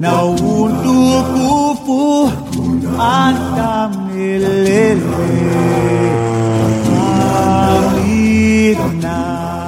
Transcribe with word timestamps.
na 0.00 0.24
utukufu 0.24 2.30
hata 2.96 3.88
milele. 3.88 4.96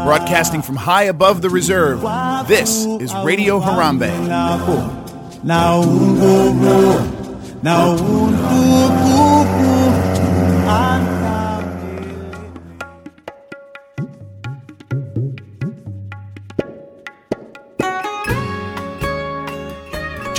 Broadcasting 0.05 0.63
from 0.63 0.77
high 0.77 1.05
above 1.05 1.43
the 1.43 1.49
reserve, 1.49 2.01
this 2.49 2.87
is 3.01 3.13
Radio 3.25 3.61
Harambe. 3.61 4.11
Na 5.45 5.81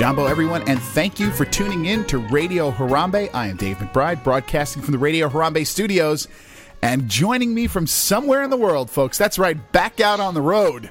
Jumbo, 0.08 0.24
everyone, 0.24 0.66
and 0.66 0.80
thank 0.80 1.20
you 1.20 1.30
for 1.30 1.44
tuning 1.44 1.84
in 1.84 2.02
to 2.06 2.16
Radio 2.16 2.70
Harambe. 2.70 3.28
I 3.34 3.48
am 3.48 3.58
Dave 3.58 3.76
McBride, 3.76 4.24
broadcasting 4.24 4.82
from 4.82 4.92
the 4.92 4.98
Radio 4.98 5.28
Harambe 5.28 5.66
studios. 5.66 6.28
And 6.80 7.10
joining 7.10 7.52
me 7.52 7.66
from 7.66 7.86
somewhere 7.86 8.42
in 8.42 8.48
the 8.48 8.56
world, 8.56 8.90
folks, 8.90 9.18
that's 9.18 9.38
right, 9.38 9.70
back 9.70 10.00
out 10.00 10.18
on 10.18 10.32
the 10.32 10.40
road, 10.40 10.90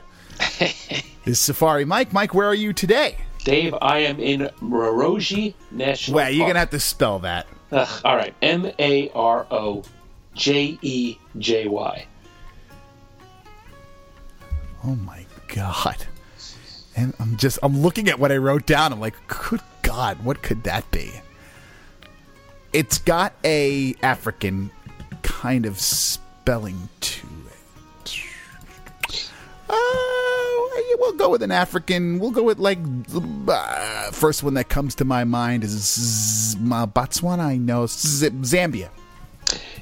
is 1.26 1.40
Safari 1.40 1.84
Mike. 1.84 2.14
Mike, 2.14 2.36
where 2.36 2.46
are 2.46 2.54
you 2.54 2.74
today? 2.74 3.18
Dave, 3.44 3.74
I 3.82 4.02
am 4.02 4.20
in 4.20 4.52
Marojejy 4.62 5.56
National 5.72 6.18
Well, 6.18 6.30
you're 6.30 6.46
Park. 6.46 6.54
to 6.54 6.60
have 6.60 6.70
to 6.70 6.80
spell 6.80 7.18
that. 7.18 7.48
Ugh, 7.72 8.02
all 8.06 8.16
right, 8.16 8.36
M 8.44 8.72
A 8.78 9.10
R 9.16 9.48
O 9.50 9.82
J 10.36 10.78
E 10.84 11.18
J 11.40 11.68
Y. 11.68 12.06
Oh 14.86 14.94
my 14.94 15.26
God. 15.48 16.06
And 16.98 17.14
I'm 17.20 17.38
just, 17.38 17.60
I'm 17.62 17.80
looking 17.82 18.10
at 18.10 18.20
what 18.20 18.32
I 18.32 18.38
wrote 18.38 18.66
down. 18.66 18.92
I'm 18.92 19.00
like, 19.00 19.14
good 19.28 19.62
God, 19.84 20.24
what 20.24 20.42
could 20.42 20.64
that 20.64 20.90
be? 20.90 21.12
It's 22.74 22.98
got 22.98 23.34
a 23.46 23.96
African 24.02 24.72
kind 25.22 25.68
of 25.68 25.80
spelling 25.80 26.90
to 27.02 27.28
it. 28.06 28.24
Uh, 29.70 29.76
we'll 30.98 31.14
go 31.14 31.30
with 31.30 31.44
an 31.44 31.52
African. 31.52 32.18
We'll 32.20 32.32
go 32.32 32.44
with 32.44 32.58
like 32.58 32.80
uh, 33.48 34.12
first 34.12 34.42
one 34.42 34.56
that 34.56 34.70
comes 34.70 34.96
to 34.96 35.06
my 35.06 35.24
mind 35.24 35.64
is 35.64 36.56
uh, 36.72 36.88
Botswana. 36.88 37.40
I 37.40 37.58
know 37.58 37.86
Z- 37.86 38.30
Zambia. 38.30 38.90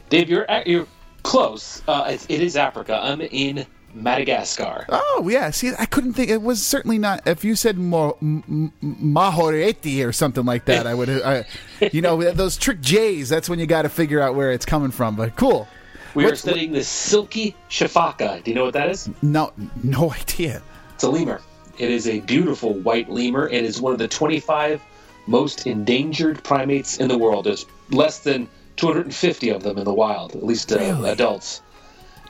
Dave, 0.09 0.29
you're 0.29 0.45
you're 0.65 0.87
close. 1.23 1.81
Uh, 1.87 2.17
it 2.29 2.41
is 2.41 2.57
Africa. 2.57 2.99
I'm 3.01 3.21
in 3.21 3.65
Madagascar. 3.95 4.85
Oh 4.89 5.27
yeah, 5.31 5.49
see, 5.51 5.71
I 5.79 5.85
couldn't 5.85 6.13
think. 6.13 6.29
It 6.29 6.41
was 6.41 6.65
certainly 6.65 6.97
not. 6.97 7.25
If 7.27 7.43
you 7.43 7.55
said 7.55 7.77
Mo, 7.77 8.17
M- 8.21 8.71
Mahoreti 8.83 10.05
or 10.05 10.11
something 10.11 10.45
like 10.45 10.65
that, 10.65 10.85
I 10.85 10.93
would. 10.93 11.09
I, 11.09 11.45
you 11.91 12.01
know, 12.01 12.21
those 12.31 12.57
trick 12.57 12.81
J's. 12.81 13.29
That's 13.29 13.49
when 13.49 13.59
you 13.59 13.65
got 13.65 13.83
to 13.83 13.89
figure 13.89 14.21
out 14.21 14.35
where 14.35 14.51
it's 14.51 14.65
coming 14.65 14.91
from. 14.91 15.15
But 15.15 15.35
cool. 15.35 15.67
We 16.13 16.23
are 16.23 16.27
What's- 16.27 16.41
studying 16.41 16.71
the 16.71 16.83
silky 16.83 17.55
sifaka. 17.69 18.43
Do 18.43 18.51
you 18.51 18.55
know 18.55 18.65
what 18.65 18.73
that 18.73 18.89
is? 18.89 19.09
No, 19.21 19.51
no 19.83 20.11
idea. 20.13 20.61
It's 20.93 21.03
a 21.03 21.09
lemur. 21.09 21.41
It 21.77 21.89
is 21.91 22.07
a 22.07 22.21
beautiful 22.21 22.73
white 22.73 23.09
lemur. 23.09 23.49
It 23.49 23.65
is 23.65 23.81
one 23.81 23.91
of 23.91 23.99
the 23.99 24.07
25 24.07 24.81
most 25.27 25.67
endangered 25.67 26.41
primates 26.43 26.99
in 26.99 27.09
the 27.09 27.17
world. 27.17 27.45
There's 27.45 27.65
less 27.89 28.19
than 28.19 28.47
250 28.77 29.49
of 29.49 29.63
them 29.63 29.77
in 29.77 29.83
the 29.83 29.93
wild, 29.93 30.35
at 30.35 30.43
least 30.43 30.71
uh, 30.71 30.77
Really? 30.77 31.09
adults. 31.09 31.61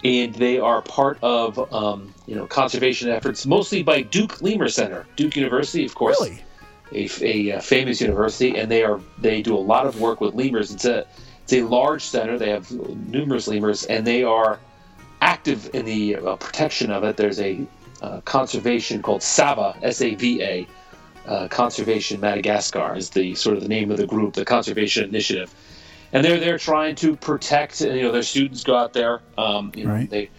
And 0.05 0.35
they 0.35 0.59
are 0.59 0.83
part 0.83 1.17
of 1.23 1.73
um, 1.73 2.13
you 2.27 2.35
know 2.35 2.45
conservation 2.45 3.09
efforts, 3.09 3.45
mostly 3.45 3.81
by 3.81 4.03
Duke 4.03 4.39
Lemur 4.41 4.69
Center, 4.69 5.07
Duke 5.15 5.35
University, 5.35 5.83
of 5.83 5.95
course, 5.95 6.17
Really? 6.21 6.43
a, 6.91 7.09
a, 7.21 7.57
uh, 7.57 7.61
famous 7.61 7.99
university, 7.99 8.55
and 8.55 8.69
they 8.69 8.83
are 8.83 8.99
they 9.17 9.41
do 9.41 9.55
a 9.55 9.65
lot 9.73 9.87
of 9.87 9.99
work 9.99 10.21
with 10.21 10.35
lemurs. 10.35 10.71
It's 10.71 10.85
a 10.85 11.07
it's 11.43 11.53
a 11.53 11.63
large 11.63 12.03
center. 12.03 12.37
They 12.37 12.51
have 12.51 12.71
numerous 12.71 13.47
lemurs, 13.47 13.83
and 13.85 14.05
they 14.05 14.23
are 14.23 14.59
active 15.21 15.73
in 15.73 15.85
the 15.85 16.17
uh, 16.17 16.35
protection 16.35 16.91
of 16.91 17.03
it. 17.03 17.17
There's 17.17 17.39
a 17.39 17.65
uh, 18.03 18.21
conservation 18.21 19.01
called 19.01 19.23
SAVA, 19.23 19.77
S-A-V-A, 19.81 20.67
uh, 21.27 21.47
Conservation 21.47 22.19
Madagascar 22.19 22.95
is 22.95 23.09
the 23.09 23.33
sort 23.35 23.57
of 23.57 23.63
the 23.63 23.69
name 23.69 23.89
of 23.89 23.97
the 23.97 24.05
group, 24.05 24.33
the 24.35 24.45
conservation 24.45 25.03
initiative, 25.03 25.53
and 26.15 26.23
they're 26.23 26.39
there 26.39 26.57
trying 26.57 26.95
to 26.95 27.17
protect. 27.17 27.81
You 27.81 28.03
know, 28.03 28.11
their 28.13 28.23
students 28.23 28.63
go 28.63 28.75
out 28.77 28.93
there. 28.93 29.19
Um, 29.37 29.71
you 29.75 29.83
know, 29.83 29.91
Right. 29.91 30.09
they 30.09 30.29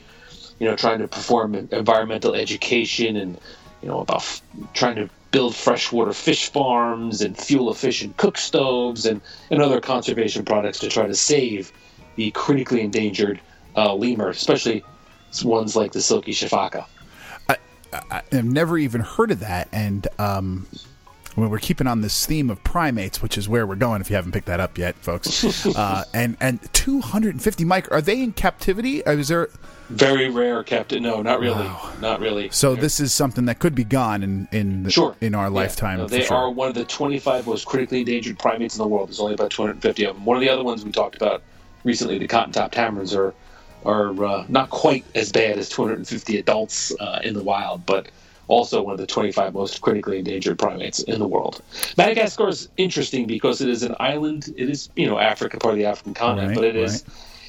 you 0.59 0.67
know 0.67 0.75
trying 0.75 1.01
to 1.01 1.07
perform 1.07 1.55
environmental 1.55 2.35
education 2.35 3.17
and 3.17 3.39
you 3.83 3.89
know 3.89 4.01
about 4.01 4.23
f- 4.23 4.43
trying 4.73 4.97
to 4.97 5.11
build 5.33 5.55
freshwater 5.55 6.15
fish 6.15 6.49
farms 6.51 7.21
and 7.21 7.37
fuel 7.37 7.71
efficient 7.71 8.17
cook 8.17 8.39
stoves 8.39 9.05
and, 9.05 9.21
and 9.51 9.61
other 9.61 9.83
conservation 9.83 10.47
products 10.47 10.79
to 10.79 10.89
try 10.89 11.07
to 11.07 11.15
save 11.15 11.71
the 12.15 12.31
critically 12.31 12.81
endangered 12.81 13.39
uh, 13.77 13.93
lemur, 13.95 14.31
especially 14.31 14.83
ones 15.45 15.77
like 15.77 15.93
the 15.93 16.01
silky 16.01 16.33
sifaka. 16.33 16.87
I- 17.51 18.23
I've 18.33 18.45
never 18.45 18.79
even 18.79 19.03
heard 19.03 19.31
of 19.31 19.41
that. 19.41 19.69
And 19.73 20.09
um, 20.19 20.67
when 21.37 21.51
we're 21.51 21.59
keeping 21.59 21.87
on 21.87 22.01
this 22.01 22.27
theme 22.27 22.51
of 22.51 22.65
primates, 22.65 23.23
which 23.23 23.37
is 23.39 23.49
where 23.49 23.67
we're 23.67 23.77
going, 23.77 24.01
if 24.01 24.09
you 24.11 24.17
haven't 24.17 24.33
picked 24.33 24.47
that 24.47 24.59
up 24.59 24.77
yet, 24.79 24.97
folks. 24.97 25.67
uh, 25.77 26.05
and 26.13 26.37
and 26.41 26.59
250, 26.73 27.65
Mike, 27.65 27.93
are 27.93 28.01
they 28.01 28.21
in 28.21 28.33
captivity? 28.33 29.01
Is 29.07 29.29
there? 29.29 29.51
Very 29.91 30.31
rare, 30.31 30.65
Captain. 30.65 31.03
No, 31.03 31.23
not 31.23 31.39
really. 31.39 31.71
Not 32.01 32.19
really. 32.21 32.49
So 32.51 32.75
this 32.75 32.99
is 32.99 33.13
something 33.13 33.45
that 33.45 33.61
could 33.61 33.75
be 33.75 33.85
gone 33.85 34.23
in 34.23 34.49
in 34.51 34.83
the, 34.83 34.91
Sure. 34.91 35.15
in 35.21 35.35
our 35.35 35.45
Yeah. 35.45 35.49
lifetime. 35.51 35.99
No, 35.99 36.07
they 36.09 36.25
sure. 36.25 36.37
are 36.37 36.51
one 36.51 36.69
of 36.69 36.75
the 36.75 36.85
25 36.85 37.47
most 37.47 37.67
critically 37.67 38.01
endangered 38.01 38.39
primates 38.39 38.75
in 38.77 38.83
the 38.83 38.89
world. 38.89 39.11
There's 39.11 39.21
only 39.21 39.35
about 39.35 39.51
250 39.51 40.05
of 40.05 40.17
them. 40.17 40.25
One 40.25 40.37
of 40.37 40.41
the 40.41 40.49
other 40.49 40.65
ones 40.65 40.85
we 40.85 40.91
talked 40.91 41.15
about 41.17 41.43
recently, 41.85 42.19
the 42.19 42.27
cotton-top 42.27 42.73
tamarins, 42.73 43.15
are 43.17 43.33
are 43.85 44.25
uh, 44.25 44.45
not 44.49 44.71
quite 44.71 45.05
as 45.15 45.31
bad 45.31 45.59
as 45.59 45.69
250 45.69 46.39
adults 46.39 46.93
uh, 46.99 47.21
in 47.23 47.35
the 47.35 47.43
wild, 47.45 47.87
but 47.87 48.09
also 48.49 48.83
one 48.83 48.93
of 48.93 48.99
the 48.99 49.07
25 49.07 49.55
most 49.55 49.81
critically 49.81 50.19
endangered 50.19 50.59
primates 50.59 51.03
in 51.03 51.19
the 51.19 51.27
world. 51.27 51.63
Madagascar 51.97 52.49
is 52.49 52.69
interesting 52.77 53.27
because 53.27 53.61
it 53.61 53.69
is 53.69 53.83
an 53.83 53.95
island. 53.99 54.53
It 54.57 54.71
is, 54.71 54.89
you 54.97 55.07
know, 55.07 55.19
Africa, 55.19 55.59
part 55.59 55.75
of 55.75 55.79
the 55.79 55.87
African 55.87 56.15
continent, 56.15 56.49
Right, 56.49 56.57
but 56.57 56.65
it 56.65 56.77
is 56.77 57.05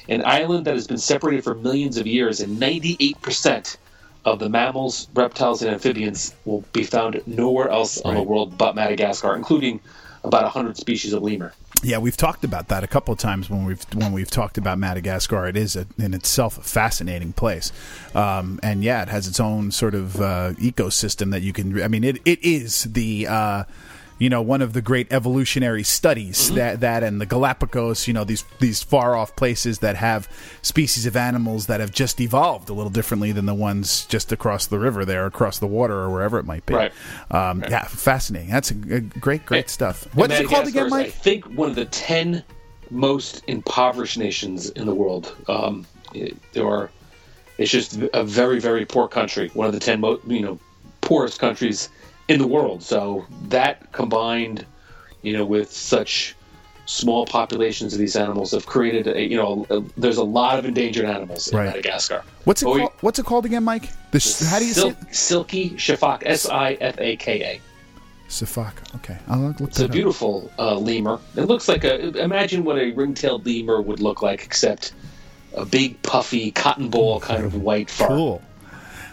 an 0.08 0.24
island 0.24 0.64
that 0.64 0.74
has 0.74 0.86
been 0.86 0.98
separated 0.98 1.44
for 1.44 1.54
millions 1.54 1.98
of 1.98 2.06
years, 2.06 2.40
and 2.40 2.58
98% 2.58 3.76
of 4.24 4.38
the 4.38 4.48
mammals, 4.48 5.08
reptiles, 5.14 5.62
and 5.62 5.72
amphibians 5.72 6.34
will 6.44 6.62
be 6.72 6.82
found 6.82 7.20
nowhere 7.26 7.68
else 7.68 8.00
on 8.02 8.14
the 8.14 8.22
world 8.22 8.58
but 8.58 8.74
Madagascar, 8.74 9.34
including 9.34 9.80
about 10.24 10.42
100 10.42 10.76
species 10.76 11.12
of 11.12 11.22
lemur. 11.22 11.54
Yeah, 11.82 11.98
we've 11.98 12.16
talked 12.16 12.42
about 12.42 12.68
that 12.68 12.82
a 12.82 12.88
couple 12.88 13.12
of 13.12 13.20
times 13.20 13.48
when 13.48 13.64
we've 13.64 13.84
when 13.94 14.12
we've 14.12 14.30
talked 14.30 14.58
about 14.58 14.78
Madagascar. 14.78 15.46
It 15.46 15.56
is 15.56 15.76
a, 15.76 15.86
in 15.96 16.12
itself 16.12 16.58
a 16.58 16.62
fascinating 16.62 17.32
place, 17.32 17.70
um, 18.16 18.58
and 18.64 18.82
yeah, 18.82 19.02
it 19.02 19.08
has 19.08 19.28
its 19.28 19.38
own 19.38 19.70
sort 19.70 19.94
of 19.94 20.20
uh, 20.20 20.54
ecosystem 20.54 21.30
that 21.30 21.42
you 21.42 21.52
can. 21.52 21.80
I 21.80 21.86
mean, 21.86 22.02
it 22.02 22.20
it 22.24 22.42
is 22.42 22.82
the. 22.84 23.28
Uh, 23.28 23.64
you 24.18 24.28
know, 24.28 24.42
one 24.42 24.62
of 24.62 24.72
the 24.72 24.82
great 24.82 25.06
evolutionary 25.12 25.82
studies 25.84 26.52
that 26.54 26.80
that 26.80 27.02
and 27.02 27.20
the 27.20 27.26
Galapagos, 27.26 28.08
you 28.08 28.12
know, 28.14 28.24
these 28.24 28.44
these 28.58 28.82
far 28.82 29.16
off 29.16 29.36
places 29.36 29.78
that 29.78 29.96
have 29.96 30.28
species 30.62 31.06
of 31.06 31.16
animals 31.16 31.66
that 31.66 31.80
have 31.80 31.92
just 31.92 32.20
evolved 32.20 32.68
a 32.68 32.72
little 32.72 32.90
differently 32.90 33.30
than 33.32 33.46
the 33.46 33.54
ones 33.54 34.06
just 34.06 34.32
across 34.32 34.66
the 34.66 34.78
river 34.78 35.04
there, 35.04 35.26
across 35.26 35.58
the 35.58 35.66
water, 35.66 35.94
or 35.94 36.10
wherever 36.10 36.38
it 36.38 36.44
might 36.44 36.66
be. 36.66 36.74
Right. 36.74 36.92
Um, 37.30 37.62
Yeah, 37.68 37.84
fascinating. 37.84 38.50
That's 38.50 38.70
a, 38.72 38.74
a 38.96 39.00
great, 39.00 39.46
great 39.46 39.60
And- 39.64 39.70
stuff. 39.70 40.12
What 40.14 40.30
is 40.32 40.40
it 40.40 40.48
called 40.48 40.66
again, 40.66 40.86
is, 40.86 40.92
I 40.92 41.04
think 41.04 41.44
one 41.46 41.70
of 41.70 41.76
the 41.76 41.84
10 41.84 42.42
most 42.90 43.42
impoverished 43.46 44.18
nations 44.18 44.70
in 44.70 44.86
the 44.86 44.94
world. 44.94 45.34
Um, 45.48 45.86
it, 46.14 46.36
there 46.54 46.66
are, 46.66 46.90
it's 47.58 47.70
just 47.70 48.00
a 48.14 48.24
very, 48.24 48.58
very 48.60 48.84
poor 48.84 49.06
country. 49.08 49.50
One 49.54 49.66
of 49.66 49.74
the 49.74 49.80
10 49.80 50.00
most, 50.00 50.24
you 50.26 50.40
know, 50.40 50.58
poorest 51.02 51.38
countries 51.38 51.88
in 52.28 52.38
the 52.38 52.46
world. 52.46 52.82
So 52.82 53.26
that 53.48 53.90
combined, 53.92 54.64
you 55.22 55.32
know, 55.32 55.44
with 55.44 55.70
such 55.72 56.34
small 56.86 57.26
populations 57.26 57.92
of 57.92 57.98
these 57.98 58.16
animals 58.16 58.52
have 58.52 58.64
created, 58.66 59.06
a, 59.08 59.22
you 59.22 59.36
know, 59.36 59.66
a, 59.70 59.80
there's 59.98 60.16
a 60.16 60.24
lot 60.24 60.58
of 60.58 60.64
endangered 60.64 61.04
animals 61.04 61.48
in 61.48 61.58
Right. 61.58 61.66
Madagascar. 61.66 62.22
What's 62.44 62.62
it 62.62 62.68
we- 62.68 62.78
called? 62.80 62.92
What's 63.00 63.18
it 63.18 63.26
called 63.26 63.44
again, 63.46 63.64
Mike? 63.64 63.90
The 64.10 64.20
sh- 64.20 64.42
how 64.44 64.58
do 64.58 64.64
you 64.66 64.72
say 64.72 64.80
Sil- 64.80 64.96
it? 65.02 65.14
Silky 65.14 65.70
Sifaka, 65.70 66.22
S 66.24 66.48
I 66.48 66.74
F 66.80 66.98
A 66.98 67.16
K 67.16 67.42
A. 67.42 67.60
Safaka. 68.30 68.94
Okay, 68.96 69.16
I'll 69.28 69.38
look 69.40 69.60
It's 69.60 69.80
a 69.80 69.88
beautiful 69.88 70.50
uh, 70.58 70.76
lemur. 70.76 71.18
It 71.36 71.42
looks 71.42 71.66
like 71.66 71.84
a. 71.84 72.08
Imagine 72.22 72.62
what 72.62 72.76
a 72.78 72.90
ring-tailed 72.92 73.46
lemur 73.46 73.80
would 73.80 74.00
look 74.00 74.20
like, 74.20 74.44
except 74.44 74.92
a 75.54 75.64
big, 75.64 76.00
puffy, 76.02 76.50
cotton 76.50 76.90
ball 76.90 77.20
kind 77.20 77.42
of 77.44 77.54
white 77.62 77.88
fur. 77.88 78.06
Cool. 78.06 78.42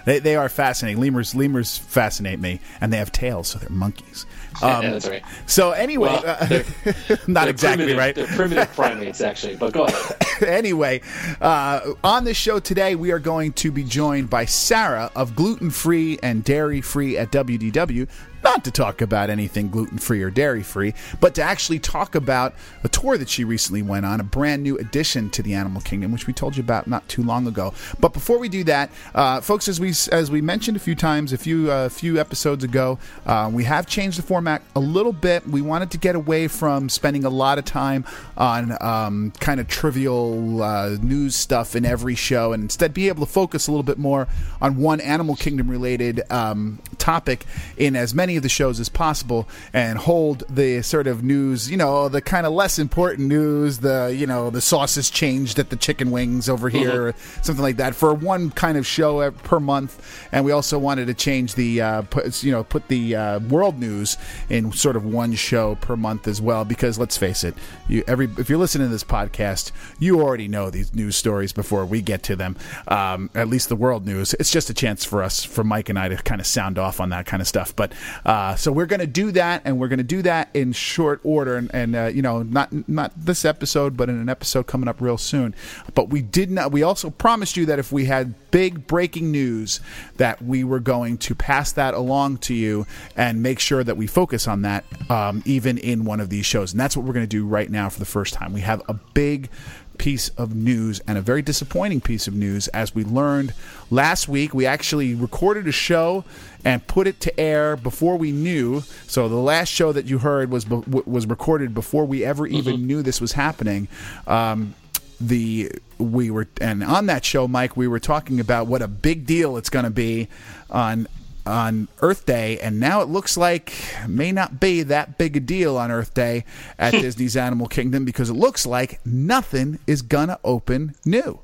They, 0.06 0.20
they 0.20 0.36
are 0.36 0.50
fascinating. 0.50 1.02
Lemurs 1.02 1.36
lemurs 1.36 1.78
fascinate 1.78 2.40
me, 2.40 2.60
and 2.80 2.94
they 2.94 2.98
have 2.98 3.12
tails, 3.12 3.48
so 3.50 3.60
they're 3.60 3.70
monkeys. 3.70 4.26
Um, 4.64 4.84
yeah, 4.84 4.92
that's 4.92 5.10
right. 5.10 5.24
So 5.48 5.72
anyway, 5.72 6.10
Well, 6.10 6.24
uh, 6.26 6.46
they're- 6.46 6.66
not 7.28 7.42
They're 7.44 7.50
exactly 7.50 7.86
primitive- 7.86 7.98
right. 7.98 8.16
They're 8.16 8.28
primitive 8.28 8.72
primates, 8.74 9.20
actually. 9.22 9.58
But 9.58 9.74
go 9.74 9.86
ahead. 9.86 10.16
anyway, 10.48 11.02
uh, 11.42 11.94
on 12.04 12.24
this 12.24 12.38
show 12.38 12.60
today, 12.60 12.96
we 12.96 13.12
are 13.12 13.20
going 13.20 13.52
to 13.54 13.72
be 13.72 13.84
joined 13.84 14.30
by 14.30 14.46
Sarah 14.46 15.12
of 15.16 15.36
Gluten 15.36 15.72
Free 15.72 16.18
and 16.24 16.44
Dairy 16.44 16.80
Free 16.82 17.18
at 17.18 17.32
WDW. 17.32 18.08
Not 18.46 18.64
to 18.66 18.72
talk 18.72 19.02
about 19.02 19.32
anything 19.32 19.70
gluten 19.70 19.98
free 19.98 20.22
or 20.22 20.30
dairy 20.30 20.62
free, 20.62 20.94
but 21.20 21.34
to 21.34 21.42
actually 21.42 21.80
talk 21.80 22.14
about 22.14 22.54
a 22.84 22.88
tour 22.88 23.18
that 23.18 23.28
she 23.28 23.44
recently 23.44 23.82
went 23.82 24.06
on, 24.06 24.20
a 24.20 24.24
brand 24.24 24.62
new 24.62 24.78
addition 24.78 25.32
to 25.32 25.42
the 25.42 25.56
animal 25.56 25.82
kingdom, 25.82 26.12
which 26.12 26.28
we 26.28 26.34
told 26.34 26.56
you 26.56 26.62
about 26.62 26.86
not 26.86 27.10
too 27.10 27.24
long 27.24 27.48
ago. 27.48 27.74
But 28.00 28.14
before 28.14 28.38
we 28.38 28.48
do 28.48 28.64
that, 28.66 28.92
uh, 29.16 29.42
folks, 29.42 29.68
as 29.68 29.80
we 29.80 29.94
as 30.12 30.30
we 30.30 30.42
mentioned 30.42 30.78
a 30.78 30.80
few 30.80 30.94
times, 30.94 31.34
a 31.34 31.40
few 31.40 31.72
uh, 31.72 31.90
few 31.90 32.20
episodes 32.20 32.64
ago, 32.64 33.00
uh, 33.26 33.50
we 33.52 33.64
have 33.64 33.88
changed 33.88 34.20
the 34.20 34.22
format 34.22 34.62
a 34.76 34.80
little 34.80 35.14
bit. 35.14 35.48
We 35.48 35.64
wanted 35.64 35.90
to 35.92 35.98
get 35.98 36.16
away 36.16 36.48
from 36.48 36.88
spending 36.88 37.26
a 37.26 37.32
lot 37.32 37.58
of 37.58 37.66
time 37.66 38.06
on 38.38 38.78
um, 38.80 39.32
kind 39.40 39.60
of 39.60 39.68
trivial 39.68 40.62
uh, 40.62 40.98
news 41.02 41.36
stuff 41.36 41.76
in 41.76 41.84
every 41.84 42.14
show, 42.14 42.54
and 42.54 42.62
instead 42.62 42.94
be 42.94 43.08
able 43.08 43.26
to 43.26 43.32
focus 43.32 43.68
a 43.68 43.72
little 43.72 43.82
bit 43.82 43.98
more 43.98 44.28
on 44.62 44.78
one 44.78 45.02
Animal 45.02 45.36
Kingdom 45.36 45.68
related 45.68 46.22
um, 46.32 46.78
topic 47.00 47.48
in 47.76 47.96
as 47.96 48.14
many 48.14 48.35
of 48.38 48.44
the 48.44 48.50
shows 48.50 48.80
as 48.80 48.90
possible, 48.90 49.48
and 49.74 49.98
hold 49.98 50.44
the 50.50 50.82
sort 50.82 51.08
of 51.08 51.24
news, 51.24 51.70
you 51.70 51.78
know, 51.78 52.10
the 52.10 52.22
kind 52.22 52.46
of 52.46 52.54
less 52.54 52.80
important 52.80 53.28
news, 53.28 53.80
the 53.80 54.16
you 54.16 54.28
know, 54.28 54.50
the 54.50 54.62
sauce 54.62 54.96
has 54.96 55.10
changed 55.10 55.60
at 55.60 55.70
the 55.70 55.76
chicken 55.76 56.12
wings 56.12 56.50
over 56.50 56.70
here, 56.70 57.08
or 57.08 57.14
something 57.42 57.64
like 57.64 57.78
that, 57.78 57.96
for 57.96 58.14
one 58.14 58.52
kind 58.52 58.78
of 58.78 58.86
show 58.86 59.32
per 59.32 59.60
month. 59.60 60.28
And 60.32 60.46
we 60.46 60.52
also 60.52 60.78
wanted 60.78 61.08
to 61.08 61.14
change 61.14 61.56
the, 61.56 61.82
uh, 61.82 62.02
put, 62.04 62.44
you 62.44 62.52
know, 62.52 62.64
put 62.64 62.88
the 62.88 63.16
uh, 63.16 63.40
world 63.40 63.80
news 63.80 64.18
in 64.50 64.72
sort 64.72 64.96
of 64.96 65.06
one 65.06 65.34
show 65.36 65.76
per 65.76 65.96
month 65.96 66.28
as 66.28 66.42
well, 66.42 66.66
because 66.66 67.00
let's 67.00 67.18
face 67.18 67.44
it, 67.44 67.56
you 67.88 68.04
every 68.08 68.30
if 68.38 68.50
you're 68.50 68.60
listening 68.60 68.88
to 68.88 68.92
this 68.92 69.04
podcast, 69.04 69.72
you 70.00 70.22
already 70.22 70.48
know 70.48 70.70
these 70.70 70.94
news 70.94 71.16
stories 71.16 71.54
before 71.54 71.86
we 71.86 72.02
get 72.02 72.24
to 72.24 72.36
them. 72.36 72.56
Um, 72.88 73.30
at 73.36 73.48
least 73.48 73.70
the 73.70 73.76
world 73.76 74.06
news. 74.06 74.34
It's 74.36 74.52
just 74.52 74.70
a 74.70 74.74
chance 74.74 75.06
for 75.06 75.24
us, 75.24 75.44
for 75.44 75.64
Mike 75.64 75.90
and 75.90 75.98
I, 75.98 76.10
to 76.10 76.16
kind 76.18 76.42
of 76.42 76.48
sound 76.48 76.78
off 76.78 77.00
on 77.00 77.10
that 77.10 77.26
kind 77.26 77.42
of 77.42 77.48
stuff. 77.48 77.76
But 77.76 77.94
uh, 78.26 78.56
so 78.56 78.72
we're 78.72 78.88
going 78.88 79.00
to 79.00 79.08
do 79.08 79.32
that, 79.32 79.62
and 79.66 79.80
we're 79.80 79.88
going 79.88 79.98
to 79.98 80.04
do 80.04 80.22
that 80.24 80.50
in 80.54 80.72
short 80.72 81.20
order, 81.24 81.58
and, 81.58 81.70
and 81.74 81.96
uh, 81.96 82.06
you 82.06 82.22
know, 82.22 82.42
not 82.42 82.90
not 82.90 83.12
this 83.16 83.46
episode, 83.46 83.96
but 83.96 84.10
in 84.10 84.20
an 84.20 84.30
episode 84.30 84.66
coming 84.66 84.88
up 84.88 85.00
real 85.00 85.18
soon. 85.18 85.54
But 85.94 86.10
we 86.10 86.22
did 86.22 86.50
not. 86.50 86.72
We 86.72 86.82
also 86.82 87.12
promised 87.12 87.56
you 87.56 87.68
that 87.68 87.78
if 87.78 87.92
we 87.92 88.06
had 88.06 88.34
big 88.50 88.88
breaking 88.88 89.32
news, 89.32 89.80
that 90.18 90.42
we 90.42 90.64
were 90.64 90.80
going 90.80 91.18
to 91.20 91.36
pass 91.36 91.72
that 91.74 91.94
along 91.94 92.38
to 92.38 92.54
you 92.54 92.88
and 93.16 93.44
make 93.44 93.60
sure 93.60 93.84
that 93.84 93.98
we 93.98 94.08
focus 94.08 94.48
on 94.48 94.64
that, 94.64 94.86
um, 95.12 95.44
even 95.46 95.78
in 95.78 96.06
one 96.06 96.20
of 96.20 96.30
these 96.30 96.46
shows. 96.46 96.72
And 96.72 96.80
that's 96.80 96.98
what 96.98 97.06
we're 97.06 97.14
going 97.14 97.26
to 97.26 97.28
do 97.28 97.46
right 97.46 97.70
now 97.70 97.90
for 97.90 98.00
the 98.00 98.06
first 98.06 98.34
time. 98.34 98.54
We 98.54 98.62
have 98.62 98.82
a 98.88 98.94
big 98.94 99.50
piece 99.98 100.30
of 100.30 100.56
news 100.56 101.02
and 101.08 101.18
a 101.18 101.22
very 101.22 101.42
disappointing 101.42 102.02
piece 102.02 102.28
of 102.28 102.34
news 102.34 102.68
as 102.70 102.94
we 102.94 103.04
learned 103.04 103.54
last 103.90 104.28
week. 104.28 104.54
We 104.54 104.66
actually 104.66 105.16
recorded 105.16 105.68
a 105.68 105.72
show 105.72 106.24
and 106.64 106.86
put 106.88 107.08
it 107.08 107.20
to 107.22 107.40
air 107.40 107.76
before 107.76 108.18
we 108.18 108.32
knew. 108.32 108.82
So 109.08 109.30
the 109.30 109.36
last 109.36 109.70
show 109.70 109.92
that 109.92 110.06
you 110.06 110.20
heard 110.20 110.52
was 110.52 110.66
be- 110.66 110.84
was 111.06 111.26
recorded 111.26 111.74
before 111.74 112.06
we 112.06 112.24
ever 112.24 112.48
even 112.48 112.88
knew 112.88 113.02
this 113.02 113.22
was 113.22 113.34
happening. 113.34 113.88
Um, 114.28 114.76
the 115.20 115.72
we 115.98 116.30
were 116.30 116.48
and 116.60 116.84
on 116.84 117.06
that 117.06 117.24
show 117.24 117.48
mike 117.48 117.78
we 117.78 117.88
were 117.88 118.02
talking 118.02 118.42
about 118.42 118.68
what 118.68 118.82
a 118.82 118.88
big 118.88 119.26
deal 119.26 119.56
it's 119.56 119.70
going 119.70 119.86
to 119.86 119.90
be 119.90 120.28
on 120.70 121.08
on 121.46 121.88
Earth 122.02 122.26
Day, 122.26 122.60
and 122.60 122.80
now 122.80 123.02
it 123.02 123.10
looks 123.10 123.38
like 123.38 123.74
may 124.08 124.32
not 124.32 124.60
be 124.60 124.84
that 124.84 125.18
big 125.18 125.38
a 125.38 125.40
deal 125.40 125.78
on 125.78 125.92
Earth 125.92 126.14
Day 126.14 126.44
at 126.78 126.92
Disney's 126.92 127.38
Animal 127.38 127.68
Kingdom 127.68 128.06
because 128.06 128.30
it 128.30 128.34
looks 128.34 128.66
like 128.66 129.00
nothing 129.06 129.80
is 129.88 130.02
gonna 130.02 130.40
open 130.44 130.96
new. 131.06 131.40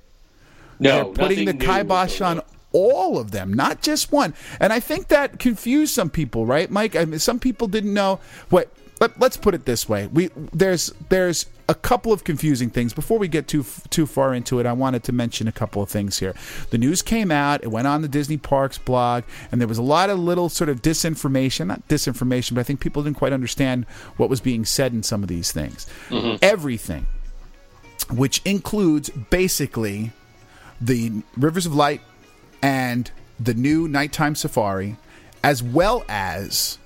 No, 0.80 1.14
They're 1.14 1.28
putting 1.28 1.46
the 1.46 1.54
kibosh 1.54 2.22
on 2.22 2.42
all 2.74 3.20
of 3.20 3.32
them, 3.32 3.54
not 3.54 3.82
just 3.82 4.12
one. 4.12 4.34
And 4.60 4.74
I 4.74 4.80
think 4.80 5.10
that 5.10 5.40
confused 5.40 5.94
some 5.94 6.10
people, 6.10 6.46
right, 6.46 6.72
Mike? 6.72 6.96
I 6.96 7.06
mean, 7.06 7.20
some 7.20 7.40
people 7.40 7.68
didn't 7.68 7.94
know 7.94 8.20
what. 8.50 8.70
Let, 9.02 9.20
let's 9.20 9.36
put 9.36 9.56
it 9.56 9.66
this 9.66 9.90
way: 9.90 10.06
we 10.08 10.30
there's 10.54 10.94
there's 11.10 11.48
a 11.68 11.74
couple 11.74 12.14
of 12.14 12.24
confusing 12.24 12.70
things. 12.70 12.94
Before 12.94 13.18
we 13.18 13.28
get 13.28 13.48
too 13.48 13.66
too 13.90 14.06
far 14.06 14.32
into 14.36 14.60
it, 14.60 14.68
I 14.68 14.74
wanted 14.74 15.04
to 15.06 15.12
mention 15.12 15.48
a 15.48 15.52
couple 15.52 15.82
of 15.82 15.90
things 15.90 16.20
here. 16.20 16.36
The 16.70 16.78
news 16.78 17.02
came 17.02 17.32
out; 17.32 17.64
it 17.64 17.70
went 17.70 17.88
on 17.88 18.04
the 18.04 18.08
Disney 18.08 18.38
Parks 18.38 18.78
blog, 18.78 19.24
and 19.52 19.60
there 19.60 19.68
was 19.68 19.80
a 19.80 19.84
lot 19.84 20.12
of 20.12 20.20
little 20.20 20.50
sort 20.50 20.70
of 20.70 20.84
disinformation. 20.84 21.68
Not 21.68 21.88
disinformation, 21.88 22.54
but 22.54 22.62
I 22.62 22.64
think 22.64 22.80
people 22.80 23.02
didn't 23.02 23.18
quite 23.18 23.34
understand 23.34 23.88
what 24.18 24.30
was 24.30 24.40
being 24.40 24.66
said 24.66 24.94
in 24.94 25.02
some 25.02 25.24
of 25.24 25.30
these 25.30 25.52
things. 25.52 25.88
Mm-hmm. 26.10 26.38
Everything, 26.44 27.08
which 28.12 28.40
includes 28.46 29.10
basically 29.10 30.12
the 30.80 31.24
Rivers 31.36 31.66
of 31.66 31.74
Light 31.74 32.02
and 32.62 33.10
the 33.40 33.56
new 33.56 33.88
nighttime 33.88 34.36
safari, 34.36 34.98
as 35.44 35.64
well 35.64 36.04
as 36.08 36.78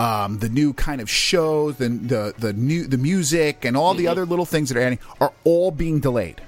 um, 0.00 0.38
the 0.38 0.48
new 0.48 0.72
kind 0.72 1.02
of 1.02 1.10
shows, 1.10 1.76
the 1.76 1.88
the 1.88 2.34
the 2.38 2.52
new 2.54 2.86
the 2.86 2.96
music, 2.96 3.66
and 3.66 3.76
all 3.76 3.92
the 3.92 4.08
other 4.08 4.24
little 4.24 4.46
things 4.46 4.70
that 4.70 4.78
are 4.78 4.80
adding 4.80 4.98
are 5.20 5.32
all 5.44 5.70
being 5.70 6.00
delayed. 6.00 6.40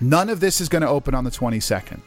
None 0.00 0.30
of 0.30 0.40
this 0.40 0.58
is 0.60 0.70
going 0.70 0.80
to 0.82 0.88
open 0.88 1.14
on 1.14 1.24
the 1.24 1.30
twenty 1.30 1.60
second. 1.60 2.02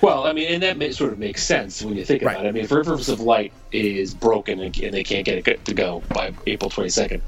Well, 0.00 0.24
I 0.24 0.32
mean, 0.32 0.48
and 0.48 0.62
that 0.62 0.78
ma- 0.78 0.90
sort 0.92 1.12
of 1.12 1.18
makes 1.18 1.42
sense 1.42 1.82
when 1.82 1.96
you 1.96 2.04
think 2.04 2.22
about 2.22 2.44
it. 2.44 2.48
I 2.48 2.52
mean, 2.52 2.64
if 2.64 2.70
Rivers 2.72 3.08
of 3.10 3.20
Light 3.20 3.52
is 3.70 4.14
broken 4.14 4.60
and, 4.60 4.76
and 4.80 4.94
they 4.94 5.04
can't 5.04 5.24
get 5.24 5.46
it 5.46 5.64
to 5.66 5.74
go 5.74 6.02
by 6.08 6.32
April 6.46 6.70
22nd, 6.70 7.20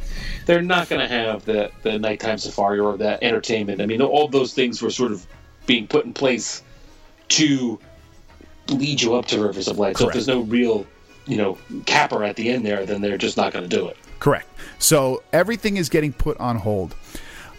they're 0.46 0.62
not 0.62 0.88
going 0.88 1.00
to 1.00 1.06
have 1.06 1.44
the, 1.44 1.70
the 1.82 1.98
nighttime 1.98 2.38
safari 2.38 2.80
or 2.80 2.96
that 2.96 3.22
entertainment. 3.22 3.80
I 3.80 3.86
mean, 3.86 4.02
all 4.02 4.26
those 4.26 4.54
things 4.54 4.82
were 4.82 4.90
sort 4.90 5.12
of 5.12 5.24
being 5.66 5.86
put 5.86 6.04
in 6.04 6.14
place 6.14 6.62
to 7.28 7.78
lead 8.68 9.02
you 9.02 9.14
up 9.14 9.26
to 9.26 9.40
Rivers 9.40 9.68
of 9.68 9.78
Light. 9.78 9.96
So 9.96 10.08
if 10.08 10.14
there's 10.14 10.26
no 10.26 10.40
real, 10.40 10.86
you 11.26 11.36
know, 11.36 11.58
capper 11.86 12.24
at 12.24 12.36
the 12.36 12.48
end 12.50 12.64
there, 12.66 12.84
then 12.86 13.00
they're 13.00 13.18
just 13.18 13.36
not 13.36 13.52
going 13.52 13.68
to 13.68 13.76
do 13.76 13.86
it. 13.88 13.96
Correct. 14.20 14.46
So 14.78 15.22
everything 15.32 15.76
is 15.76 15.88
getting 15.88 16.12
put 16.12 16.38
on 16.38 16.56
hold. 16.56 16.94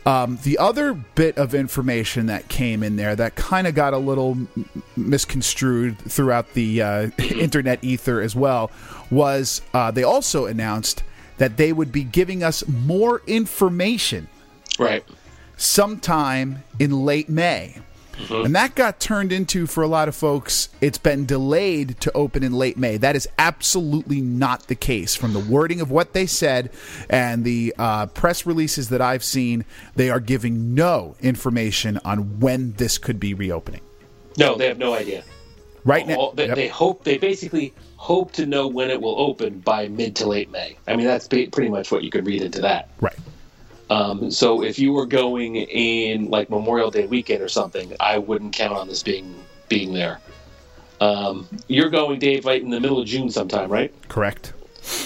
Um, 0.06 0.38
the 0.44 0.60
other 0.60 0.94
bit 0.94 1.36
of 1.38 1.56
information 1.56 2.28
that 2.28 2.48
came 2.48 2.84
in 2.84 2.96
there 2.96 3.16
that 3.16 3.34
kind 3.36 3.66
of 3.66 3.74
got 3.74 3.94
a 3.94 3.98
little 3.98 4.32
m- 4.34 4.70
misconstrued 4.96 5.98
throughout 5.98 6.54
the 6.54 6.82
uh, 6.82 7.10
internet 7.18 7.84
ether 7.84 8.22
as 8.22 8.36
well 8.36 8.70
was 9.10 9.64
uh, 9.74 9.90
they 9.90 10.04
also 10.04 10.46
announced 10.46 11.02
that 11.38 11.58
they 11.58 11.74
would 11.74 11.92
be 11.92 12.04
giving 12.04 12.44
us 12.44 12.64
more 12.68 13.24
information 13.26 14.28
Right. 14.78 15.04
sometime 15.58 16.64
in 16.80 17.04
late 17.06 17.28
May. 17.30 17.78
And 18.30 18.56
that 18.56 18.76
got 18.76 19.00
turned 19.00 19.31
into, 19.31 19.68
for 19.68 19.84
a 19.84 19.88
lot 19.88 20.07
of 20.07 20.16
folks, 20.16 20.69
it's 20.81 20.98
been 20.98 21.26
delayed 21.26 22.00
to 22.02 22.12
open 22.14 22.44
in 22.44 22.54
late 22.54 22.78
May. 22.78 22.98
That 22.98 23.16
is 23.16 23.28
absolutely 23.38 24.22
not 24.22 24.68
the 24.68 24.76
case. 24.76 25.16
From 25.16 25.34
the 25.34 25.40
wording 25.40 25.81
of 25.81 25.92
what 25.92 26.14
they 26.14 26.26
said 26.26 26.72
and 27.10 27.44
the 27.44 27.74
uh, 27.78 28.06
press 28.07 28.45
releases 28.45 28.90
that 28.90 29.02
I've 29.02 29.24
seen, 29.24 29.66
they 29.95 30.10
are 30.10 30.19
giving 30.19 30.74
no 30.74 31.16
information 31.22 32.00
on 32.06 32.40
when 32.40 32.74
this 32.74 32.98
could 32.98 33.19
be 33.19 33.34
reopening. 33.34 33.81
No, 34.38 34.56
they 34.56 34.68
have 34.68 34.78
no 34.78 34.94
idea. 34.94 35.24
Right 35.84 36.07
now, 36.07 36.31
they, 36.36 36.48
Yep. 36.48 36.56
they 36.56 36.68
hope 36.68 37.04
they 37.04 37.18
basically 37.18 37.74
hope 37.98 38.31
to 38.34 38.45
know 38.45 38.68
when 38.68 38.90
it 38.90 39.00
will 39.00 39.19
open 39.19 39.60
by 39.60 39.88
mid 39.88 40.16
to 40.18 40.28
late 40.28 40.50
May. 40.52 40.78
I 40.88 40.95
mean, 40.95 41.06
that's 41.06 41.28
pretty 41.28 41.69
much 41.69 41.92
what 41.92 42.04
you 42.04 42.10
could 42.10 42.26
read 42.26 42.42
into 42.42 42.62
that. 42.62 42.90
right. 43.02 43.16
Um, 43.89 44.31
so 44.31 44.63
if 44.63 44.80
you 44.80 44.94
were 44.94 45.06
going 45.06 45.56
in 45.56 46.30
like 46.30 46.49
Memorial 46.49 46.89
Day 46.92 47.06
weekend 47.07 47.42
or 47.42 47.47
something, 47.49 47.94
I 47.99 48.18
wouldn't 48.18 48.54
count 48.54 48.73
on 48.73 48.87
this 48.87 49.04
being 49.04 49.35
being 49.69 49.94
there. 49.94 50.19
Um, 51.01 51.47
you're 51.68 51.89
going, 51.89 52.19
Dave, 52.19 52.45
right 52.45 52.61
in 52.61 52.69
the 52.69 52.80
middle 52.80 52.99
of 52.99 53.06
June 53.07 53.30
sometime, 53.30 53.69
right? 53.69 53.94
Correct. 54.07 54.54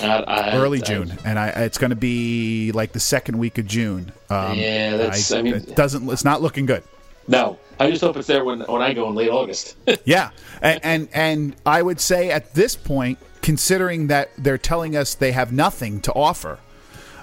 I- 0.01 0.07
I- 0.27 0.55
Early 0.57 0.79
I- 0.81 0.86
June, 0.86 1.17
and 1.25 1.39
I, 1.39 1.48
it's 1.50 1.77
going 1.77 1.89
to 1.89 1.95
be 1.95 2.71
like 2.74 2.91
the 2.91 3.00
second 3.00 3.38
week 3.38 3.57
of 3.57 3.65
June. 3.65 4.12
Um, 4.29 4.57
Yeah, 4.57 4.98
that's- 4.98 5.31
I 5.31 5.41
mean- 5.41 5.55
it 5.55 5.75
doesn't. 5.75 6.07
It's 6.09 6.25
not 6.25 6.41
looking 6.41 6.65
good. 6.65 6.83
no, 7.27 7.57
I 7.79 7.89
just 7.89 8.01
hope 8.01 8.17
it's 8.17 8.27
there 8.27 8.43
when 8.43 8.59
when 8.62 8.81
I 8.81 8.93
go 8.93 9.07
in 9.09 9.15
late 9.15 9.29
August. 9.29 9.75
Yeah, 10.05 10.29
and, 10.62 10.79
and 10.83 11.09
and 11.13 11.55
I 11.65 11.81
would 11.81 12.00
say 12.00 12.29
at 12.31 12.53
this 12.53 12.75
point, 12.75 13.17
considering 13.41 14.07
that 14.07 14.29
they're 14.38 14.57
telling 14.57 14.95
us 14.95 15.15
they 15.15 15.31
have 15.31 15.51
nothing 15.53 16.01
to 16.01 16.13
offer, 16.13 16.59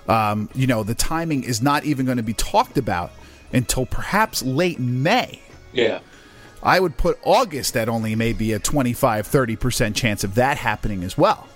um, 0.08 0.48
you 0.54 0.66
know, 0.66 0.82
the 0.82 0.94
timing 0.94 1.44
is 1.44 1.62
not 1.62 1.84
even 1.84 2.06
going 2.06 2.18
to 2.18 2.22
be 2.22 2.34
talked 2.34 2.78
about 2.78 3.10
until 3.52 3.86
perhaps 3.86 4.42
late 4.42 4.78
May. 4.78 5.40
yeah. 5.72 6.00
I 6.62 6.80
would 6.80 6.96
put 6.96 7.18
August 7.22 7.76
at 7.76 7.88
only 7.88 8.16
maybe 8.16 8.52
a 8.52 8.58
25 8.58 9.28
30% 9.28 9.94
chance 9.94 10.24
of 10.24 10.34
that 10.34 10.56
happening 10.56 11.04
as 11.04 11.16
well 11.16 11.46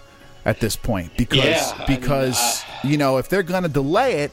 at 0.44 0.60
this 0.60 0.76
point 0.76 1.16
because 1.16 1.38
Yeah, 1.44 1.72
I 1.74 1.90
mean, 1.90 2.00
because 2.00 2.64
you 2.84 2.96
know, 2.96 3.18
if 3.18 3.28
they're 3.28 3.42
going 3.42 3.64
to 3.64 3.68
delay 3.68 4.20
it, 4.20 4.30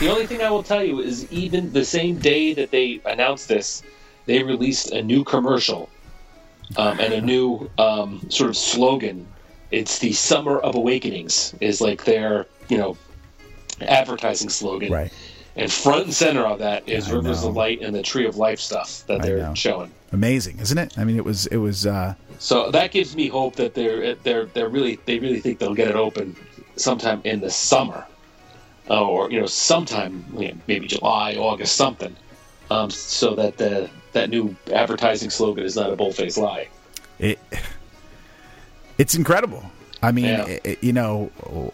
The 0.00 0.08
only 0.08 0.26
thing 0.26 0.42
I 0.42 0.50
will 0.50 0.64
tell 0.64 0.82
you 0.82 1.00
is 1.00 1.30
even 1.30 1.72
the 1.72 1.84
same 1.84 2.18
day 2.18 2.52
that 2.54 2.72
they 2.72 3.00
announced 3.04 3.48
this, 3.48 3.82
they 4.26 4.42
released 4.42 4.90
a 4.90 5.02
new 5.02 5.22
commercial 5.22 5.88
um, 6.76 6.98
and 6.98 7.12
a 7.12 7.20
new 7.20 7.70
um, 7.78 8.20
sort 8.28 8.50
of 8.50 8.56
slogan. 8.56 9.26
It's 9.74 9.98
the 9.98 10.12
Summer 10.12 10.58
of 10.60 10.74
Awakenings 10.74 11.54
is 11.60 11.80
like 11.80 12.04
their 12.04 12.46
you 12.68 12.78
know 12.78 12.96
advertising 13.80 14.48
slogan. 14.48 14.92
Right. 14.92 15.12
And 15.56 15.70
front 15.70 16.04
and 16.06 16.14
center 16.14 16.44
of 16.44 16.58
that 16.58 16.88
is 16.88 17.08
I 17.08 17.14
Rivers 17.14 17.42
know. 17.42 17.50
of 17.50 17.56
Light 17.56 17.80
and 17.80 17.94
the 17.94 18.02
Tree 18.02 18.26
of 18.26 18.36
Life 18.36 18.58
stuff 18.58 19.04
that 19.06 19.22
they're 19.22 19.54
showing. 19.54 19.92
Amazing, 20.12 20.58
isn't 20.58 20.78
it? 20.78 20.98
I 20.98 21.04
mean, 21.04 21.16
it 21.16 21.24
was 21.24 21.46
it 21.46 21.58
was. 21.58 21.86
Uh, 21.86 22.14
So 22.38 22.70
that 22.72 22.90
gives 22.90 23.14
me 23.14 23.28
hope 23.28 23.54
that 23.56 23.74
they're 23.74 24.14
they're 24.16 24.46
they're 24.46 24.68
really 24.68 24.98
they 25.06 25.18
really 25.18 25.40
think 25.40 25.58
they'll 25.60 25.74
get 25.74 25.88
it 25.88 25.96
open 25.96 26.36
sometime 26.76 27.20
in 27.24 27.40
the 27.40 27.50
summer, 27.50 28.04
uh, 28.90 29.06
or 29.06 29.30
you 29.30 29.40
know 29.40 29.46
sometime 29.46 30.24
you 30.36 30.48
know, 30.48 30.54
maybe 30.66 30.86
July, 30.88 31.34
August, 31.36 31.76
something, 31.76 32.14
um, 32.70 32.90
so 32.90 33.34
that 33.36 33.56
the 33.56 33.88
that 34.12 34.30
new 34.30 34.54
advertising 34.72 35.30
slogan 35.30 35.64
is 35.64 35.76
not 35.76 35.92
a 35.92 35.96
bullface 35.96 36.36
lie. 36.36 36.66
it 37.18 37.38
it's 38.98 39.14
incredible. 39.14 39.64
I 40.02 40.12
mean, 40.12 40.24
Yeah. 40.26 40.44
it, 40.46 40.60
it- 40.64 40.84
you 40.84 40.92
know 40.92 41.26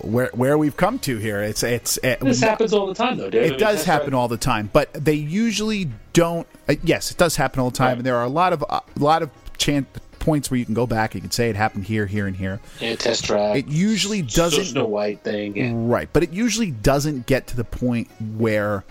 where 0.03 0.31
where 0.35 0.57
we've 0.57 0.77
come 0.77 0.99
to 1.01 1.19
here. 1.19 1.43
It's 1.43 1.63
it's 1.63 1.97
it, 1.99 2.21
This 2.21 2.41
happens 2.41 2.73
all 2.73 2.87
the 2.87 2.95
time, 2.95 3.19
though, 3.19 3.29
Dave. 3.31 3.43
I 3.43 3.47
it 3.47 3.51
mean, 3.53 3.59
does 3.61 3.85
happen 3.85 4.13
right. 4.13 4.19
all 4.19 4.29
the 4.29 4.37
time, 4.37 4.71
but 4.73 4.93
they 4.95 5.15
usually 5.15 5.89
don't. 6.13 6.47
Uh, 6.69 6.77
yes, 6.85 7.11
it 7.11 7.17
does 7.19 7.37
happen 7.37 7.61
all 7.61 7.71
the 7.71 7.77
time, 7.77 7.89
Right. 7.89 7.97
and 7.99 8.07
there 8.07 8.17
are 8.17 8.25
a 8.25 8.29
lot 8.29 8.53
of 8.53 8.63
a 8.69 8.83
lot 8.99 9.23
of 9.23 9.31
chan 9.59 9.87
points 10.21 10.51
where 10.51 10.59
you 10.59 10.65
can 10.67 10.75
go 10.75 10.87
back. 10.87 11.15
You 11.15 11.21
can 11.21 11.31
say 11.33 11.51
it 11.51 11.57
happened 11.57 11.85
here, 11.87 12.07
here, 12.07 12.27
and 12.29 12.37
here. 12.37 12.61
Yeah, 12.79 12.95
test 12.95 13.25
track. 13.25 13.57
It 13.57 13.67
usually 13.69 14.23
doesn't 14.23 14.67
Snow 14.67 14.85
White 14.85 15.23
thing. 15.25 15.57
Yeah. 15.57 15.73
Right, 15.75 16.09
but 16.13 16.23
it 16.23 16.33
usually 16.33 16.71
doesn't 16.71 17.27
get 17.27 17.47
to 17.49 17.57
the 17.57 17.65
point 17.65 18.09
where 18.37 18.85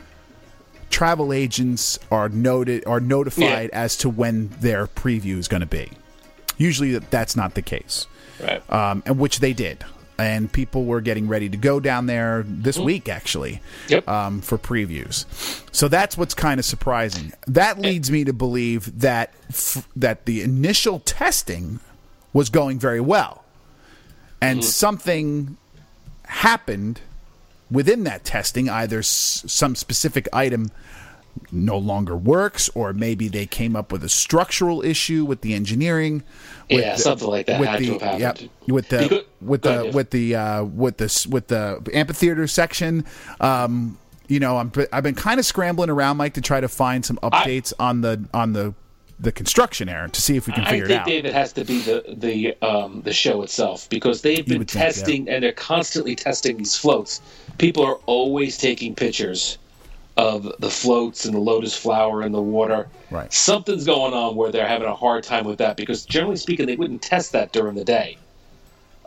travel 0.89 1.31
agents 1.31 1.97
are 2.11 2.27
noted 2.29 2.83
are 2.85 2.99
notified 2.99 3.69
as 3.69 3.95
to 3.97 4.09
when 4.09 4.49
their 4.59 4.87
preview 4.87 5.37
is 5.37 5.47
going 5.47 5.61
to 5.61 5.67
be. 5.67 5.91
Usually, 6.57 6.91
that- 6.93 7.09
that's 7.11 7.35
not 7.37 7.53
the 7.53 7.61
case, 7.61 8.05
Right. 8.41 8.69
um, 8.71 9.03
and 9.05 9.19
which 9.19 9.39
they 9.39 9.53
did, 9.53 9.83
and 10.17 10.51
people 10.51 10.85
were 10.85 11.01
getting 11.01 11.27
ready 11.27 11.49
to 11.49 11.57
go 11.57 11.79
down 11.79 12.05
there 12.05 12.43
this 12.45 12.77
week 12.77 13.07
actually 13.09 13.61
Yep. 13.87 14.07
um, 14.07 14.41
for 14.41 14.57
previews. 14.57 15.25
So 15.71 15.87
that's 15.87 16.17
what's 16.17 16.33
kind 16.33 16.59
of 16.59 16.65
surprising. 16.65 17.31
That 17.47 17.79
leads 17.79 18.09
me 18.11 18.23
to 18.25 18.33
believe 18.33 18.99
that 19.01 19.33
f- 19.49 19.87
that 19.95 20.25
the 20.25 20.41
initial 20.41 20.99
testing 20.99 21.79
was 22.33 22.49
going 22.49 22.79
very 22.79 23.01
well, 23.01 23.43
and 24.41 24.63
something 24.63 25.57
happened 26.25 27.01
within 27.71 28.03
that 28.03 28.23
testing. 28.23 28.69
Either 28.69 28.99
s- 28.99 29.43
some 29.47 29.75
specific 29.75 30.27
item 30.33 30.71
no 31.51 31.77
longer 31.77 32.15
works, 32.15 32.69
or 32.75 32.93
maybe 32.93 33.27
they 33.27 33.45
came 33.45 33.75
up 33.75 33.91
with 33.91 34.03
a 34.03 34.09
structural 34.09 34.83
issue 34.83 35.25
with 35.25 35.41
the 35.41 35.53
engineering. 35.53 36.23
with 36.69 36.81
Yeah, 36.81 36.95
something 36.95 37.27
like 37.27 37.47
that 37.47 37.59
with 37.59 37.69
had 37.69 37.79
the, 37.79 37.85
to 37.85 37.91
have 37.93 38.21
happened. 38.21 38.49
Yep, 38.61 38.69
with 38.69 38.89
the 38.89 39.25
with 39.41 39.61
the 39.63 39.81
ahead, 39.81 39.93
with 39.93 40.09
the 40.11 40.35
uh, 40.35 40.63
with 40.63 40.97
the 40.97 41.27
with 41.29 41.47
the 41.47 41.81
amphitheater 41.93 42.47
section. 42.47 43.05
Um, 43.39 43.97
you 44.27 44.39
know, 44.39 44.57
I'm 44.57 44.71
I've 44.93 45.03
been 45.03 45.15
kind 45.15 45.39
of 45.39 45.45
scrambling 45.45 45.89
around, 45.89 46.17
Mike, 46.17 46.35
to 46.35 46.41
try 46.41 46.61
to 46.61 46.67
find 46.67 47.03
some 47.03 47.17
updates 47.17 47.73
on 47.79 48.01
the 48.01 48.23
on 48.33 48.53
the 48.53 48.73
the 49.19 49.31
construction 49.31 49.89
error 49.89 50.07
to 50.07 50.21
see 50.21 50.37
if 50.37 50.47
we 50.47 50.53
can 50.53 50.63
I 50.63 50.69
figure 50.69 50.85
it 50.85 50.91
out. 50.91 51.07
It 51.09 51.25
has 51.25 51.51
to 51.53 51.65
be 51.65 51.79
the 51.81 52.03
the 52.07 52.55
um, 52.61 53.01
the 53.01 53.11
show 53.11 53.41
itself 53.41 53.89
because 53.89 54.21
they've 54.21 54.45
been 54.45 54.59
would 54.59 54.69
think, 54.69 54.81
yeah. 54.81 54.85
testing 54.85 55.29
and 55.29 55.43
they're 55.43 55.51
constantly 55.51 56.15
testing 56.15 56.57
these 56.57 56.75
floats. 56.75 57.21
People 57.57 57.83
are 57.83 57.99
always 58.05 58.57
taking 58.57 58.95
pictures 58.95 59.57
of 60.19 60.51
the 60.59 60.69
floats 60.69 61.23
and 61.23 61.33
the 61.33 61.39
lotus 61.39 61.73
flower 61.73 62.23
in 62.23 62.33
the 62.33 62.41
water. 62.41 62.89
Right. 63.09 63.31
Something's 63.31 63.85
going 63.85 64.13
on 64.13 64.35
where 64.35 64.51
they're 64.51 64.67
having 64.67 64.89
a 64.89 64.93
hard 64.93 65.23
time 65.23 65.45
with 65.45 65.59
that 65.59 65.77
because 65.77 66.05
generally 66.05 66.35
speaking, 66.35 66.65
they 66.65 66.75
wouldn't 66.75 67.01
test 67.01 67.31
that 67.31 67.53
during 67.53 67.75
the 67.75 67.85
day. 67.85 68.17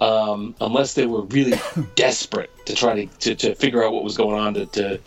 Um, 0.00 0.54
unless 0.62 0.94
they 0.94 1.04
were 1.04 1.22
really 1.24 1.60
desperate 1.96 2.50
to 2.64 2.74
try 2.74 3.04
to, 3.04 3.18
to, 3.18 3.34
to 3.34 3.54
figure 3.54 3.84
out 3.84 3.92
what 3.92 4.04
was 4.04 4.16
going 4.16 4.40
on 4.40 4.54
to, 4.54 4.66
to 4.66 5.00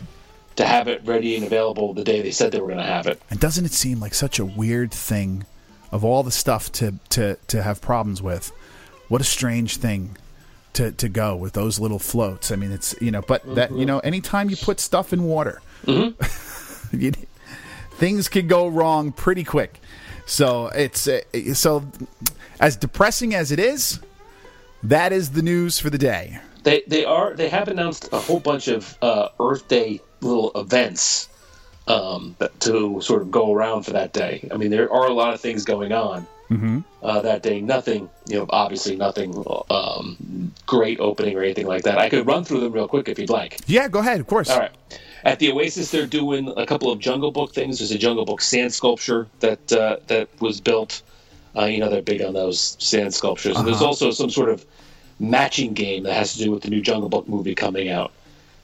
to 0.54 0.64
have 0.64 0.88
it 0.88 1.02
ready 1.04 1.36
and 1.36 1.44
available 1.44 1.92
the 1.92 2.02
day 2.02 2.22
they 2.22 2.30
said 2.30 2.50
they 2.50 2.60
were 2.60 2.68
going 2.68 2.78
to 2.78 2.84
have 2.84 3.06
it. 3.06 3.20
And 3.28 3.38
doesn't 3.38 3.66
it 3.66 3.72
seem 3.72 4.00
like 4.00 4.14
such 4.14 4.38
a 4.38 4.44
weird 4.44 4.90
thing 4.90 5.44
of 5.92 6.02
all 6.02 6.22
the 6.22 6.30
stuff 6.30 6.72
to 6.72 6.94
to 7.10 7.36
to 7.48 7.62
have 7.64 7.80
problems 7.80 8.22
with? 8.22 8.52
What 9.08 9.20
a 9.20 9.24
strange 9.24 9.78
thing 9.78 10.16
to 10.74 10.92
to 10.92 11.08
go 11.08 11.34
with 11.34 11.54
those 11.54 11.80
little 11.80 11.98
floats. 11.98 12.52
I 12.52 12.56
mean, 12.56 12.70
it's 12.70 12.94
you 13.00 13.10
know, 13.10 13.22
but 13.22 13.56
that 13.56 13.72
you 13.72 13.84
know, 13.84 13.98
anytime 13.98 14.48
you 14.48 14.56
put 14.56 14.78
stuff 14.78 15.12
in 15.12 15.24
water, 15.24 15.60
you, 16.92 17.12
things 17.92 18.28
could 18.28 18.48
go 18.48 18.68
wrong 18.68 19.12
pretty 19.12 19.44
quick. 19.44 19.80
So 20.26 20.66
it's 20.68 21.08
uh, 21.08 21.20
so 21.54 21.84
as 22.60 22.76
depressing 22.76 23.34
as 23.34 23.52
it 23.52 23.58
is, 23.58 24.00
that 24.82 25.12
is 25.12 25.30
the 25.30 25.42
news 25.42 25.78
for 25.78 25.90
the 25.90 25.98
day. 25.98 26.38
They 26.64 26.82
they 26.86 27.04
are 27.04 27.34
they 27.34 27.48
have 27.48 27.68
announced 27.68 28.08
a 28.12 28.18
whole 28.18 28.40
bunch 28.40 28.68
of 28.68 28.98
uh, 29.02 29.28
Earth 29.38 29.68
Day 29.68 30.00
little 30.20 30.50
events 30.56 31.28
um, 31.86 32.36
to 32.60 33.00
sort 33.00 33.22
of 33.22 33.30
go 33.30 33.52
around 33.52 33.84
for 33.84 33.92
that 33.92 34.12
day. 34.12 34.48
I 34.52 34.56
mean, 34.56 34.70
there 34.70 34.92
are 34.92 35.06
a 35.06 35.12
lot 35.12 35.32
of 35.32 35.40
things 35.40 35.64
going 35.64 35.92
on 35.92 36.26
uh, 37.02 37.20
that 37.20 37.42
day. 37.42 37.60
Nothing, 37.60 38.08
you 38.26 38.38
know, 38.38 38.46
obviously 38.50 38.96
nothing 38.96 39.44
um, 39.70 40.52
great 40.66 41.00
opening 41.00 41.36
or 41.36 41.42
anything 41.42 41.66
like 41.66 41.82
that. 41.84 41.98
I 41.98 42.08
could 42.08 42.26
run 42.26 42.44
through 42.44 42.60
them 42.60 42.72
real 42.72 42.88
quick 42.88 43.08
if 43.08 43.18
you'd 43.18 43.30
like. 43.30 43.60
Yeah, 43.66 43.88
go 43.88 44.00
ahead. 44.00 44.20
Of 44.20 44.26
course. 44.26 44.50
All 44.50 44.58
right. 44.58 44.72
At 45.24 45.40
the 45.40 45.50
Oasis, 45.50 45.90
they're 45.90 46.06
doing 46.06 46.52
a 46.56 46.66
couple 46.66 46.90
of 46.92 47.00
Jungle 47.00 47.32
Book 47.32 47.52
things. 47.52 47.78
There's 47.78 47.90
a 47.90 47.98
Jungle 47.98 48.24
Book 48.24 48.40
sand 48.40 48.72
sculpture 48.72 49.26
that 49.40 49.72
uh, 49.72 49.96
that 50.06 50.28
was 50.40 50.60
built. 50.60 51.02
Uh, 51.56 51.64
you 51.64 51.80
know, 51.80 51.88
they're 51.88 52.02
big 52.02 52.22
on 52.22 52.34
those 52.34 52.76
sand 52.78 53.14
sculptures. 53.14 53.56
And 53.56 53.66
there's 53.66 53.82
also 53.82 54.10
some 54.10 54.28
sort 54.30 54.50
of 54.50 54.64
matching 55.18 55.72
game 55.72 56.02
that 56.02 56.12
has 56.12 56.34
to 56.34 56.44
do 56.44 56.50
with 56.50 56.62
the 56.62 56.68
new 56.68 56.82
Jungle 56.82 57.08
Book 57.08 57.26
movie 57.28 57.54
coming 57.54 57.88
out. 57.88 58.12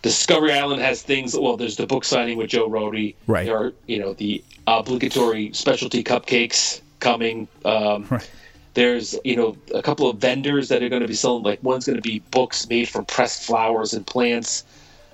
Discovery 0.02 0.52
Island 0.52 0.82
has 0.82 1.00
things. 1.00 1.34
Well, 1.38 1.56
there's 1.56 1.76
the 1.76 1.86
book 1.86 2.04
signing 2.04 2.36
with 2.36 2.50
Joe 2.50 2.68
Rohde. 2.68 3.14
Right. 3.26 3.46
There 3.46 3.56
are, 3.56 3.72
you 3.86 3.98
know, 3.98 4.12
the 4.12 4.44
obligatory 4.66 5.52
specialty 5.54 6.04
cupcakes 6.04 6.81
coming. 7.02 7.49
Um, 7.64 8.06
Right. 8.11 8.30
There's, 8.75 9.18
you 9.23 9.37
know, 9.37 9.54
a 9.75 9.82
couple 9.82 10.09
of 10.09 10.16
vendors 10.16 10.71
that 10.71 10.82
are 10.82 10.88
going 10.88 11.02
to 11.02 11.09
be 11.09 11.14
selling. 11.14 11.42
Like 11.42 11.62
one's 11.62 11.85
going 11.85 11.97
to 11.97 12.02
be 12.02 12.21
books 12.30 12.66
made 12.71 12.88
from 12.88 13.04
pressed 13.04 13.44
flowers 13.44 13.92
and 13.92 14.06
plants. 14.06 14.64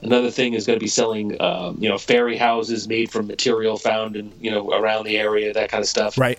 Another 0.01 0.31
thing 0.31 0.55
is 0.55 0.65
going 0.65 0.79
to 0.79 0.85
be 0.85 0.89
selling, 0.89 1.41
um, 1.43 1.77
you 1.81 1.89
know, 1.89 1.99
fairy 1.99 2.37
houses 2.37 2.87
made 2.87 3.11
from 3.11 3.27
material 3.27 3.77
found 3.77 4.15
in, 4.15 4.31
you 4.41 4.53
know, 4.53 4.71
around 4.71 5.07
the 5.07 5.19
area, 5.19 5.53
that 5.53 5.71
kind 5.71 5.83
of 5.83 5.89
stuff. 5.89 6.17
Right. 6.17 6.39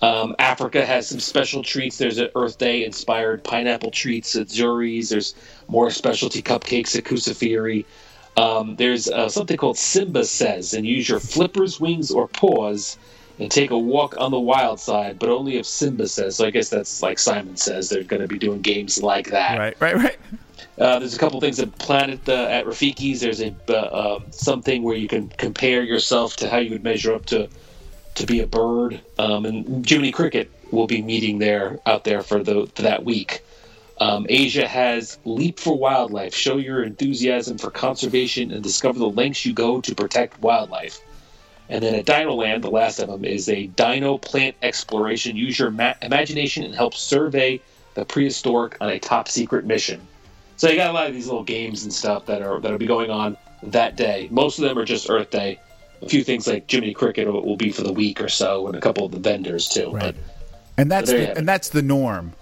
Um, 0.00 0.36
Africa 0.38 0.86
has 0.86 1.08
some 1.08 1.18
special 1.18 1.64
treats. 1.64 1.98
There's 1.98 2.18
an 2.18 2.30
Earth 2.36 2.58
Day 2.58 2.84
inspired 2.84 3.42
pineapple 3.42 3.90
treats 3.90 4.36
at 4.36 4.46
Zuri's. 4.46 5.08
There's 5.08 5.34
more 5.66 5.90
specialty 5.90 6.40
cupcakes 6.40 6.96
at 6.96 7.04
Kusafiri. 7.04 7.84
Um, 8.36 8.76
there's 8.76 9.08
uh, 9.08 9.28
something 9.28 9.56
called 9.56 9.76
Simba 9.76 10.24
Says, 10.24 10.72
and 10.72 10.86
use 10.86 11.08
your 11.08 11.20
flippers, 11.20 11.80
wings, 11.80 12.12
or 12.12 12.28
paws 12.28 12.96
and 13.40 13.50
take 13.50 13.70
a 13.70 13.78
walk 13.78 14.14
on 14.18 14.30
the 14.30 14.38
wild 14.38 14.78
side, 14.78 15.18
but 15.18 15.30
only 15.30 15.56
if 15.56 15.64
Simba 15.64 16.06
says. 16.06 16.36
So 16.36 16.46
I 16.46 16.50
guess 16.50 16.68
that's 16.68 17.02
like 17.02 17.18
Simon 17.18 17.56
says. 17.56 17.88
They're 17.88 18.04
going 18.04 18.20
to 18.20 18.28
be 18.28 18.38
doing 18.38 18.60
games 18.60 19.02
like 19.02 19.30
that. 19.30 19.58
Right. 19.58 19.80
Right. 19.80 19.96
Right. 19.96 20.18
Uh, 20.78 20.98
there's 20.98 21.14
a 21.14 21.18
couple 21.18 21.40
things 21.40 21.58
at 21.58 21.76
Planet 21.78 22.26
uh, 22.28 22.44
at 22.44 22.66
Rafiki's. 22.66 23.20
There's 23.20 23.40
a 23.40 23.54
uh, 23.68 23.72
uh, 23.72 24.20
something 24.30 24.82
where 24.82 24.96
you 24.96 25.08
can 25.08 25.28
compare 25.28 25.82
yourself 25.82 26.36
to 26.36 26.48
how 26.48 26.58
you 26.58 26.70
would 26.70 26.84
measure 26.84 27.14
up 27.14 27.26
to 27.26 27.48
to 28.14 28.26
be 28.26 28.40
a 28.40 28.46
bird. 28.46 29.00
Um, 29.18 29.46
and 29.46 29.88
Jiminy 29.88 30.12
Cricket 30.12 30.50
will 30.70 30.86
be 30.86 31.02
meeting 31.02 31.38
there 31.38 31.80
out 31.86 32.04
there 32.04 32.22
for 32.22 32.42
the 32.42 32.66
for 32.74 32.82
that 32.82 33.04
week. 33.04 33.42
Um, 33.98 34.26
Asia 34.30 34.66
has 34.66 35.18
Leap 35.24 35.60
for 35.60 35.76
Wildlife. 35.76 36.34
Show 36.34 36.56
your 36.56 36.82
enthusiasm 36.82 37.58
for 37.58 37.70
conservation 37.70 38.50
and 38.50 38.62
discover 38.62 38.98
the 38.98 39.10
lengths 39.10 39.44
you 39.44 39.52
go 39.52 39.82
to 39.82 39.94
protect 39.94 40.40
wildlife. 40.40 41.00
And 41.70 41.84
then 41.84 41.94
at 41.94 42.04
Dino 42.04 42.34
Land, 42.34 42.64
the 42.64 42.70
last 42.70 42.98
of 42.98 43.08
them 43.08 43.24
is 43.24 43.48
a 43.48 43.68
dino 43.68 44.18
plant 44.18 44.56
exploration. 44.60 45.36
Use 45.36 45.58
your 45.58 45.70
ma- 45.70 45.94
imagination 46.02 46.64
and 46.64 46.74
help 46.74 46.94
survey 46.94 47.60
the 47.94 48.04
prehistoric 48.04 48.76
on 48.80 48.90
a 48.90 48.98
top 48.98 49.28
secret 49.28 49.64
mission. 49.64 50.00
So 50.56 50.68
you 50.68 50.76
got 50.76 50.90
a 50.90 50.92
lot 50.92 51.06
of 51.06 51.14
these 51.14 51.28
little 51.28 51.44
games 51.44 51.84
and 51.84 51.92
stuff 51.92 52.26
that 52.26 52.42
are 52.42 52.60
that'll 52.60 52.76
be 52.76 52.86
going 52.86 53.10
on 53.10 53.36
that 53.62 53.96
day. 53.96 54.28
Most 54.32 54.58
of 54.58 54.64
them 54.64 54.76
are 54.78 54.84
just 54.84 55.08
Earth 55.08 55.30
Day. 55.30 55.60
A 56.02 56.08
few 56.08 56.24
things 56.24 56.46
like 56.46 56.68
Jiminy 56.68 56.92
Cricket 56.92 57.28
will, 57.28 57.44
will 57.44 57.56
be 57.56 57.70
for 57.70 57.82
the 57.82 57.92
week 57.92 58.20
or 58.20 58.28
so, 58.28 58.66
and 58.66 58.74
a 58.74 58.80
couple 58.80 59.06
of 59.06 59.12
the 59.12 59.18
vendors 59.18 59.68
too. 59.68 59.90
Right. 59.90 60.14
But 60.14 60.16
And 60.76 60.90
that's 60.90 61.10
the, 61.10 61.36
and 61.38 61.48
that's 61.48 61.68
the 61.68 61.82
norm 61.82 62.32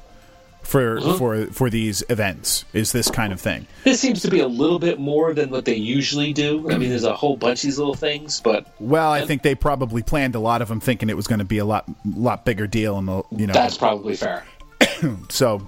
for 0.68 1.00
for 1.16 1.46
for 1.46 1.70
these 1.70 2.04
events 2.10 2.66
is 2.74 2.92
this 2.92 3.10
kind 3.10 3.32
of 3.32 3.40
thing. 3.40 3.66
this 3.84 3.98
seems 3.98 4.20
to 4.20 4.28
be 4.28 4.40
a 4.40 4.46
little 4.46 4.78
bit 4.78 5.00
more 5.00 5.32
than 5.32 5.48
what 5.48 5.64
they 5.64 5.74
usually 5.74 6.34
do. 6.34 6.70
I 6.70 6.76
mean, 6.76 6.90
there's 6.90 7.04
a 7.04 7.14
whole 7.14 7.38
bunch 7.38 7.60
of 7.60 7.68
these 7.68 7.78
little 7.78 7.94
things, 7.94 8.40
but 8.40 8.66
Well, 8.78 9.10
I 9.10 9.24
think 9.24 9.42
they 9.42 9.54
probably 9.54 10.02
planned 10.02 10.34
a 10.34 10.40
lot 10.40 10.60
of 10.60 10.68
them 10.68 10.78
thinking 10.78 11.08
it 11.08 11.16
was 11.16 11.26
going 11.26 11.38
to 11.38 11.46
be 11.46 11.56
a 11.56 11.64
lot 11.64 11.88
lot 12.04 12.44
bigger 12.44 12.66
deal, 12.66 12.98
and 12.98 13.08
the 13.08 13.22
you 13.30 13.46
know 13.46 13.54
that's 13.54 13.78
probably 13.78 14.14
fair. 14.14 14.44
so 15.30 15.66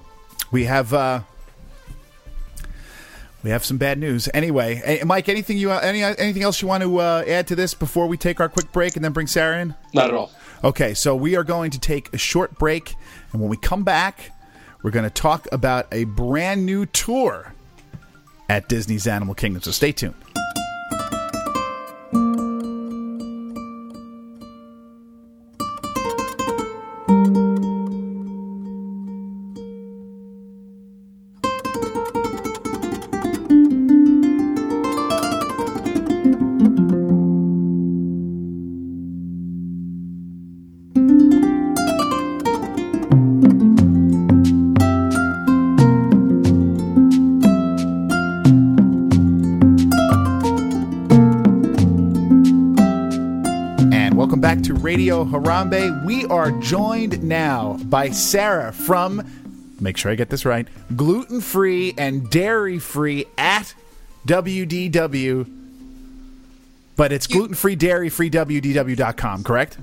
we 0.51 0.65
have 0.65 0.93
uh 0.93 1.21
we 3.41 3.49
have 3.49 3.65
some 3.65 3.77
bad 3.77 3.97
news. 3.97 4.29
Anyway, 4.35 4.81
eh, 4.85 5.03
Mike, 5.03 5.29
anything 5.29 5.57
you 5.57 5.71
any 5.71 6.03
anything 6.03 6.43
else 6.43 6.61
you 6.61 6.67
want 6.67 6.83
to 6.83 6.99
uh, 6.99 7.23
add 7.25 7.47
to 7.47 7.55
this 7.55 7.73
before 7.73 8.05
we 8.05 8.17
take 8.17 8.39
our 8.39 8.49
quick 8.49 8.71
break 8.71 8.95
and 8.95 9.03
then 9.03 9.13
bring 9.13 9.25
Sarah 9.25 9.61
in? 9.61 9.73
Not 9.95 10.09
at 10.09 10.13
all. 10.13 10.31
Okay, 10.63 10.93
so 10.93 11.15
we 11.15 11.35
are 11.35 11.43
going 11.43 11.71
to 11.71 11.79
take 11.79 12.13
a 12.13 12.19
short 12.19 12.59
break, 12.59 12.93
and 13.31 13.41
when 13.41 13.49
we 13.49 13.57
come 13.57 13.83
back, 13.83 14.31
we're 14.83 14.91
going 14.91 15.03
to 15.03 15.09
talk 15.09 15.47
about 15.51 15.87
a 15.91 16.05
brand 16.05 16.65
new 16.65 16.85
tour 16.85 17.53
at 18.49 18.67
Disney's 18.67 19.07
Animal 19.07 19.35
Kingdom. 19.35 19.61
So 19.61 19.71
stay 19.71 19.91
tuned. 19.91 20.15
Harambe. 55.31 56.03
We 56.05 56.25
are 56.25 56.51
joined 56.59 57.23
now 57.23 57.77
by 57.85 58.09
Sarah 58.09 58.73
from, 58.73 59.25
make 59.79 59.95
sure 59.95 60.11
I 60.11 60.15
get 60.15 60.29
this 60.29 60.45
right, 60.45 60.67
gluten 60.95 61.39
free 61.39 61.93
and 61.97 62.29
dairy 62.29 62.79
free 62.79 63.25
at 63.37 63.73
WDW. 64.27 65.49
But 66.97 67.11
it's 67.13 67.27
gluten 67.27 67.55
free, 67.55 67.75
dairy 67.75 68.09
free, 68.09 68.29
WDW.com, 68.29 69.43
correct? 69.43 69.77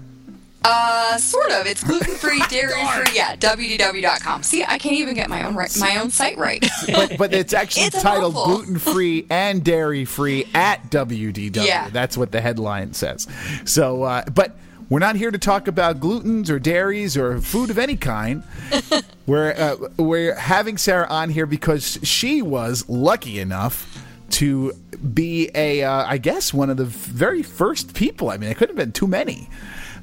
Uh, 0.63 1.17
sort 1.17 1.51
of. 1.51 1.67
It's 1.67 1.83
gluten 1.83 2.15
free, 2.15 2.43
dairy 2.51 2.73
free. 2.73 3.15
Yeah, 3.17 3.35
www.com. 3.37 4.43
See, 4.43 4.65
I 4.65 4.77
can't 4.77 4.97
even 4.97 5.15
get 5.15 5.31
my 5.31 5.47
own 5.47 5.55
right, 5.55 5.75
my 5.79 5.97
own 5.97 6.11
site 6.11 6.37
right. 6.37 6.65
But, 6.87 7.17
but 7.17 7.33
it's 7.33 7.55
actually 7.55 7.87
It's 7.87 8.03
titled 8.03 8.35
gluten 8.35 8.79
free 8.79 9.27
and 9.31 9.65
dairy 9.65 10.05
free 10.05 10.47
at 10.55 10.91
WDW. 10.91 11.65
Yeah. 11.65 11.89
That's 11.89 12.19
what 12.19 12.33
the 12.33 12.41
headline 12.43 12.93
says. 12.93 13.27
So, 13.65 14.03
uh, 14.03 14.25
but 14.35 14.57
we're 14.89 14.99
not 14.99 15.17
here 15.17 15.31
to 15.31 15.39
talk 15.39 15.69
about 15.69 16.01
glutens 16.01 16.49
or 16.49 16.59
dairies 16.59 17.17
or 17.17 17.41
food 17.41 17.71
of 17.71 17.79
any 17.79 17.97
kind. 17.97 18.43
we're 19.27 19.53
uh, 19.53 19.77
we're 19.97 20.35
having 20.35 20.79
Sarah 20.79 21.07
on 21.09 21.31
here 21.31 21.47
because 21.47 21.99
she 22.03 22.43
was 22.43 22.89
lucky 22.89 23.39
enough 23.39 24.05
to 24.31 24.73
be 25.15 25.51
a, 25.55 25.83
uh, 25.83 26.05
I 26.07 26.19
guess, 26.19 26.53
one 26.53 26.71
of 26.71 26.77
the 26.77 26.85
very 26.85 27.43
first 27.43 27.95
people. 27.95 28.31
I 28.31 28.37
mean, 28.37 28.51
it 28.51 28.57
couldn't 28.57 28.77
have 28.77 28.85
been 28.85 28.93
too 28.93 29.07
many. 29.07 29.49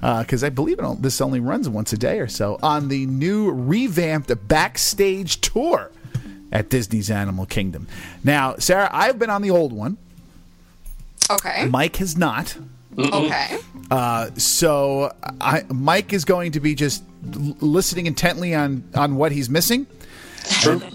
Because 0.02 0.44
I 0.44 0.50
believe 0.50 0.78
it, 0.78 1.02
this 1.02 1.20
only 1.20 1.40
runs 1.40 1.68
once 1.68 1.92
a 1.92 1.98
day 1.98 2.20
or 2.20 2.28
so 2.28 2.60
on 2.62 2.90
the 2.90 3.08
new 3.08 3.50
revamped 3.50 4.48
backstage 4.48 5.42
tour 5.42 5.90
at 6.52 6.70
Disney's 6.70 7.10
Animal 7.10 7.48
Kingdom. 7.48 7.88
Now, 8.24 8.56
Sarah, 8.58 8.90
I've 8.92 9.18
been 9.18 9.32
on 9.32 9.42
the 9.42 9.50
old 9.50 9.74
one. 9.74 9.98
Okay. 11.32 11.66
Mike 11.66 11.96
has 11.96 12.16
not. 12.16 12.56
Okay. 12.98 13.58
Uh, 13.92 14.30
so 14.36 15.14
I, 15.42 15.64
Mike 15.70 16.14
is 16.14 16.26
going 16.26 16.54
to 16.54 16.60
be 16.60 16.76
just 16.76 17.04
l- 17.34 17.56
listening 17.60 18.06
intently 18.08 18.56
on 18.56 18.84
on 18.96 19.16
what 19.16 19.32
he's 19.32 19.50
missing, 19.50 19.86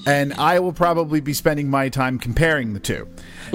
and 0.06 0.32
I 0.34 0.58
will 0.60 0.72
probably 0.72 1.20
be 1.20 1.32
spending 1.32 1.68
my 1.68 1.88
time 1.88 2.18
comparing 2.18 2.72
the 2.72 2.80
two. 2.80 3.08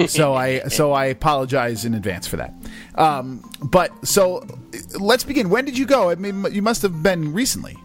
So 0.06 0.34
I 0.46 0.60
so 0.68 0.92
I 0.92 1.06
apologize 1.06 1.84
in 1.84 1.94
advance 1.94 2.26
for 2.26 2.36
that. 2.36 2.54
Um, 2.94 3.48
but 3.62 4.06
so 4.06 4.46
let's 4.98 5.24
begin. 5.24 5.50
When 5.50 5.64
did 5.64 5.76
you 5.76 5.86
go? 5.86 6.10
I 6.10 6.14
mean, 6.14 6.46
you 6.52 6.62
must 6.62 6.82
have 6.82 7.02
been 7.02 7.32
recently. 7.32 7.76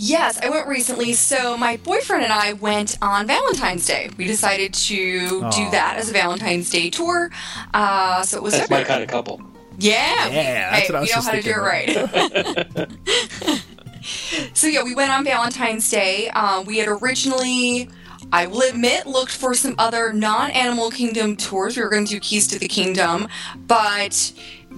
Yes, 0.00 0.38
I 0.40 0.48
went 0.48 0.68
recently. 0.68 1.12
So 1.14 1.56
my 1.56 1.76
boyfriend 1.78 2.22
and 2.22 2.32
I 2.32 2.52
went 2.52 2.96
on 3.02 3.26
Valentine's 3.26 3.84
Day. 3.84 4.10
We 4.16 4.26
decided 4.26 4.72
to 4.72 5.40
do 5.50 5.70
that 5.70 5.96
as 5.98 6.08
a 6.08 6.12
Valentine's 6.12 6.70
Day 6.70 6.88
tour. 6.88 7.30
Uh, 7.74 8.22
so 8.22 8.36
it 8.36 8.42
was 8.42 8.52
That's 8.54 8.70
my 8.70 8.84
kind 8.84 9.02
of 9.02 9.08
couple. 9.08 9.42
Yeah. 9.78 10.28
Yeah, 10.28 10.70
that's 10.70 10.86
hey, 10.86 10.92
what 10.92 10.96
I 10.96 11.00
was 11.00 11.08
we 11.08 11.14
know 11.14 11.22
how 11.22 11.32
to 11.32 11.42
do 11.42 11.50
it 11.50 12.78
right. 12.78 13.62
so 14.54 14.66
yeah, 14.66 14.82
we 14.82 14.94
went 14.94 15.10
on 15.10 15.24
Valentine's 15.24 15.88
Day. 15.88 16.28
Um, 16.30 16.64
we 16.64 16.78
had 16.78 16.88
originally, 16.88 17.88
I 18.32 18.46
will 18.46 18.62
admit, 18.62 19.06
looked 19.06 19.32
for 19.32 19.54
some 19.54 19.74
other 19.78 20.12
non-Animal 20.12 20.90
Kingdom 20.90 21.36
tours. 21.36 21.76
We 21.76 21.82
were 21.82 21.90
going 21.90 22.04
to 22.06 22.10
do 22.10 22.20
Keys 22.20 22.46
to 22.48 22.58
the 22.58 22.68
Kingdom, 22.68 23.28
but 23.66 24.32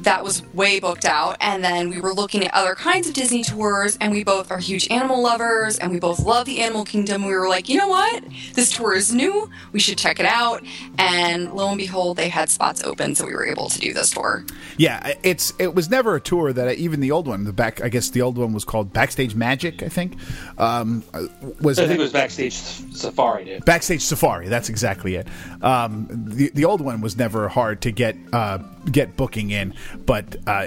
that 0.05 0.25
was 0.25 0.43
way 0.55 0.81
booked 0.81 1.05
out. 1.05 1.37
And 1.41 1.63
then 1.63 1.91
we 1.91 2.01
were 2.01 2.13
looking 2.13 2.45
at 2.45 2.55
other 2.55 2.75
kinds 2.75 3.09
of 3.09 3.15
Disney 3.15 3.43
tours, 3.43 3.97
and 4.01 4.13
we 4.13 4.25
both 4.25 4.51
are 4.51 4.59
huge 4.59 4.91
animal 4.91 5.23
lovers, 5.23 5.79
and 5.79 5.91
we 5.91 5.99
both 5.99 6.21
love 6.21 6.47
the 6.47 6.61
Animal 6.61 6.85
Kingdom. 6.85 7.25
We 7.25 7.35
were 7.35 7.49
like, 7.49 7.69
you 7.69 7.77
know 7.77 7.89
what? 7.89 8.25
This 8.55 8.71
tour 8.73 8.95
is 8.95 9.15
new. 9.15 9.51
We 9.73 9.81
should 9.81 9.99
check 9.99 10.21
it 10.21 10.27
out. 10.27 10.63
And 10.99 11.53
lo 11.53 11.69
and 11.69 11.79
behold, 11.79 12.17
they 12.17 12.29
had 12.29 12.49
spots 12.49 12.83
open, 12.85 13.15
so 13.15 13.27
we 13.27 13.33
were 13.35 13.47
able 13.47 13.69
to 13.69 13.79
do 13.79 13.93
this 13.93 14.11
tour. 14.11 14.45
Yeah, 14.77 15.15
it's 15.23 15.53
it 15.59 15.75
was 15.75 15.91
never 15.91 16.15
a 16.17 16.21
tour 16.21 16.53
that 16.53 16.69
I, 16.69 16.73
even 16.73 17.01
the 17.01 17.11
old 17.11 17.27
one, 17.27 17.45
the 17.45 17.53
back. 17.53 17.83
I 17.83 17.89
guess 17.89 18.11
the 18.11 18.23
old 18.23 18.39
one 18.39 18.53
was 18.53 18.65
called 18.65 18.93
Backstage 18.93 19.35
Magic. 19.35 19.83
I 19.83 19.89
think 19.89 20.17
um, 20.59 21.03
uh, 21.13 21.27
was 21.61 21.79
I 21.79 21.87
think 21.87 21.99
it 21.99 22.03
was 22.03 22.13
backstage 22.13 22.55
safari 22.55 23.45
day. 23.45 23.61
Backstage 23.65 24.03
Safari. 24.03 24.49
That's 24.49 24.69
exactly 24.69 25.17
it. 25.17 25.27
Um, 25.63 26.09
the 26.11 26.51
the 26.55 26.65
old 26.65 26.81
one 26.81 27.01
was 27.01 27.17
never 27.17 27.49
hard 27.49 27.83
to 27.83 27.93
get 27.93 28.17
uh, 28.33 28.59
get 28.90 29.16
booking 29.16 29.51
in, 29.51 29.75
but 30.07 30.37
uh, 30.47 30.66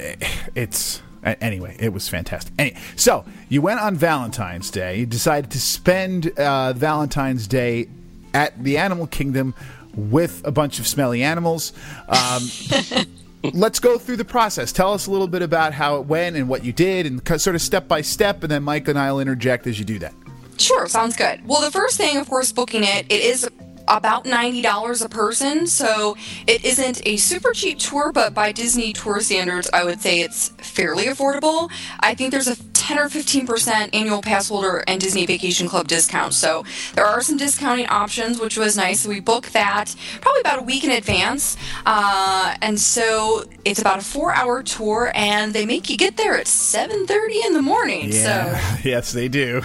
it's 0.55 1.01
anyway. 1.23 1.75
It 1.79 1.93
was 1.93 2.09
fantastic. 2.09 2.53
Anyway, 2.57 2.79
so 2.95 3.25
you 3.49 3.61
went 3.61 3.79
on 3.79 3.95
Valentine's 3.95 4.69
Day. 4.69 4.99
You 4.99 5.05
decided 5.05 5.51
to 5.51 5.59
spend 5.59 6.37
uh, 6.39 6.73
Valentine's 6.73 7.47
Day 7.47 7.87
at 8.33 8.61
the 8.63 8.77
Animal 8.77 9.07
Kingdom 9.07 9.53
with 9.95 10.41
a 10.45 10.51
bunch 10.51 10.79
of 10.79 10.87
smelly 10.87 11.23
animals. 11.23 11.73
Um, 12.07 13.05
let's 13.53 13.79
go 13.79 13.97
through 13.97 14.17
the 14.17 14.25
process. 14.25 14.71
Tell 14.71 14.93
us 14.93 15.07
a 15.07 15.11
little 15.11 15.27
bit 15.27 15.41
about 15.41 15.73
how 15.73 15.97
it 15.97 16.05
went 16.05 16.35
and 16.35 16.49
what 16.49 16.63
you 16.63 16.73
did, 16.73 17.05
and 17.05 17.25
sort 17.41 17.55
of 17.55 17.61
step 17.61 17.87
by 17.87 18.01
step, 18.01 18.43
and 18.43 18.51
then 18.51 18.63
Mike 18.63 18.87
and 18.87 18.97
I 18.97 19.11
will 19.11 19.19
interject 19.19 19.67
as 19.67 19.77
you 19.77 19.85
do 19.85 19.99
that. 19.99 20.13
Sure, 20.57 20.87
sounds 20.87 21.15
good. 21.15 21.45
Well, 21.47 21.61
the 21.61 21.71
first 21.71 21.97
thing, 21.97 22.17
of 22.17 22.29
course, 22.29 22.51
booking 22.51 22.83
it, 22.83 23.05
it 23.09 23.21
is 23.21 23.49
about 23.87 24.25
$90 24.25 25.05
a 25.05 25.09
person, 25.09 25.67
so 25.67 26.15
it 26.47 26.63
isn't 26.63 27.05
a 27.05 27.17
super 27.17 27.51
cheap 27.51 27.79
tour, 27.79 28.11
but 28.11 28.33
by 28.33 28.51
Disney 28.51 28.93
tour 28.93 29.19
standards, 29.19 29.69
I 29.73 29.83
would 29.83 30.01
say 30.01 30.21
it's 30.21 30.49
fairly 30.57 31.05
affordable. 31.05 31.69
I 31.99 32.13
think 32.15 32.31
there's 32.31 32.47
a 32.47 32.55
10 32.83 32.99
or 32.99 33.07
15% 33.07 33.91
annual 33.93 34.21
pass 34.21 34.49
holder 34.49 34.83
and 34.87 34.99
Disney 34.99 35.25
Vacation 35.25 35.69
Club 35.69 35.87
discount, 35.87 36.33
so 36.33 36.65
there 36.95 37.05
are 37.05 37.21
some 37.21 37.37
discounting 37.37 37.87
options, 37.87 38.41
which 38.41 38.57
was 38.57 38.75
nice. 38.75 38.99
So 38.99 39.09
we 39.09 39.21
booked 39.21 39.53
that 39.53 39.95
probably 40.19 40.41
about 40.41 40.59
a 40.59 40.63
week 40.63 40.83
in 40.83 40.91
advance, 40.91 41.55
uh, 41.85 42.57
and 42.61 42.77
so 42.77 43.45
it's 43.63 43.79
about 43.79 43.99
a 43.99 44.01
four-hour 44.01 44.63
tour, 44.63 45.13
and 45.15 45.53
they 45.53 45.65
make 45.65 45.89
you 45.89 45.95
get 45.95 46.17
there 46.17 46.37
at 46.37 46.45
7:30 46.45 47.45
in 47.45 47.53
the 47.53 47.61
morning. 47.61 48.11
So 48.11 48.59
yes, 48.83 49.13
they 49.13 49.29
do. 49.29 49.61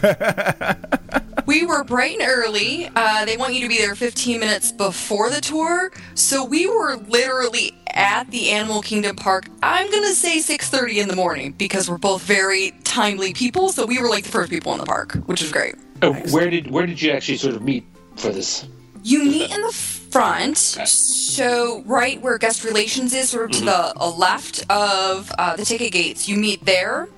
we 1.46 1.66
were 1.66 1.82
bright 1.82 2.20
and 2.20 2.28
early. 2.30 2.88
Uh, 2.94 3.24
they 3.24 3.36
want 3.36 3.52
you 3.52 3.62
to 3.62 3.68
be 3.68 3.78
there 3.78 3.96
15 3.96 4.38
minutes 4.38 4.70
before 4.70 5.28
the 5.28 5.40
tour, 5.40 5.90
so 6.14 6.44
we 6.44 6.68
were 6.68 6.94
literally 7.08 7.74
at 7.94 8.30
the 8.30 8.50
Animal 8.50 8.82
Kingdom 8.82 9.16
Park. 9.16 9.46
I'm 9.62 9.90
gonna 9.90 10.14
say 10.14 10.38
6:30 10.38 11.00
in 11.00 11.08
the 11.08 11.16
morning 11.16 11.52
because 11.52 11.90
we're 11.90 11.98
both 11.98 12.22
very 12.22 12.72
timely 12.84 13.32
people. 13.32 13.70
So 13.70 13.86
we 13.86 14.00
were 14.00 14.08
like 14.08 14.24
the 14.24 14.30
first 14.30 14.50
people 14.50 14.72
in 14.72 14.78
the 14.78 14.86
park, 14.86 15.14
which 15.26 15.42
is 15.42 15.50
great. 15.50 15.74
Oh, 16.02 16.12
where 16.30 16.50
did 16.50 16.70
where 16.70 16.86
did 16.86 17.00
you 17.00 17.10
actually 17.12 17.38
sort 17.38 17.54
of 17.54 17.62
meet 17.62 17.84
for 18.16 18.30
this? 18.30 18.66
You 19.02 19.24
meet 19.24 19.54
in 19.54 19.62
the 19.62 19.72
front, 19.72 20.58
so 20.58 21.82
right 21.86 22.20
where 22.20 22.36
guest 22.38 22.64
relations 22.64 23.14
is, 23.14 23.30
sort 23.30 23.50
of 23.50 23.58
to 23.58 23.64
the 23.64 23.92
uh, 23.96 24.10
left 24.10 24.64
of 24.70 25.32
uh, 25.38 25.56
the 25.56 25.64
ticket 25.64 25.92
gates. 25.92 26.28
You 26.28 26.36
meet 26.36 26.64
there. 26.64 27.08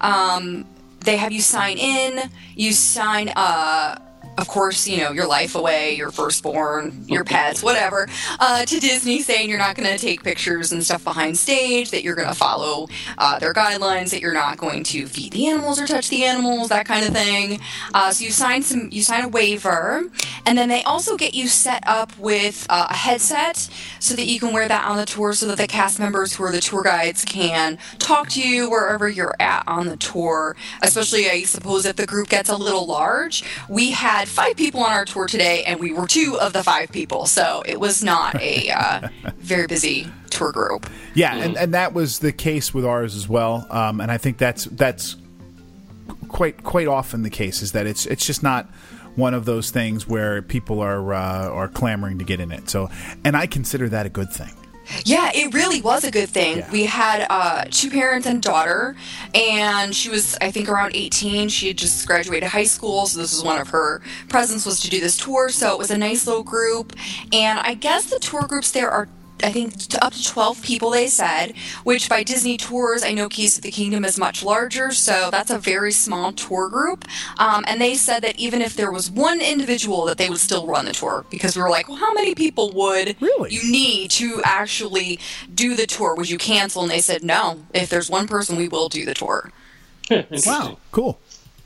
Um, 0.00 0.64
they 1.00 1.16
have 1.16 1.32
you 1.32 1.40
sign 1.40 1.78
in. 1.78 2.30
You 2.54 2.72
sign, 2.72 3.28
uh, 3.30 3.98
of 4.38 4.48
course, 4.48 4.86
you 4.86 4.98
know 4.98 5.12
your 5.12 5.26
life 5.26 5.54
away, 5.54 5.94
your 5.94 6.10
firstborn, 6.10 7.04
your 7.06 7.24
pets, 7.24 7.62
whatever, 7.62 8.08
uh, 8.40 8.64
to 8.64 8.80
Disney, 8.80 9.22
saying 9.22 9.48
you're 9.48 9.58
not 9.58 9.76
going 9.76 9.88
to 9.88 9.98
take 9.98 10.22
pictures 10.22 10.72
and 10.72 10.84
stuff 10.84 11.04
behind 11.04 11.38
stage. 11.38 11.90
That 11.90 12.02
you're 12.02 12.14
going 12.14 12.28
to 12.28 12.34
follow 12.34 12.88
uh, 13.18 13.38
their 13.38 13.54
guidelines. 13.54 14.10
That 14.10 14.20
you're 14.20 14.34
not 14.34 14.58
going 14.58 14.84
to 14.84 15.06
feed 15.06 15.32
the 15.32 15.48
animals 15.48 15.80
or 15.80 15.86
touch 15.86 16.08
the 16.08 16.24
animals, 16.24 16.68
that 16.68 16.86
kind 16.86 17.06
of 17.06 17.12
thing. 17.12 17.60
Uh, 17.94 18.10
so 18.10 18.24
you 18.24 18.30
sign 18.30 18.62
some, 18.62 18.88
you 18.92 19.02
sign 19.02 19.24
a 19.24 19.28
waiver, 19.28 20.04
and 20.44 20.58
then 20.58 20.68
they 20.68 20.82
also 20.84 21.16
get 21.16 21.34
you 21.34 21.48
set 21.48 21.82
up 21.86 22.16
with 22.18 22.66
uh, 22.70 22.88
a 22.90 22.94
headset 22.94 23.68
so 24.00 24.14
that 24.14 24.26
you 24.26 24.38
can 24.38 24.52
wear 24.52 24.68
that 24.68 24.84
on 24.86 24.96
the 24.96 25.06
tour, 25.06 25.32
so 25.32 25.46
that 25.46 25.58
the 25.58 25.66
cast 25.66 25.98
members 25.98 26.34
who 26.34 26.44
are 26.44 26.52
the 26.52 26.60
tour 26.60 26.82
guides 26.82 27.24
can 27.24 27.78
talk 27.98 28.28
to 28.30 28.40
you 28.40 28.70
wherever 28.70 29.08
you're 29.08 29.34
at 29.40 29.64
on 29.66 29.86
the 29.88 29.96
tour. 29.96 30.56
Especially, 30.82 31.28
I 31.30 31.42
suppose, 31.42 31.86
if 31.86 31.96
the 31.96 32.06
group 32.06 32.28
gets 32.28 32.48
a 32.48 32.56
little 32.56 32.86
large. 32.86 33.44
We 33.68 33.90
had 33.90 34.25
had 34.26 34.34
five 34.34 34.56
people 34.56 34.80
on 34.82 34.90
our 34.90 35.04
tour 35.04 35.26
today, 35.26 35.64
and 35.64 35.80
we 35.80 35.92
were 35.92 36.06
two 36.06 36.38
of 36.40 36.52
the 36.52 36.62
five 36.62 36.90
people. 36.90 37.26
So 37.26 37.62
it 37.66 37.80
was 37.80 38.02
not 38.02 38.40
a 38.40 38.70
uh, 38.70 39.08
very 39.38 39.66
busy 39.66 40.08
tour 40.30 40.52
group. 40.52 40.88
Yeah, 41.14 41.36
and, 41.36 41.56
and 41.56 41.74
that 41.74 41.94
was 41.94 42.18
the 42.18 42.32
case 42.32 42.74
with 42.74 42.84
ours 42.84 43.14
as 43.14 43.28
well. 43.28 43.66
Um, 43.70 44.00
and 44.00 44.10
I 44.10 44.18
think 44.18 44.38
that's 44.38 44.64
that's 44.64 45.16
quite 46.28 46.64
quite 46.64 46.88
often 46.88 47.22
the 47.22 47.30
case 47.30 47.62
is 47.62 47.72
that 47.72 47.86
it's 47.86 48.06
it's 48.06 48.26
just 48.26 48.42
not 48.42 48.66
one 49.14 49.32
of 49.32 49.46
those 49.46 49.70
things 49.70 50.06
where 50.06 50.42
people 50.42 50.80
are 50.80 51.14
uh, 51.14 51.48
are 51.48 51.68
clamoring 51.68 52.18
to 52.18 52.24
get 52.24 52.40
in 52.40 52.52
it. 52.52 52.68
So, 52.68 52.90
and 53.24 53.36
I 53.36 53.46
consider 53.46 53.88
that 53.88 54.06
a 54.06 54.10
good 54.10 54.30
thing. 54.30 54.52
Yeah, 55.04 55.30
it 55.34 55.52
really 55.54 55.80
was 55.80 56.04
a 56.04 56.10
good 56.10 56.28
thing. 56.28 56.58
Yeah. 56.58 56.70
We 56.70 56.84
had 56.84 57.26
uh, 57.28 57.64
two 57.70 57.90
parents 57.90 58.26
and 58.26 58.42
daughter, 58.42 58.96
and 59.34 59.94
she 59.94 60.08
was, 60.08 60.36
I 60.40 60.50
think, 60.50 60.68
around 60.68 60.94
18. 60.94 61.48
She 61.48 61.68
had 61.68 61.78
just 61.78 62.06
graduated 62.06 62.48
high 62.48 62.64
school, 62.64 63.06
so 63.06 63.18
this 63.20 63.32
was 63.32 63.42
one 63.42 63.60
of 63.60 63.68
her 63.68 64.02
presents 64.28 64.64
was 64.64 64.80
to 64.80 64.90
do 64.90 65.00
this 65.00 65.16
tour. 65.16 65.48
So 65.48 65.72
it 65.72 65.78
was 65.78 65.90
a 65.90 65.98
nice 65.98 66.26
little 66.26 66.42
group, 66.44 66.94
and 67.32 67.58
I 67.60 67.74
guess 67.74 68.06
the 68.06 68.18
tour 68.18 68.42
groups 68.42 68.70
there 68.70 68.90
are. 68.90 69.08
I 69.42 69.52
think 69.52 69.76
to 69.88 70.02
up 70.04 70.14
to 70.14 70.24
12 70.24 70.62
people, 70.62 70.90
they 70.90 71.08
said, 71.08 71.54
which 71.84 72.08
by 72.08 72.22
Disney 72.22 72.56
tours, 72.56 73.04
I 73.04 73.12
know 73.12 73.28
Keys 73.28 73.56
of 73.58 73.62
the 73.62 73.70
Kingdom 73.70 74.04
is 74.04 74.18
much 74.18 74.42
larger, 74.42 74.92
so 74.92 75.28
that's 75.30 75.50
a 75.50 75.58
very 75.58 75.92
small 75.92 76.32
tour 76.32 76.68
group. 76.70 77.04
Um, 77.38 77.64
and 77.68 77.80
they 77.80 77.94
said 77.96 78.20
that 78.22 78.38
even 78.38 78.62
if 78.62 78.74
there 78.76 78.90
was 78.90 79.10
one 79.10 79.40
individual, 79.42 80.06
that 80.06 80.16
they 80.16 80.30
would 80.30 80.38
still 80.40 80.66
run 80.66 80.86
the 80.86 80.92
tour 80.92 81.24
because 81.30 81.54
we 81.54 81.62
were 81.62 81.68
like, 81.70 81.86
well, 81.88 81.98
how 81.98 82.12
many 82.14 82.34
people 82.34 82.72
would 82.72 83.16
Really? 83.20 83.52
you 83.54 83.70
need 83.70 84.10
to 84.12 84.40
actually 84.44 85.18
do 85.54 85.76
the 85.76 85.86
tour? 85.86 86.14
Would 86.14 86.30
you 86.30 86.38
cancel? 86.38 86.82
And 86.82 86.90
they 86.90 87.00
said, 87.00 87.22
no. 87.22 87.60
If 87.74 87.90
there's 87.90 88.08
one 88.08 88.26
person, 88.26 88.56
we 88.56 88.68
will 88.68 88.88
do 88.88 89.04
the 89.04 89.14
tour. 89.14 89.52
Wow, 90.46 90.78
cool. 90.92 91.18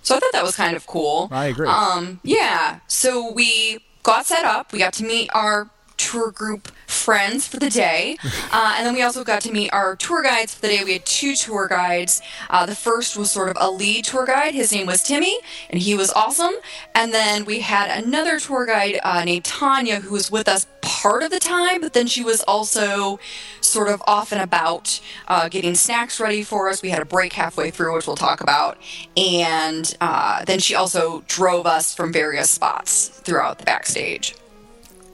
So 0.03 0.17
I 0.17 0.19
thought 0.19 0.33
that 0.33 0.43
was 0.43 0.57
kind 0.57 0.75
of 0.77 0.87
cool. 0.87 1.29
I 1.31 1.47
agree. 1.47 1.69
Um, 1.69 2.21
yeah. 2.25 2.81
So 2.89 3.31
we 3.31 3.85
got 4.03 4.25
set 4.27 4.45
up. 4.47 4.73
We 4.73 4.79
got 4.79 4.95
to 4.95 5.05
meet 5.05 5.29
our 5.35 5.69
tour 5.99 6.31
group 6.31 6.73
friends 6.91 7.47
for 7.47 7.59
the 7.59 7.71
day. 7.71 8.17
Uh, 8.53 8.75
and 8.77 8.87
then 8.87 8.95
we 8.95 9.03
also 9.03 9.23
got 9.23 9.41
to 9.41 9.53
meet 9.53 9.71
our 9.73 9.95
tour 9.95 10.23
guides 10.23 10.55
for 10.55 10.63
the 10.63 10.69
day. 10.69 10.83
We 10.83 10.95
had 10.95 11.07
two 11.07 11.37
tour 11.37 11.69
guides. 11.69 12.21
Uh, 12.49 12.67
the 12.67 12.75
first 12.75 13.17
was 13.17 13.31
sort 13.31 13.49
of 13.49 13.57
a 13.61 13.71
lead 13.71 14.05
tour 14.05 14.27
guide. 14.27 14.55
His 14.55 14.73
name 14.73 14.87
was 14.87 15.03
Timmy, 15.05 15.39
and 15.69 15.81
he 15.81 15.95
was 15.95 16.11
awesome. 16.13 16.55
And 16.95 17.15
then 17.15 17.45
we 17.45 17.61
had 17.61 18.03
another 18.03 18.41
tour 18.41 18.67
guide 18.67 18.99
uh, 19.05 19.23
named 19.25 19.45
Tanya 19.45 20.01
who 20.01 20.13
was 20.13 20.33
with 20.33 20.49
us 20.49 20.67
part 20.81 21.23
of 21.23 21.31
the 21.31 21.39
time, 21.39 21.81
but 21.81 21.93
then 21.93 22.07
she 22.07 22.25
was 22.25 22.41
also 22.43 23.21
sort 23.61 23.89
of 23.89 24.03
off 24.07 24.33
and 24.33 24.41
about 24.41 25.01
uh, 25.29 25.49
getting 25.49 25.75
snacks 25.75 26.19
ready 26.19 26.43
for 26.43 26.69
us. 26.69 26.83
We 26.83 26.91
had 26.91 27.03
a 27.03 27.05
break 27.07 27.33
halfway 27.33 27.71
through, 27.71 27.95
which 27.95 28.07
we'll 28.07 28.17
talk 28.17 28.41
about. 28.41 28.79
And 29.17 29.95
uh, 30.01 30.45
then 30.45 30.59
she 30.59 30.75
also 30.75 31.23
drove 31.29 31.67
us 31.67 31.95
from 31.95 32.13
various 32.13 32.51
spots 32.51 33.09
throughout 33.09 33.59
the 33.59 33.65
backstage. 33.65 34.35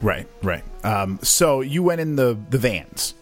Right, 0.01 0.27
right. 0.43 0.63
Um, 0.85 1.19
so 1.23 1.61
you 1.61 1.83
went 1.83 2.01
in 2.01 2.17
the 2.17 2.39
the 2.51 2.59
vans. 2.59 3.15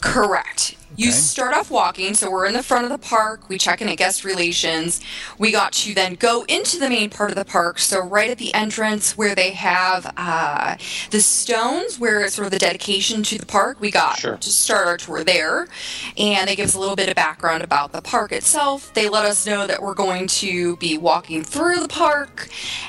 Correct. 0.00 0.76
You 0.96 1.08
Okay. 1.10 1.16
start 1.18 1.54
off 1.54 1.70
walking, 1.70 2.14
so 2.14 2.30
we're 2.30 2.46
in 2.46 2.52
the 2.52 2.62
front 2.62 2.84
of 2.84 2.90
the 2.90 2.98
park. 2.98 3.48
We 3.48 3.58
check 3.58 3.80
in 3.80 3.88
at 3.88 3.96
guest 3.96 4.24
relations. 4.24 5.00
We 5.38 5.52
got 5.52 5.72
to 5.74 5.94
then 5.94 6.14
go 6.14 6.44
into 6.48 6.78
the 6.78 6.88
main 6.90 7.10
part 7.10 7.30
of 7.30 7.36
the 7.36 7.44
park. 7.44 7.78
So 7.78 8.00
right 8.00 8.30
at 8.30 8.38
the 8.38 8.52
entrance 8.54 9.16
where 9.16 9.34
they 9.34 9.52
have 9.52 10.12
uh, 10.16 10.76
the 11.10 11.20
stones, 11.20 11.98
where 11.98 12.22
it's 12.22 12.34
sort 12.34 12.46
of 12.46 12.52
the 12.52 12.58
dedication 12.58 13.22
to 13.24 13.38
the 13.38 13.46
park, 13.46 13.80
we 13.80 13.90
got 13.90 14.18
Sure. 14.18 14.36
to 14.36 14.50
start 14.50 14.88
our 14.88 14.96
tour 14.98 15.24
there. 15.24 15.68
And 16.18 16.48
they 16.48 16.56
give 16.56 16.66
us 16.66 16.74
a 16.74 16.80
little 16.80 16.96
bit 16.96 17.08
of 17.08 17.14
background 17.14 17.62
about 17.62 17.92
the 17.92 18.02
park 18.02 18.32
itself. 18.32 18.92
They 18.94 19.08
let 19.08 19.24
us 19.24 19.46
know 19.46 19.66
that 19.68 19.82
we're 19.82 19.94
going 19.94 20.26
to 20.28 20.76
be 20.78 20.98
walking 20.98 21.44
through 21.44 21.80
the 21.80 21.88
park, 21.88 22.48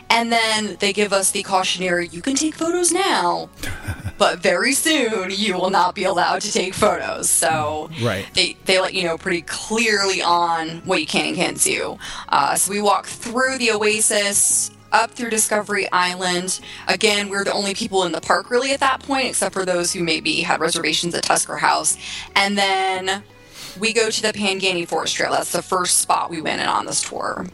and 0.09 0.31
then 0.31 0.77
they 0.79 0.91
give 0.93 1.13
us 1.13 1.31
the 1.31 1.43
cautionary: 1.43 2.07
you 2.09 2.21
can 2.21 2.35
take 2.35 2.55
photos 2.55 2.91
now 2.91 3.49
but 4.17 4.39
very 4.39 4.73
soon 4.73 5.31
you 5.31 5.55
will 5.55 5.69
not 5.71 5.95
be 5.95 6.03
allowed 6.05 6.41
to 6.41 6.51
take 6.51 6.73
photos. 6.73 7.29
So 7.29 7.89
Right. 8.01 8.25
they, 8.33 8.55
they 8.65 8.79
let 8.79 8.93
you 8.93 9.03
know 9.03 9.17
pretty 9.17 9.41
clearly 9.41 10.21
on 10.21 10.81
what 10.85 10.99
you 10.99 11.07
can 11.07 11.25
and 11.25 11.35
can't 11.35 11.61
do. 11.61 11.97
Uh, 12.29 12.55
so 12.55 12.71
we 12.71 12.81
walk 12.81 13.05
through 13.05 13.57
the 13.57 13.71
Oasis. 13.71 14.71
Up 14.93 15.11
through 15.11 15.29
Discovery 15.29 15.89
Island. 15.93 16.59
Again, 16.89 17.29
we're 17.29 17.45
the 17.45 17.53
only 17.53 17.73
people 17.73 18.03
in 18.03 18.11
the 18.11 18.19
park 18.19 18.51
really 18.51 18.73
at 18.73 18.81
that 18.81 18.99
point, 19.01 19.27
except 19.27 19.53
for 19.53 19.63
those 19.63 19.93
who 19.93 20.03
maybe 20.03 20.41
had 20.41 20.59
reservations 20.59 21.15
at 21.15 21.23
Tusker 21.23 21.55
House. 21.55 21.97
And 22.35 22.57
then 22.57 23.23
we 23.79 23.93
go 23.93 24.09
to 24.09 24.21
the 24.21 24.33
Pangani 24.33 24.85
Forest 24.85 25.15
Trail. 25.15 25.31
That's 25.31 25.53
the 25.53 25.61
first 25.61 25.99
spot 25.99 26.29
we 26.29 26.41
went 26.41 26.61
in 26.61 26.67
on 26.67 26.85
this 26.85 27.01
tour. 27.01 27.45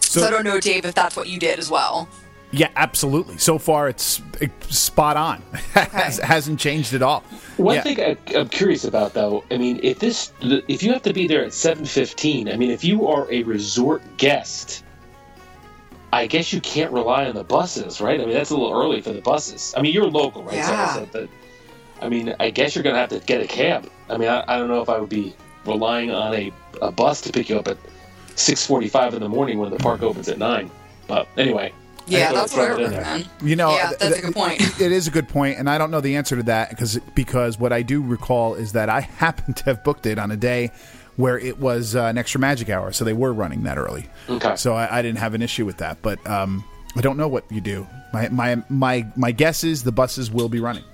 So, 0.00 0.26
I 0.26 0.30
don't 0.30 0.42
know, 0.42 0.58
Dave, 0.58 0.84
if 0.84 0.96
that's 0.96 1.14
what 1.16 1.28
you 1.28 1.38
did 1.38 1.60
as 1.60 1.70
well. 1.70 2.08
Yeah, 2.54 2.68
absolutely. 2.76 3.38
So 3.38 3.56
far, 3.58 3.88
it's, 3.88 4.20
it's 4.40 4.78
spot 4.78 5.16
on. 5.16 5.42
Has, 5.72 6.18
hasn't 6.18 6.60
changed 6.60 6.92
at 6.92 7.00
all. 7.02 7.20
One 7.56 7.76
Yeah. 7.76 7.82
thing 7.82 8.00
I, 8.00 8.16
I'm 8.38 8.48
curious 8.50 8.84
about, 8.84 9.14
though, 9.14 9.42
I 9.50 9.56
mean, 9.56 9.80
if 9.82 9.98
this, 9.98 10.32
if 10.42 10.82
you 10.82 10.92
have 10.92 11.02
to 11.02 11.14
be 11.14 11.26
there 11.26 11.42
at 11.44 11.52
7:15, 11.52 12.52
I 12.52 12.56
mean, 12.56 12.70
if 12.70 12.84
you 12.84 13.08
are 13.08 13.26
a 13.32 13.42
resort 13.44 14.02
guest, 14.18 14.84
I 16.12 16.26
guess 16.26 16.52
you 16.52 16.60
can't 16.60 16.92
rely 16.92 17.24
on 17.24 17.34
the 17.34 17.44
buses, 17.44 18.02
right? 18.02 18.20
I 18.20 18.24
mean, 18.26 18.34
that's 18.34 18.50
a 18.50 18.56
little 18.56 18.78
early 18.78 19.00
for 19.00 19.12
the 19.14 19.22
buses. 19.22 19.72
I 19.74 19.80
mean, 19.80 19.94
you're 19.94 20.06
local, 20.06 20.42
right? 20.44 20.62
So 20.62 20.72
I 20.72 20.74
Yeah. 20.74 20.94
said 20.94 21.12
that. 21.12 21.28
I 22.02 22.08
mean, 22.10 22.34
I 22.38 22.50
guess 22.50 22.74
you're 22.74 22.82
going 22.84 22.94
to 22.94 23.00
have 23.00 23.08
to 23.10 23.20
get 23.20 23.40
a 23.40 23.46
cab. 23.46 23.88
I 24.10 24.18
mean, 24.18 24.28
I, 24.28 24.44
I 24.46 24.58
don't 24.58 24.68
know 24.68 24.82
if 24.82 24.90
I 24.90 24.98
would 24.98 25.08
be 25.08 25.34
relying 25.64 26.10
on 26.10 26.34
a, 26.34 26.52
a 26.82 26.90
bus 26.92 27.22
to 27.22 27.32
pick 27.32 27.48
you 27.48 27.58
up 27.58 27.68
at 27.68 27.78
6:45 28.36 29.14
in 29.14 29.20
the 29.20 29.28
morning 29.28 29.58
when 29.58 29.70
the 29.70 29.78
park 29.78 30.02
opens 30.02 30.28
at 30.28 30.36
nine. 30.38 30.70
But 31.06 31.28
anyway, 31.38 31.72
I 31.72 31.81
Yeah, 32.06 32.32
that's 32.32 32.52
what 32.54 32.62
I 32.62 32.66
throw 32.74 32.76
it 32.78 32.84
in 32.84 32.90
there. 32.90 33.00
recommend. 33.00 33.28
You 33.42 33.56
know, 33.56 33.70
Yeah, 33.74 33.92
that's 33.98 34.18
a 34.18 34.22
good 34.22 34.34
point. 34.34 34.60
It 34.80 34.92
is 34.92 35.06
a 35.06 35.10
good 35.10 35.28
point, 35.28 35.58
and 35.58 35.68
I 35.70 35.78
don't 35.78 35.90
know 35.90 36.00
the 36.00 36.16
answer 36.16 36.36
to 36.36 36.42
that 36.44 36.70
because 36.70 36.98
because 37.14 37.58
what 37.58 37.72
I 37.72 37.82
do 37.82 38.02
recall 38.02 38.54
is 38.54 38.72
that 38.72 38.88
I 38.88 39.00
happen 39.18 39.54
to 39.54 39.64
have 39.64 39.84
booked 39.84 40.06
it 40.06 40.18
on 40.18 40.30
a 40.30 40.36
day 40.36 40.70
where 41.16 41.38
it 41.38 41.58
was 41.58 41.94
uh, 41.94 42.04
an 42.04 42.16
extra 42.18 42.40
magic 42.40 42.68
hour, 42.70 42.90
so 42.92 43.04
they 43.04 43.12
were 43.12 43.32
running 43.32 43.64
that 43.64 43.76
early. 43.78 44.06
Okay. 44.28 44.56
So 44.56 44.74
I, 44.74 44.98
I 44.98 45.02
didn't 45.02 45.18
have 45.18 45.34
an 45.34 45.42
issue 45.42 45.66
with 45.66 45.76
that, 45.78 45.98
but 46.02 46.24
um, 46.26 46.64
I 46.96 47.00
don't 47.02 47.16
know 47.18 47.28
what 47.28 47.44
you 47.52 47.60
do. 47.60 47.86
My 48.12 48.28
my 48.30 48.62
my 48.68 49.06
my 49.16 49.30
guess 49.30 49.62
is 49.64 49.84
the 49.84 49.92
buses 49.92 50.30
will 50.30 50.48
be 50.48 50.58
running. 50.60 50.84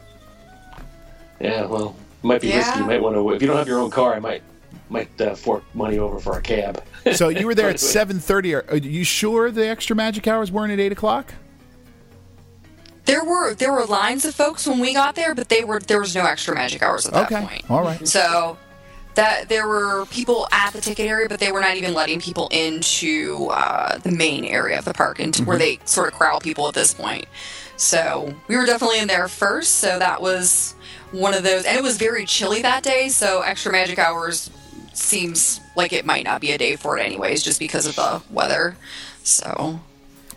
Yeah, 1.40 1.66
well, 1.66 1.94
it 2.22 2.26
might 2.26 2.40
be 2.40 2.48
Yeah. 2.48 2.58
risky. 2.58 2.80
You 2.80 2.86
might 2.86 3.00
want 3.02 3.14
to. 3.16 3.30
If 3.30 3.40
you 3.42 3.48
don't 3.48 3.56
have 3.58 3.68
your 3.68 3.78
own 3.78 3.90
car, 3.90 4.14
I 4.14 4.18
might 4.18 4.42
might 4.90 5.20
uh, 5.20 5.34
fork 5.34 5.64
money 5.74 5.98
over 5.98 6.18
for 6.18 6.38
a 6.38 6.42
cab. 6.42 6.82
So 7.14 7.28
you 7.28 7.46
were 7.46 7.54
there 7.54 7.68
at 7.74 7.80
seven 7.80 8.18
thirty. 8.18 8.54
Are, 8.54 8.64
are 8.68 8.76
you 8.76 9.04
sure 9.04 9.50
the 9.50 9.66
extra 9.68 9.94
magic 9.96 10.26
hours 10.26 10.50
weren't 10.52 10.72
at 10.72 10.80
eight 10.80 10.92
o'clock? 10.92 11.32
There 13.04 13.24
were 13.24 13.54
there 13.54 13.72
were 13.72 13.84
lines 13.86 14.24
of 14.24 14.34
folks 14.34 14.66
when 14.66 14.80
we 14.80 14.92
got 14.92 15.14
there, 15.14 15.34
but 15.34 15.48
they 15.48 15.64
were 15.64 15.80
there 15.80 16.00
was 16.00 16.14
no 16.14 16.26
extra 16.26 16.54
magic 16.54 16.82
hours 16.82 17.06
at 17.06 17.12
that 17.14 17.30
point. 17.48 17.70
all 17.70 17.82
right. 17.82 18.06
So 18.06 18.58
that 19.14 19.48
there 19.48 19.66
were 19.66 20.04
people 20.06 20.46
at 20.52 20.72
the 20.74 20.80
ticket 20.80 21.06
area, 21.06 21.26
but 21.28 21.40
they 21.40 21.50
were 21.50 21.60
not 21.60 21.76
even 21.76 21.92
letting 21.94 22.20
people 22.20 22.48
into 22.52 23.48
uh, 23.50 23.98
the 23.98 24.10
main 24.12 24.44
area 24.44 24.78
of 24.78 24.84
the 24.84 24.92
park, 24.94 25.18
into 25.20 25.40
Mm-hmm. 25.40 25.48
where 25.48 25.58
they 25.58 25.80
sort 25.86 26.12
of 26.12 26.18
corral 26.18 26.38
people 26.40 26.68
at 26.68 26.74
this 26.74 26.92
point. 26.94 27.24
So 27.76 28.34
we 28.46 28.56
were 28.56 28.66
definitely 28.66 28.98
in 29.00 29.08
there 29.08 29.26
first. 29.28 29.74
So 29.78 29.98
that 29.98 30.20
was 30.20 30.74
one 31.10 31.32
of 31.34 31.42
those, 31.42 31.64
and 31.64 31.76
it 31.78 31.82
was 31.82 31.96
very 31.96 32.26
chilly 32.26 32.60
that 32.62 32.82
day. 32.82 33.08
So 33.08 33.40
extra 33.40 33.72
magic 33.72 33.98
hours 33.98 34.50
seems 34.98 35.60
like 35.76 35.92
it 35.92 36.04
might 36.04 36.24
not 36.24 36.40
be 36.40 36.52
a 36.52 36.58
day 36.58 36.76
for 36.76 36.98
it, 36.98 37.02
anyways, 37.04 37.42
just 37.42 37.58
because 37.58 37.86
of 37.86 37.96
the 37.96 38.22
weather. 38.30 38.76
So 39.22 39.80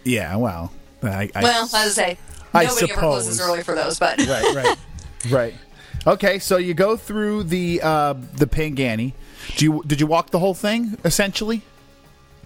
Yeah. 0.03 0.35
Well, 0.35 0.71
I, 1.03 1.29
I, 1.35 1.41
well, 1.43 1.63
as 1.63 1.73
I 1.73 1.87
say, 1.87 2.17
I 2.53 2.65
nobody 2.65 2.91
ever 2.91 2.99
closes 2.99 3.37
suppose. 3.37 3.49
early 3.49 3.63
for 3.63 3.75
those, 3.75 3.97
but 3.99 4.17
right, 4.19 4.55
right, 4.55 4.77
right. 5.29 5.53
Okay, 6.07 6.39
so 6.39 6.57
you 6.57 6.73
go 6.73 6.97
through 6.97 7.43
the 7.43 7.79
uh, 7.83 8.13
the 8.13 8.47
Pangani. 8.47 9.13
Do 9.57 9.65
you 9.65 9.83
did 9.85 9.99
you 10.01 10.07
walk 10.07 10.31
the 10.31 10.39
whole 10.39 10.55
thing 10.55 10.97
essentially? 11.05 11.61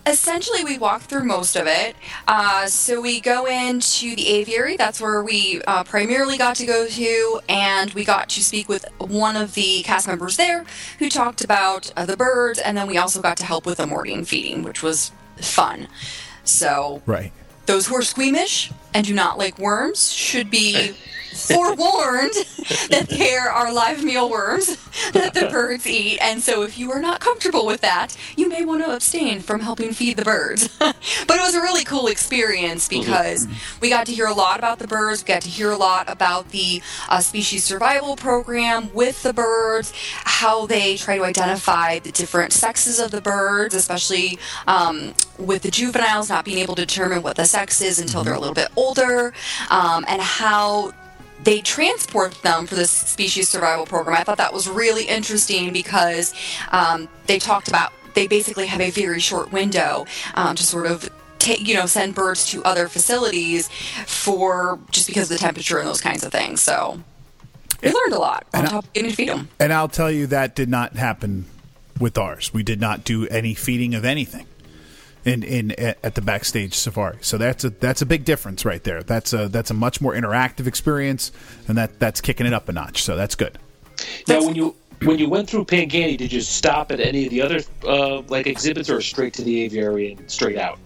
Essentially 0.05 0.63
we 0.63 0.77
walk 0.77 1.01
through 1.03 1.23
most 1.23 1.55
of 1.55 1.67
it. 1.67 1.95
Uh, 2.27 2.67
so 2.67 3.01
we 3.01 3.19
go 3.19 3.45
into 3.45 4.15
the 4.15 4.27
aviary. 4.29 4.77
That's 4.77 5.01
where 5.01 5.23
we 5.23 5.61
uh, 5.67 5.83
primarily 5.83 6.37
got 6.37 6.55
to 6.57 6.65
go 6.65 6.87
to, 6.87 7.39
and 7.49 7.91
we 7.93 8.05
got 8.05 8.29
to 8.29 8.43
speak 8.43 8.69
with 8.69 8.85
one 8.99 9.35
of 9.35 9.53
the 9.55 9.81
cast 9.83 10.07
members 10.07 10.37
there 10.37 10.65
who 10.99 11.09
talked 11.09 11.43
about 11.43 11.91
uh, 11.97 12.05
the 12.05 12.17
birds, 12.17 12.59
and 12.59 12.77
then 12.77 12.87
we 12.87 12.97
also 12.97 13.21
got 13.21 13.37
to 13.37 13.45
help 13.45 13.65
with 13.65 13.77
the 13.77 13.87
morning 13.87 14.25
feeding, 14.25 14.63
which 14.63 14.83
was 14.83 15.11
fun. 15.37 15.87
So 16.43 17.01
Right. 17.05 17.31
those 17.65 17.87
who 17.87 17.95
are 17.95 18.01
squeamish 18.03 18.71
and 18.95 19.05
do 19.05 19.13
not 19.13 19.37
like 19.37 19.59
worms 19.59 20.13
should 20.13 20.49
be 20.49 20.95
forewarned 21.35 22.33
that 22.89 23.07
there 23.09 23.49
are 23.49 23.71
live 23.71 24.03
mealworms 24.03 24.77
that 25.11 25.33
the 25.33 25.47
birds 25.47 25.85
eat. 25.85 26.17
And 26.21 26.41
so 26.41 26.63
if 26.63 26.77
you 26.77 26.91
are 26.91 27.01
not 27.01 27.19
comfortable 27.19 27.65
with 27.65 27.81
that, 27.81 28.15
you 28.35 28.47
may 28.47 28.63
want 28.63 28.83
to 28.83 28.93
abstain 28.93 29.41
from 29.41 29.59
helping 29.59 29.91
feed 29.91 30.17
the 30.17 30.23
birds. 30.23 30.67
but 30.79 30.95
it 31.03 31.41
was 31.41 31.55
a 31.55 31.61
really 31.61 31.83
cool 31.83 32.07
experience 32.07 32.87
because 32.87 33.47
we 33.81 33.89
got 33.89 34.05
to 34.05 34.13
hear 34.13 34.27
a 34.27 34.33
lot 34.33 34.57
about 34.57 34.79
the 34.79 34.87
birds. 34.87 35.23
We 35.23 35.27
got 35.27 35.41
to 35.41 35.49
hear 35.49 35.71
a 35.71 35.77
lot 35.77 36.09
about 36.09 36.49
the 36.49 36.81
uh, 37.09 37.19
species 37.19 37.63
survival 37.63 38.15
program 38.15 38.93
with 38.93 39.21
the 39.23 39.33
birds, 39.33 39.93
how 40.23 40.65
they 40.65 40.95
try 40.95 41.17
to 41.17 41.23
identify 41.23 41.99
the 41.99 42.11
different 42.11 42.53
sexes 42.53 42.99
of 42.99 43.11
the 43.11 43.21
birds, 43.21 43.75
especially 43.75 44.39
um, 44.67 45.13
with 45.37 45.63
the 45.63 45.71
juveniles 45.71 46.29
not 46.29 46.45
being 46.45 46.59
able 46.59 46.75
to 46.75 46.85
determine 46.85 47.21
what 47.21 47.35
the 47.35 47.45
sex 47.45 47.81
is 47.81 47.99
until 47.99 48.23
they're 48.23 48.33
a 48.33 48.39
little 48.39 48.55
bit 48.55 48.69
older, 48.75 48.84
um, 49.69 50.05
and 50.07 50.21
how 50.21 50.93
they 51.43 51.61
transport 51.61 52.33
them 52.41 52.65
for 52.65 52.75
this 52.75 52.91
species 52.91 53.49
survival 53.49 53.85
program. 53.85 54.17
I 54.17 54.23
thought 54.23 54.37
that 54.37 54.53
was 54.53 54.67
really 54.69 55.05
interesting 55.05 55.73
because 55.73 56.33
um, 56.71 57.07
they 57.27 57.39
talked 57.39 57.67
about 57.67 57.91
they 58.13 58.27
basically 58.27 58.67
have 58.67 58.81
a 58.81 58.91
very 58.91 59.19
short 59.19 59.51
window 59.51 60.05
um, 60.35 60.55
to 60.55 60.63
sort 60.63 60.87
of 60.87 61.09
take 61.37 61.67
you 61.67 61.75
know 61.75 61.85
send 61.85 62.15
birds 62.15 62.49
to 62.51 62.63
other 62.63 62.87
facilities 62.87 63.67
for 64.05 64.79
just 64.91 65.07
because 65.07 65.29
of 65.29 65.37
the 65.37 65.43
temperature 65.43 65.77
and 65.77 65.87
those 65.87 66.01
kinds 66.01 66.23
of 66.23 66.31
things. 66.31 66.61
So 66.61 66.99
we 67.83 67.91
learned 67.91 68.13
a 68.13 68.19
lot 68.19 68.47
on 68.53 68.65
top 68.65 68.85
of 68.85 68.93
getting 68.93 69.09
to 69.09 69.15
feed 69.15 69.29
them. 69.29 69.49
And 69.59 69.73
I'll 69.73 69.89
tell 69.89 70.09
you 70.09 70.27
that 70.27 70.55
did 70.55 70.69
not 70.69 70.95
happen 70.95 71.45
with 71.99 72.17
ours. 72.17 72.53
We 72.53 72.63
did 72.63 72.79
not 72.79 73.03
do 73.03 73.27
any 73.27 73.53
feeding 73.53 73.93
of 73.93 74.05
anything 74.05 74.47
in 75.25 75.43
in 75.43 75.71
at 75.71 76.15
the 76.15 76.21
backstage 76.21 76.75
safari. 76.75 77.17
So 77.21 77.37
that's 77.37 77.63
a 77.63 77.71
that's 77.71 78.01
a 78.01 78.05
big 78.05 78.23
difference 78.23 78.63
right 78.63 78.83
there. 78.83 79.03
That's 79.03 79.33
a 79.33 79.49
that's 79.49 79.71
a 79.71 79.73
much 79.73 79.99
more 79.99 80.13
interactive 80.13 80.67
experience, 80.67 81.31
and 81.67 81.77
that 81.77 81.99
that's 81.99 82.21
kicking 82.21 82.45
it 82.45 82.53
up 82.53 82.69
a 82.69 82.71
notch. 82.71 83.03
So 83.03 83.15
that's 83.15 83.35
good. 83.35 83.57
Now, 84.27 84.43
when 84.45 84.55
you 84.55 84.75
when 85.01 85.17
you 85.17 85.27
went 85.27 85.49
through 85.49 85.65
Pangani, 85.65 86.17
did 86.17 86.31
you 86.31 86.41
stop 86.41 86.91
at 86.91 86.99
any 86.99 87.25
of 87.25 87.31
the 87.31 87.41
other 87.41 87.59
uh, 87.83 88.21
like 88.27 88.47
exhibits, 88.47 88.89
or 88.89 89.01
straight 89.01 89.33
to 89.33 89.43
the 89.43 89.63
aviary 89.63 90.13
and 90.13 90.29
straight 90.29 90.57
out? 90.57 90.79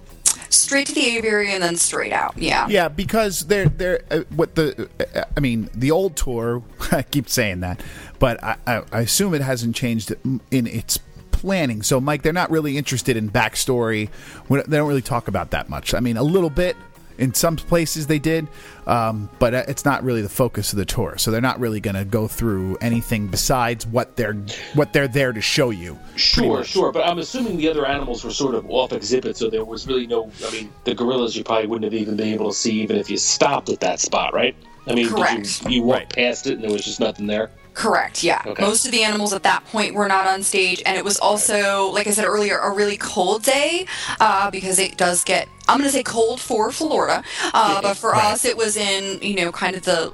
Straight 0.50 0.88
to 0.88 0.96
the 0.96 1.06
aviary 1.18 1.54
and 1.54 1.62
then 1.62 1.76
straight 1.76 2.12
out. 2.12 2.36
Yeah. 2.36 2.68
Yeah, 2.70 2.88
because 2.88 3.46
they're 3.46 3.70
they're 3.70 4.02
uh, 4.10 4.20
what 4.36 4.56
the 4.56 4.90
uh, 5.16 5.26
I 5.36 5.40
mean 5.42 5.70
the 5.76 5.92
old 5.92 6.16
tour. 6.16 6.64
I 6.92 7.04
keep 7.04 7.30
saying 7.30 7.60
that, 7.60 7.82
but 8.18 8.44
I, 8.44 8.56
I, 8.66 8.84
I 8.92 9.00
assume 9.02 9.34
it 9.34 9.42
hasn't 9.42 9.76
changed 9.76 10.14
in 10.24 10.68
its 10.68 10.98
planning. 11.40 11.82
So, 11.84 12.00
Mike, 12.00 12.22
they're 12.22 12.34
not 12.34 12.52
really 12.52 12.78
interested 12.78 13.18
in 13.18 13.30
backstory. 13.30 14.10
They 14.50 14.78
don't 14.78 14.88
really 14.88 15.02
talk 15.02 15.28
about 15.28 15.52
that 15.52 15.70
much. 15.70 15.94
I 15.94 16.00
mean, 16.00 16.18
a 16.18 16.24
little 16.24 16.50
bit 16.50 16.76
in 17.18 17.34
some 17.34 17.58
places 17.58 18.08
they 18.08 18.18
did, 18.20 18.48
um, 18.88 19.30
but 19.40 19.54
uh, 19.54 19.64
it's 19.68 19.84
not 19.84 20.04
really 20.04 20.22
the 20.22 20.30
focus 20.30 20.72
of 20.72 20.78
the 20.80 20.86
tour. 20.86 21.18
So 21.18 21.32
they're 21.32 21.42
not 21.42 21.60
really 21.60 21.82
going 21.82 21.96
to 21.98 22.06
go 22.06 22.30
through 22.30 22.78
anything 22.80 23.28
besides 23.28 23.86
what 23.86 24.16
they're 24.16 24.36
what 24.74 24.94
they're 24.94 25.08
there 25.10 25.34
to 25.34 25.42
show 25.42 25.70
you. 25.70 26.00
Sure, 26.16 26.64
sure. 26.64 26.92
But 26.94 27.06
I'm 27.06 27.20
assuming 27.20 27.58
the 27.58 27.68
other 27.70 27.86
animals 27.86 28.24
were 28.24 28.32
sort 28.32 28.56
of 28.56 28.70
off 28.70 28.94
exhibit, 28.94 29.36
so 29.36 29.50
there 29.50 29.66
was 29.66 29.86
really 29.86 30.08
no. 30.08 30.32
I 30.48 30.52
mean, 30.52 30.72
the 30.86 30.96
gorillas 30.96 31.36
you 31.36 31.44
probably 31.44 31.68
wouldn't 31.68 31.92
have 31.92 32.00
even 32.02 32.16
been 32.16 32.30
able 32.34 32.50
to 32.52 32.56
see 32.56 32.82
even 32.82 32.96
if 32.96 33.10
you 33.10 33.18
stopped 33.18 33.68
at 33.70 33.82
that 33.82 34.00
spot, 34.00 34.34
right? 34.34 34.56
I 34.88 34.96
mean, 34.96 35.14
did 35.14 35.62
you, 35.66 35.70
you 35.70 35.84
walked 35.84 36.00
Right. 36.00 36.10
past 36.10 36.48
it 36.48 36.54
and 36.54 36.64
there 36.64 36.72
was 36.72 36.84
just 36.86 37.00
nothing 37.02 37.28
there. 37.28 37.52
Correct, 37.74 38.24
yeah. 38.24 38.42
Okay. 38.46 38.62
Most 38.62 38.86
of 38.86 38.92
the 38.92 39.04
animals 39.04 39.32
at 39.32 39.44
that 39.44 39.64
point 39.66 39.94
were 39.94 40.08
not 40.08 40.28
on 40.28 40.44
stage, 40.44 40.82
and 40.86 40.98
it 40.98 41.06
was 41.06 41.18
also, 41.20 41.90
like 41.92 42.08
I 42.08 42.12
said 42.12 42.26
earlier, 42.26 42.58
a 42.58 42.72
really 42.74 42.98
cold 42.98 43.44
day 43.44 43.86
uh, 44.20 44.52
because 44.52 44.80
it 44.80 44.98
does 44.98 45.24
get, 45.24 45.48
I'm 45.68 45.78
going 45.78 45.90
to 45.90 45.94
say 45.94 46.04
cold 46.04 46.42
for 46.42 46.72
Florida, 46.72 47.24
uh, 47.54 47.82
but 47.82 47.96
for 47.96 48.16
us 48.16 48.44
it 48.44 48.58
was 48.58 48.76
in, 48.76 49.22
you 49.22 49.36
know, 49.36 49.52
kind 49.52 49.76
of 49.76 49.84
the, 49.84 50.12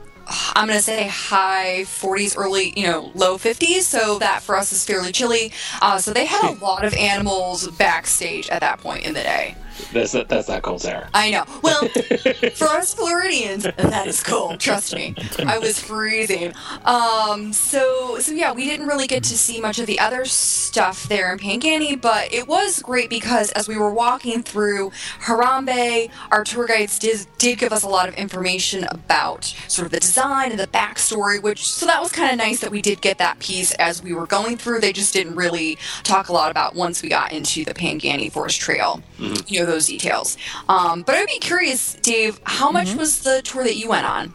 I'm 0.56 0.68
going 0.68 0.78
to 0.78 0.84
say 0.84 1.08
high 1.08 1.84
40s, 1.86 2.38
early, 2.38 2.74
you 2.76 2.88
know, 2.88 3.12
low 3.16 3.38
50s, 3.38 3.82
so 3.82 4.20
that 4.20 4.42
for 4.44 4.56
us 4.56 4.72
is 4.72 4.84
fairly 4.86 5.12
chilly. 5.12 5.52
Uh, 5.82 5.98
so 5.98 6.14
they 6.14 6.26
had 6.26 6.44
a 6.50 6.64
lot 6.64 6.84
of 6.84 6.94
animals 6.94 7.68
backstage 7.70 8.50
at 8.50 8.60
that 8.62 8.80
point 8.80 9.06
in 9.06 9.14
the 9.14 9.22
day. 9.22 9.56
That's 9.92 10.14
not, 10.14 10.30
that's 10.30 10.48
not 10.48 10.62
cold, 10.62 10.82
Sarah. 10.82 11.10
I 11.14 11.32
know. 11.32 11.44
Well, 11.62 11.88
for 12.56 12.66
us 12.66 12.94
Floridians, 12.94 13.64
that 13.64 14.08
is 14.08 14.24
cold. 14.24 14.60
Trust 14.60 14.96
me, 14.96 15.16
I 15.46 15.58
was 15.58 15.80
freezing. 15.80 16.54
Um, 16.84 17.54
so 17.54 18.20
so 18.20 18.32
yeah, 18.32 18.52
we 18.54 18.66
didn't 18.66 18.88
really 18.88 19.08
get 19.08 19.24
to 19.24 19.38
see 19.38 19.60
much 19.60 19.80
of 19.80 19.86
the 19.86 20.00
other 20.00 20.26
stuff 20.26 21.08
there 21.10 21.32
in 21.32 21.40
Pangani, 21.40 22.00
but 22.00 22.34
it 22.34 22.48
was 22.48 22.82
great 22.82 23.10
because 23.10 23.52
as 23.52 23.68
we 23.68 23.78
were 23.78 23.94
walking 23.94 24.44
through 24.44 24.92
Harambe, 25.22 26.10
our 26.32 26.44
tour 26.44 26.66
guides 26.66 27.00
did 27.00 27.26
did 27.38 27.60
give 27.60 27.72
us 27.72 27.84
a 27.84 27.90
lot 27.90 28.08
of 28.08 28.16
information 28.16 28.86
about 28.92 29.46
sort 29.68 29.86
of 29.86 29.92
the 29.92 30.00
design 30.00 30.52
and 30.52 30.60
the 30.60 30.68
backstory. 30.68 31.42
Which 31.42 31.68
so 31.68 31.86
that 31.86 32.02
was 32.02 32.12
kind 32.12 32.32
of 32.32 32.38
nice 32.38 32.60
that 32.62 32.72
we 32.72 32.82
did 32.82 33.02
get 33.02 33.18
that 33.18 33.40
piece 33.40 33.74
as 33.76 34.02
we 34.02 34.14
were 34.14 34.28
going 34.28 34.58
through. 34.58 34.80
They 34.80 34.94
just 34.94 35.14
didn't 35.14 35.36
really 35.36 35.78
talk 36.04 36.30
a 36.30 36.34
lot 36.34 36.52
about 36.52 36.76
once 36.76 37.02
we 37.02 37.10
got 37.10 37.32
into 37.32 37.66
the 37.66 37.74
Pangani 37.74 38.32
Forest 38.32 38.60
Trail. 38.60 39.02
You 39.48 39.62
know 39.62 39.65
those 39.68 39.88
details. 39.88 40.38
Um, 40.70 41.02
but 41.04 41.16
I'd 41.16 41.28
be 41.28 41.40
curious, 41.40 41.96
Dave, 41.96 42.40
how 42.44 42.72
much 42.72 42.94
was 42.96 43.22
the 43.24 43.42
tour 43.44 43.64
that 43.64 43.76
you 43.76 43.90
went 43.90 44.06
on? 44.06 44.34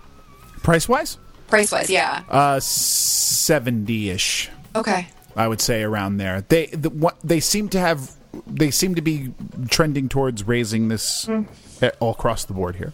Price 0.63 0.89
wise, 0.89 1.19
Price 1.49 1.73
wise, 1.73 1.91
yeah. 1.91 2.23
uh, 2.29 2.61
seventy 2.61 4.11
ish. 4.11 4.51
Okay. 4.77 5.09
I 5.37 5.49
would 5.49 5.61
say 5.61 5.83
around 5.83 6.19
there. 6.19 6.43
They 6.49 6.67
the, 6.67 6.91
what 6.91 7.17
they 7.25 7.41
seem 7.41 7.69
to 7.71 7.81
have 7.81 8.13
they 8.47 8.71
seem 8.71 8.95
to 8.95 9.03
be 9.03 9.33
trending 9.69 10.09
towards 10.09 10.47
raising 10.47 10.89
this 10.89 11.29
eh, 11.29 11.91
all 12.01 12.13
across 12.13 12.45
the 12.45 12.53
board 12.53 12.77
here. 12.77 12.93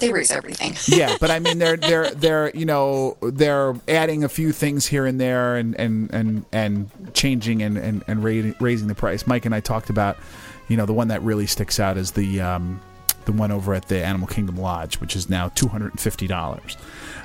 They 0.00 0.12
raise 0.12 0.30
everything. 0.30 0.74
Yeah, 0.86 1.16
but 1.20 1.30
I 1.30 1.38
mean 1.38 1.58
they're 1.58 1.76
they're 1.88 2.10
they're 2.10 2.50
you 2.54 2.66
know 2.66 3.16
they're 3.22 3.74
adding 3.88 4.24
a 4.24 4.28
few 4.28 4.52
things 4.52 4.86
here 4.86 5.06
and 5.06 5.20
there 5.20 5.56
and 5.56 5.78
and 5.78 6.12
and, 6.12 6.44
and 6.52 6.90
changing 7.14 7.62
and 7.62 7.76
and, 7.78 8.04
and 8.06 8.22
raising 8.22 8.88
the 8.88 8.94
price. 8.94 9.26
Mike 9.26 9.46
and 9.46 9.54
I 9.54 9.60
talked 9.60 9.90
about 9.90 10.16
you 10.68 10.76
know 10.76 10.86
the 10.86 10.92
one 10.94 11.08
that 11.08 11.22
really 11.22 11.46
sticks 11.46 11.78
out 11.80 11.96
is 11.96 12.12
the 12.12 12.40
um, 12.40 12.80
the 13.24 13.32
one 13.32 13.50
over 13.50 13.74
at 13.74 13.86
the 13.88 14.04
Animal 14.04 14.28
Kingdom 14.28 14.56
Lodge, 14.56 15.00
which 15.00 15.16
is 15.16 15.28
now 15.28 15.48
two 15.48 15.68
hundred 15.68 15.92
and 15.92 16.00
fifty 16.00 16.26
dollars. 16.26 16.76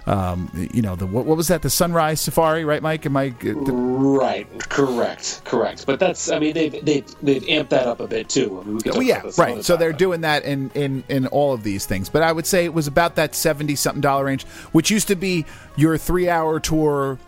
Um, 0.07 0.49
you 0.73 0.81
know 0.81 0.95
the 0.95 1.05
what, 1.05 1.25
what 1.25 1.37
was 1.37 1.47
that? 1.49 1.61
The 1.61 1.69
Sunrise 1.69 2.19
Safari, 2.19 2.65
right, 2.65 2.81
Mike? 2.81 3.05
Am 3.05 3.15
I? 3.15 3.29
the- 3.29 3.53
Right, 3.53 4.47
correct, 4.67 5.41
correct. 5.45 5.85
But 5.85 5.99
that's, 5.99 6.31
I 6.31 6.39
mean, 6.39 6.53
they've 6.53 6.83
they've, 6.83 7.05
they've 7.21 7.43
amped 7.43 7.69
that 7.69 7.85
up 7.87 7.99
a 7.99 8.07
bit 8.07 8.27
too. 8.27 8.59
I 8.59 8.65
mean, 8.65 8.79
we 8.83 8.91
Oh 8.91 8.99
yeah, 8.99 9.13
about 9.17 9.25
this 9.25 9.35
some 9.35 9.45
right. 9.45 9.63
So 9.63 9.73
time, 9.75 9.79
they're 9.79 9.93
doing 9.93 10.21
that 10.21 10.43
in 10.43 10.71
in 10.73 11.03
in 11.07 11.27
all 11.27 11.53
of 11.53 11.61
these 11.61 11.85
things. 11.85 12.09
But 12.09 12.23
I 12.23 12.31
would 12.31 12.47
say 12.47 12.65
it 12.65 12.73
was 12.73 12.87
about 12.87 13.15
that 13.17 13.35
seventy 13.35 13.75
something 13.75 14.01
dollar 14.01 14.25
range, 14.25 14.43
which 14.71 14.89
used 14.89 15.07
to 15.09 15.15
be 15.15 15.45
your 15.75 15.99
three 15.99 16.27
hour 16.29 16.59
tour 16.59 17.19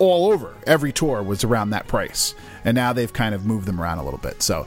all 0.00 0.32
over. 0.32 0.52
Every 0.66 0.92
tour 0.92 1.22
was 1.22 1.44
around 1.44 1.70
that 1.70 1.86
price, 1.86 2.34
and 2.64 2.74
now 2.74 2.92
they've 2.92 3.12
kind 3.12 3.36
of 3.36 3.46
moved 3.46 3.66
them 3.66 3.80
around 3.80 3.98
a 3.98 4.02
little 4.04 4.18
bit. 4.18 4.42
So. 4.42 4.66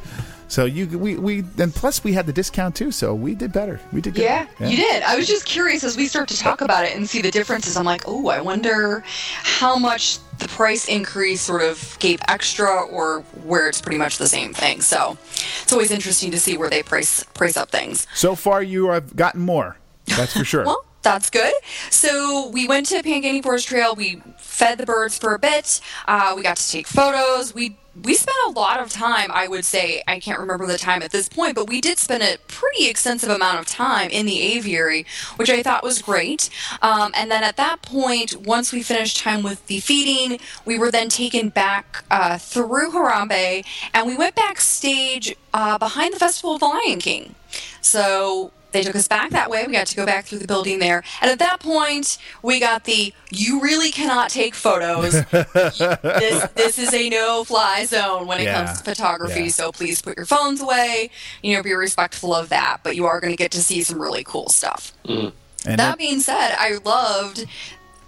So 0.49 0.65
you 0.65 0.97
we 0.97 1.15
we 1.15 1.43
and 1.57 1.73
plus 1.73 2.03
we 2.03 2.13
had 2.13 2.25
the 2.25 2.33
discount 2.33 2.75
too, 2.75 2.91
so 2.91 3.13
we 3.13 3.35
did 3.35 3.51
better. 3.51 3.79
We 3.91 3.99
did 4.01 4.15
good. 4.15 4.23
Yeah, 4.23 4.47
you 4.59 4.77
did. 4.77 5.03
I 5.03 5.15
was 5.15 5.27
just 5.27 5.45
curious 5.45 5.83
as 5.83 5.97
we 5.97 6.07
start 6.07 6.29
to 6.29 6.37
talk 6.37 6.61
about 6.61 6.85
it 6.85 6.95
and 6.95 7.07
see 7.07 7.21
the 7.21 7.31
differences. 7.31 7.75
I'm 7.75 7.85
like, 7.85 8.03
oh, 8.07 8.29
I 8.29 8.39
wonder 8.39 9.03
how 9.05 9.77
much 9.77 10.19
the 10.39 10.47
price 10.47 10.87
increase 10.87 11.41
sort 11.41 11.63
of 11.63 11.97
gave 11.99 12.19
extra, 12.27 12.81
or 12.83 13.21
where 13.43 13.67
it's 13.67 13.81
pretty 13.81 13.97
much 13.97 14.17
the 14.17 14.27
same 14.27 14.53
thing. 14.53 14.79
So 14.81 15.17
it's 15.63 15.73
always 15.73 15.91
interesting 15.91 16.31
to 16.31 16.39
see 16.39 16.57
where 16.57 16.69
they 16.69 16.81
price 16.81 17.23
price 17.23 17.57
up 17.57 17.69
things. 17.69 18.07
So 18.13 18.33
far, 18.35 18.63
you 18.63 18.89
have 18.89 19.15
gotten 19.15 19.41
more. 19.41 19.77
That's 20.05 20.33
for 20.33 20.45
sure. 20.45 20.65
Well, 20.65 20.85
that's 21.01 21.29
good. 21.29 21.53
So 21.89 22.49
we 22.49 22.67
went 22.67 22.87
to 22.87 23.01
Pangani 23.01 23.41
Forest 23.41 23.67
Trail. 23.67 23.95
We 23.95 24.21
fed 24.37 24.77
the 24.77 24.85
birds 24.85 25.17
for 25.17 25.33
a 25.33 25.39
bit. 25.39 25.79
Uh, 26.07 26.33
we 26.35 26.43
got 26.43 26.57
to 26.57 26.71
take 26.71 26.87
photos. 26.87 27.53
We 27.53 27.77
we 28.03 28.13
spent 28.13 28.37
a 28.47 28.51
lot 28.51 28.79
of 28.79 28.91
time. 28.91 29.31
I 29.33 29.47
would 29.47 29.65
say 29.65 30.03
I 30.07 30.19
can't 30.19 30.39
remember 30.39 30.65
the 30.65 30.77
time 30.77 31.01
at 31.01 31.11
this 31.11 31.27
point, 31.27 31.55
but 31.55 31.67
we 31.67 31.81
did 31.81 31.97
spend 31.97 32.21
a 32.21 32.37
pretty 32.47 32.87
extensive 32.87 33.29
amount 33.29 33.59
of 33.59 33.65
time 33.65 34.09
in 34.11 34.25
the 34.25 34.39
aviary, 34.39 35.05
which 35.37 35.49
I 35.49 35.63
thought 35.63 35.83
was 35.83 36.01
great. 36.01 36.49
Um, 36.81 37.11
and 37.15 37.31
then 37.31 37.43
at 37.43 37.57
that 37.57 37.81
point, 37.81 38.35
once 38.35 38.71
we 38.71 38.83
finished 38.83 39.17
time 39.17 39.41
with 39.41 39.65
the 39.67 39.79
feeding, 39.79 40.39
we 40.65 40.77
were 40.77 40.91
then 40.91 41.09
taken 41.09 41.49
back 41.49 42.03
uh, 42.11 42.37
through 42.37 42.91
Harambe, 42.91 43.65
and 43.93 44.07
we 44.07 44.15
went 44.15 44.35
backstage 44.35 45.35
uh, 45.53 45.77
behind 45.77 46.13
the 46.13 46.19
Festival 46.19 46.53
of 46.53 46.59
the 46.59 46.67
Lion 46.67 46.99
King. 46.99 47.35
So 47.81 48.51
they 48.77 48.83
took 48.83 48.95
us 48.95 49.07
back 49.07 49.31
that 49.31 49.49
way. 49.49 49.63
We 49.65 49.73
got 49.73 49.87
to 49.87 49.95
go 49.95 50.05
back 50.05 50.25
through 50.25 50.39
the 50.39 50.47
building 50.47 50.79
there. 50.79 51.03
And 51.21 51.29
at 51.31 51.39
that 51.39 51.59
point, 51.59 52.17
we 52.41 52.59
got 52.59 52.83
the 52.85 53.13
you 53.31 53.61
really 53.61 53.91
cannot 53.91 54.29
take 54.29 54.55
photos. 54.55 55.13
this, 55.31 56.47
this 56.55 56.77
is 56.79 56.93
a 56.93 57.09
no 57.09 57.43
fly 57.43 57.85
zone 57.85 58.27
when 58.27 58.39
it 58.39 58.43
Yeah. 58.45 58.65
comes 58.65 58.77
to 58.79 58.83
photography. 58.83 59.43
Yeah. 59.43 59.47
So 59.49 59.71
please 59.71 60.01
put 60.01 60.17
your 60.17 60.25
phones 60.25 60.61
away. 60.61 61.09
You 61.43 61.55
know, 61.55 61.63
be 61.63 61.73
respectful 61.73 62.33
of 62.33 62.49
that. 62.49 62.79
But 62.83 62.95
you 62.95 63.05
are 63.05 63.19
going 63.19 63.33
to 63.33 63.37
get 63.37 63.51
to 63.51 63.61
see 63.61 63.83
some 63.83 64.01
really 64.01 64.23
cool 64.23 64.49
stuff. 64.49 64.93
Mm-hmm. 65.05 65.27
and 65.27 65.33
That 65.63 65.77
that- 65.77 65.97
being 65.97 66.19
said, 66.19 66.55
I 66.57 66.77
loved. 66.83 67.45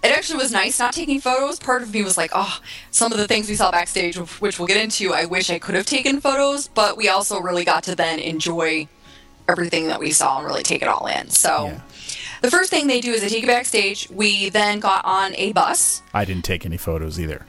It 0.02 0.12
actually 0.16 0.38
was 0.38 0.50
nice 0.50 0.78
not 0.78 0.94
taking 0.94 1.20
photos. 1.20 1.58
Part 1.58 1.82
of 1.82 1.92
me 1.92 2.02
was 2.02 2.16
like, 2.16 2.30
oh, 2.34 2.58
some 2.90 3.12
of 3.12 3.18
the 3.18 3.28
things 3.28 3.50
we 3.50 3.54
saw 3.54 3.70
backstage, 3.70 4.16
which 4.16 4.58
we'll 4.58 4.66
get 4.66 4.78
into, 4.78 5.12
I 5.12 5.26
wish 5.26 5.50
I 5.50 5.58
could 5.58 5.74
have 5.74 5.84
taken 5.84 6.22
photos. 6.22 6.68
But 6.68 6.96
we 6.96 7.10
also 7.10 7.38
really 7.38 7.66
got 7.66 7.82
to 7.82 7.94
then 7.94 8.18
enjoy 8.18 8.88
everything 9.50 9.88
that 9.88 10.00
we 10.00 10.12
saw 10.12 10.38
and 10.38 10.46
really 10.46 10.62
take 10.62 10.82
it 10.82 10.88
all 10.88 11.06
in. 11.06 11.28
So. 11.30 11.66
Yeah. 11.66 11.80
The 12.42 12.50
first 12.50 12.70
thing 12.70 12.86
they 12.86 13.02
do 13.02 13.12
is 13.12 13.20
they 13.20 13.28
take 13.28 13.42
you 13.42 13.46
backstage. 13.46 14.08
We 14.08 14.48
then 14.48 14.80
got 14.80 15.04
on 15.04 15.34
a 15.34 15.52
bus. 15.52 16.00
I 16.14 16.24
didn't 16.24 16.46
take 16.46 16.64
any 16.64 16.78
photos 16.78 17.20
either. 17.20 17.44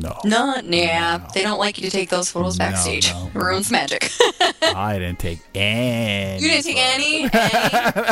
No. 0.00 0.18
No, 0.24 0.54
yeah, 0.64 1.18
No. 1.18 1.28
they 1.34 1.42
don't 1.42 1.58
like 1.58 1.78
you 1.78 1.84
to 1.84 1.90
take 1.90 2.08
those 2.10 2.30
photos 2.30 2.58
backstage. 2.58 3.12
no. 3.12 3.30
It 3.34 3.38
ruins 3.38 3.70
magic. 3.70 4.10
I 4.62 4.98
didn't 4.98 5.18
take 5.18 5.40
any. 5.54 6.42
you 6.42 6.48
didn't 6.48 6.64
take 6.64 6.76
any. 6.78 7.22
any? 7.32 7.34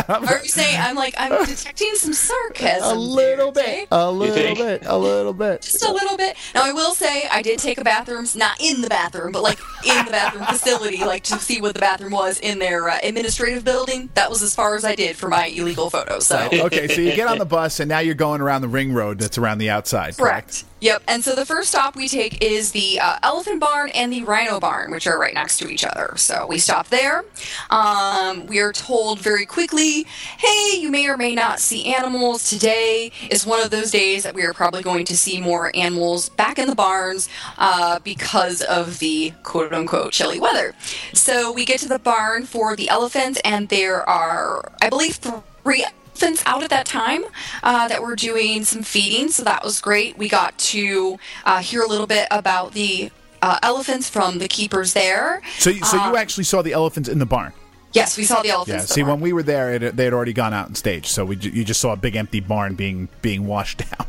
Are 0.09 0.41
you 0.43 0.49
saying 0.49 0.79
I'm 0.81 0.97
like 0.97 1.15
I'm 1.19 1.45
detecting 1.45 1.95
some 1.97 2.13
sarcasm? 2.13 2.97
A 2.97 3.01
little 3.01 3.53
there, 3.53 3.65
bit. 3.65 3.77
Jay? 3.81 3.87
A 3.91 4.11
little 4.11 4.55
bit. 4.55 4.83
A 4.87 4.97
little 4.99 5.33
bit. 5.33 5.63
Just 5.63 5.85
a 5.85 5.93
little 5.93 6.17
bit. 6.17 6.37
Now 6.55 6.65
I 6.65 6.73
will 6.73 6.95
say 6.95 7.25
I 7.31 7.43
did 7.43 7.59
take 7.59 7.79
a 7.79 7.85
bathrooms, 7.85 8.37
not 8.37 8.61
in 8.61 8.81
the 8.81 8.89
bathroom, 8.89 9.33
but 9.33 9.43
like 9.43 9.59
in 9.87 10.05
the 10.05 10.11
bathroom 10.11 10.45
facility, 10.45 10.99
like 11.05 11.25
to 11.25 11.39
see 11.39 11.61
what 11.61 11.75
the 11.75 11.81
bathroom 11.81 12.13
was 12.13 12.41
in 12.41 12.59
their 12.59 12.89
uh, 12.89 12.99
administrative 13.03 13.65
building. 13.65 14.11
That 14.15 14.31
was 14.31 14.43
as 14.43 14.55
far 14.55 14.77
as 14.77 14.85
I 14.85 14.95
did 14.95 15.17
for 15.17 15.29
my 15.29 15.47
illegal 15.47 15.91
photos. 15.91 16.27
So. 16.27 16.49
Okay, 16.53 16.89
so 16.89 17.01
you 17.01 17.15
get 17.15 17.29
on 17.29 17.39
the 17.39 17.45
bus 17.45 17.81
and 17.81 17.89
now 17.89 17.99
you're 17.99 18.15
going 18.15 18.41
around 18.41 18.63
the 18.63 18.69
ring 18.69 18.93
road 18.93 19.19
that's 19.19 19.39
around 19.39 19.59
the 19.59 19.71
outside. 19.71 20.17
Correct. 20.17 20.35
Correct. 20.35 20.65
Yep. 20.81 21.03
And 21.09 21.25
so 21.25 21.35
the 21.35 21.47
first 21.47 21.74
stop 21.75 21.97
we 21.97 22.07
take 22.07 22.41
is 22.41 22.71
the 22.71 23.01
uh, 23.01 23.19
Elephant 23.25 23.59
Barn 23.59 23.91
and 23.97 24.13
the 24.13 24.23
Rhino 24.23 24.61
Barn, 24.61 24.93
which 24.93 25.09
are 25.09 25.19
right 25.19 25.35
next 25.35 25.59
to 25.59 25.69
each 25.69 25.85
other. 25.85 26.15
So 26.17 26.47
we 26.49 26.59
stop 26.59 26.87
there. 26.87 27.25
Um, 27.69 28.47
we 28.47 28.61
are 28.61 28.73
told 28.73 29.19
very 29.19 29.45
quickly, 29.45 30.07
hey, 30.39 30.79
you 30.79 30.89
may 30.89 31.09
or 31.09 31.17
may 31.17 31.35
not 31.35 31.59
see 31.59 31.93
animals. 31.93 32.49
Today 32.49 33.11
is 33.29 33.45
one 33.45 33.61
of 33.61 33.73
those 33.73 33.91
days 33.91 34.23
that 34.23 34.37
we 34.37 34.45
are 34.45 34.53
probably 34.53 34.85
going 34.85 35.05
to 35.07 35.17
see 35.17 35.41
more 35.41 35.73
animals 35.75 36.29
back 36.29 36.61
in 36.61 36.69
the 36.69 36.77
barns 36.77 37.29
uh, 37.59 37.99
because 38.05 38.63
of 38.63 39.01
the 39.01 39.33
quote 39.43 39.73
unquote 39.73 40.13
chilly 40.13 40.39
weather. 40.39 40.77
So 41.13 41.51
we 41.51 41.65
get 41.65 41.81
to 41.81 41.89
the 41.89 41.99
barn 41.99 42.47
for 42.47 42.77
the 42.77 42.89
elephants, 42.89 43.41
and 43.45 43.69
there 43.69 44.09
are, 44.09 44.71
I 44.81 44.91
believe, 44.91 45.17
three 45.17 45.85
elephants 46.15 46.43
out 46.47 46.63
at 46.63 46.71
that 46.71 46.87
time 46.87 47.25
uh, 47.63 47.89
that 47.89 48.01
were 48.03 48.15
doing 48.15 48.65
some 48.65 48.83
feeding, 48.83 49.29
so 49.29 49.43
that 49.45 49.65
was 49.65 49.81
great. 49.81 50.17
We 50.17 50.29
got 50.29 50.57
to 50.59 51.19
uh, 51.45 51.59
hear 51.61 51.83
a 51.83 51.89
little 51.89 52.07
bit 52.07 52.29
about 52.31 52.73
the 52.73 53.11
uh, 53.43 53.59
elephants 53.63 54.09
from 54.09 54.39
the 54.39 54.49
keepers 54.49 54.93
there. 54.93 55.43
So, 55.59 55.71
you- 55.71 55.85
so 55.85 55.99
Uh, 55.99 56.11
you 56.11 56.17
actually 56.17 56.45
saw 56.45 56.63
the 56.63 56.73
elephants 56.73 57.09
in 57.09 57.19
the 57.19 57.27
barn. 57.27 57.53
Yes, 57.93 58.17
we 58.17 58.25
saw 58.25 58.43
the 58.43 58.49
Yeah. 58.49 58.55
elephants. 58.55 58.93
See, 58.93 59.01
in 59.01 59.07
the 59.07 59.13
when 59.13 59.21
we 59.21 59.33
were 59.33 59.43
there, 59.43 59.73
it, 59.75 59.97
they 59.97 60.05
had 60.05 60.13
already 60.13 60.33
gone 60.33 60.53
out 60.53 60.67
on 60.69 60.75
stage, 60.75 61.07
so 61.07 61.25
we 61.25 61.37
you 61.37 61.65
just 61.65 61.81
saw 61.81 61.93
a 61.93 61.97
big 61.97 62.17
empty 62.17 62.41
barn 62.41 62.75
being 62.75 63.09
being 63.23 63.47
washed 63.47 63.79
down. 63.91 64.07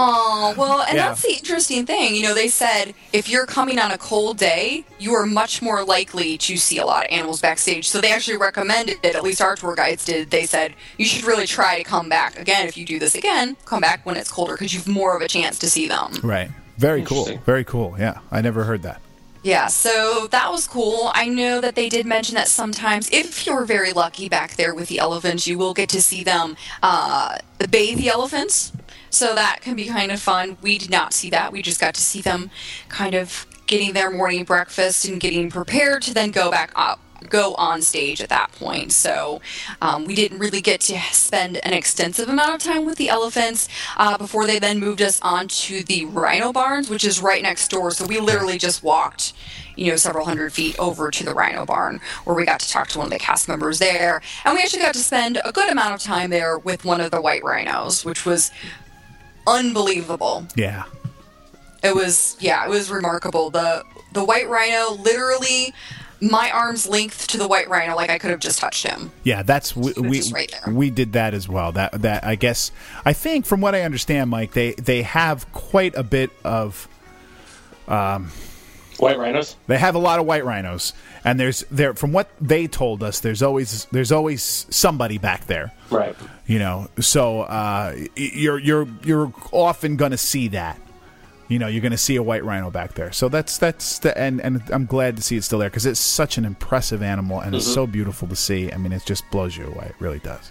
Oh, 0.00 0.54
well, 0.56 0.82
and 0.82 0.96
Yeah. 0.96 1.08
that's 1.08 1.22
the 1.22 1.32
interesting 1.32 1.84
thing. 1.84 2.14
You 2.14 2.22
know, 2.22 2.34
they 2.34 2.48
said 2.48 2.94
if 3.12 3.28
you're 3.28 3.46
coming 3.46 3.78
on 3.80 3.90
a 3.90 3.98
cold 3.98 4.36
day, 4.36 4.84
you 4.98 5.12
are 5.14 5.26
much 5.26 5.60
more 5.60 5.84
likely 5.84 6.38
to 6.38 6.56
see 6.56 6.78
a 6.78 6.86
lot 6.86 7.04
of 7.04 7.10
animals 7.10 7.40
backstage. 7.40 7.88
So 7.88 8.00
they 8.00 8.12
actually 8.12 8.36
recommended 8.36 8.98
it, 9.02 9.16
at 9.16 9.22
least 9.24 9.40
our 9.40 9.56
tour 9.56 9.74
guides 9.74 10.04
did. 10.04 10.30
They 10.30 10.46
said 10.46 10.74
you 10.98 11.04
should 11.04 11.24
really 11.24 11.46
try 11.46 11.78
to 11.78 11.84
come 11.84 12.08
back. 12.08 12.38
Again, 12.38 12.68
if 12.68 12.76
you 12.76 12.84
do 12.86 12.98
this 13.00 13.16
again, 13.16 13.56
come 13.64 13.80
back 13.80 14.06
when 14.06 14.16
it's 14.16 14.30
colder 14.30 14.52
because 14.54 14.72
you've 14.72 14.86
more 14.86 15.16
of 15.16 15.22
a 15.22 15.28
chance 15.28 15.58
to 15.58 15.68
see 15.68 15.88
them. 15.88 16.12
Right. 16.22 16.50
Very 16.76 17.02
cool. 17.02 17.26
Very 17.44 17.64
cool. 17.64 17.96
Yeah, 17.98 18.18
I 18.30 18.40
never 18.40 18.62
heard 18.64 18.82
that. 18.82 19.00
Yeah, 19.42 19.66
so 19.68 20.26
that 20.30 20.50
was 20.50 20.66
cool. 20.66 21.10
I 21.14 21.28
know 21.28 21.60
that 21.60 21.74
they 21.74 21.88
did 21.88 22.06
mention 22.06 22.34
that 22.34 22.48
sometimes, 22.48 23.08
if 23.10 23.46
you're 23.46 23.64
very 23.64 23.92
lucky 23.92 24.28
back 24.28 24.56
there 24.56 24.74
with 24.74 24.88
the 24.88 24.98
elephants, 24.98 25.46
you 25.46 25.58
will 25.58 25.74
get 25.74 25.88
to 25.90 26.02
see 26.02 26.22
them 26.22 26.56
uh, 26.82 27.38
bathe 27.70 27.98
the 27.98 28.08
elephants. 28.10 28.72
So 29.10 29.34
that 29.34 29.60
can 29.62 29.76
be 29.76 29.86
kind 29.86 30.12
of 30.12 30.20
fun. 30.20 30.56
We 30.62 30.78
did 30.78 30.90
not 30.90 31.12
see 31.12 31.30
that. 31.30 31.52
We 31.52 31.62
just 31.62 31.80
got 31.80 31.94
to 31.94 32.00
see 32.00 32.20
them 32.20 32.50
kind 32.88 33.14
of 33.14 33.46
getting 33.66 33.92
their 33.92 34.10
morning 34.10 34.44
breakfast 34.44 35.04
and 35.06 35.20
getting 35.20 35.50
prepared 35.50 36.02
to 36.02 36.14
then 36.14 36.30
go 36.30 36.50
back 36.50 36.72
up. 36.74 37.00
Go 37.28 37.54
on 37.56 37.82
stage 37.82 38.20
at 38.22 38.28
that 38.28 38.52
point, 38.52 38.92
so 38.92 39.40
um, 39.82 40.04
we 40.04 40.14
didn't 40.14 40.38
really 40.38 40.60
get 40.60 40.80
to 40.82 40.96
spend 41.10 41.56
an 41.66 41.72
extensive 41.72 42.28
amount 42.28 42.54
of 42.54 42.62
time 42.62 42.86
with 42.86 42.96
the 42.96 43.08
elephants 43.08 43.68
uh, 43.96 44.16
before 44.16 44.46
they 44.46 44.60
then 44.60 44.78
moved 44.78 45.02
us 45.02 45.20
on 45.20 45.48
to 45.48 45.82
the 45.82 46.04
rhino 46.04 46.52
barns, 46.52 46.88
which 46.88 47.04
is 47.04 47.20
right 47.20 47.42
next 47.42 47.72
door. 47.72 47.90
So 47.90 48.06
we 48.06 48.20
literally 48.20 48.56
just 48.56 48.84
walked, 48.84 49.32
you 49.74 49.90
know, 49.90 49.96
several 49.96 50.26
hundred 50.26 50.52
feet 50.52 50.78
over 50.78 51.10
to 51.10 51.24
the 51.24 51.34
rhino 51.34 51.66
barn 51.66 52.00
where 52.22 52.36
we 52.36 52.44
got 52.44 52.60
to 52.60 52.70
talk 52.70 52.86
to 52.90 52.98
one 52.98 53.08
of 53.08 53.12
the 53.12 53.18
cast 53.18 53.48
members 53.48 53.80
there. 53.80 54.22
And 54.44 54.54
we 54.54 54.62
actually 54.62 54.82
got 54.82 54.94
to 54.94 55.00
spend 55.00 55.40
a 55.44 55.50
good 55.50 55.68
amount 55.68 55.94
of 55.94 56.00
time 56.00 56.30
there 56.30 56.56
with 56.56 56.84
one 56.84 57.00
of 57.00 57.10
the 57.10 57.20
white 57.20 57.42
rhinos, 57.42 58.04
which 58.04 58.24
was 58.24 58.52
unbelievable. 59.48 60.46
Yeah. 60.54 60.84
It 61.82 61.94
was 61.94 62.36
yeah, 62.40 62.64
it 62.64 62.70
was 62.70 62.90
remarkable. 62.90 63.50
The 63.50 63.84
the 64.12 64.24
white 64.24 64.48
rhino 64.48 64.92
literally 64.94 65.72
my 66.20 66.50
arm's 66.50 66.88
length 66.88 67.28
to 67.28 67.38
the 67.38 67.46
white 67.46 67.68
rhino 67.68 67.94
like 67.94 68.10
I 68.10 68.18
could 68.18 68.30
have 68.30 68.40
just 68.40 68.58
touched 68.58 68.84
him. 68.84 69.12
Yeah, 69.22 69.42
that's 69.42 69.76
we 69.76 69.92
we, 69.96 70.22
right 70.32 70.52
we 70.66 70.90
did 70.90 71.12
that 71.12 71.34
as 71.34 71.48
well. 71.48 71.72
That 71.72 72.02
that 72.02 72.24
I 72.24 72.34
guess 72.34 72.72
I 73.04 73.12
think 73.12 73.46
from 73.46 73.60
what 73.60 73.74
I 73.74 73.82
understand, 73.82 74.30
Mike, 74.30 74.52
they 74.52 74.72
they 74.72 75.02
have 75.02 75.50
quite 75.52 75.94
a 75.94 76.02
bit 76.02 76.30
of 76.44 76.88
um, 77.86 78.30
White 78.98 79.18
rhinos. 79.18 79.56
they 79.66 79.78
have 79.78 79.94
a 79.94 79.98
lot 79.98 80.18
of 80.18 80.26
white 80.26 80.44
rhinos, 80.44 80.92
and 81.24 81.38
there's 81.38 81.64
there 81.70 81.94
from 81.94 82.12
what 82.12 82.28
they 82.40 82.66
told 82.66 83.02
us, 83.02 83.20
there's 83.20 83.42
always 83.42 83.86
there's 83.92 84.12
always 84.12 84.66
somebody 84.70 85.18
back 85.18 85.46
there. 85.46 85.72
Right. 85.90 86.16
You 86.46 86.58
know, 86.58 86.88
so 87.00 87.42
uh, 87.42 87.94
you're 88.16 88.58
you're 88.58 88.88
you're 89.04 89.32
often 89.52 89.96
going 89.96 90.10
to 90.10 90.18
see 90.18 90.48
that. 90.48 90.80
You 91.48 91.58
know, 91.58 91.66
you're 91.66 91.80
going 91.80 91.92
to 91.92 91.98
see 91.98 92.16
a 92.16 92.22
white 92.22 92.44
rhino 92.44 92.70
back 92.70 92.94
there. 92.94 93.10
So 93.12 93.28
that's 93.28 93.56
that's 93.56 94.00
the 94.00 94.16
and 94.18 94.40
and 94.40 94.62
I'm 94.70 94.84
glad 94.86 95.16
to 95.16 95.22
see 95.22 95.36
it 95.36 95.44
still 95.44 95.58
there 95.58 95.70
because 95.70 95.86
it's 95.86 96.00
such 96.00 96.36
an 96.36 96.44
impressive 96.44 97.02
animal 97.02 97.40
and 97.40 97.54
it's 97.54 97.72
so 97.72 97.86
beautiful 97.86 98.28
to 98.28 98.36
see. 98.36 98.70
I 98.72 98.76
mean, 98.76 98.92
it 98.92 99.04
just 99.06 99.28
blows 99.30 99.56
you 99.56 99.66
away. 99.66 99.86
It 99.86 99.94
really 99.98 100.18
does. 100.18 100.50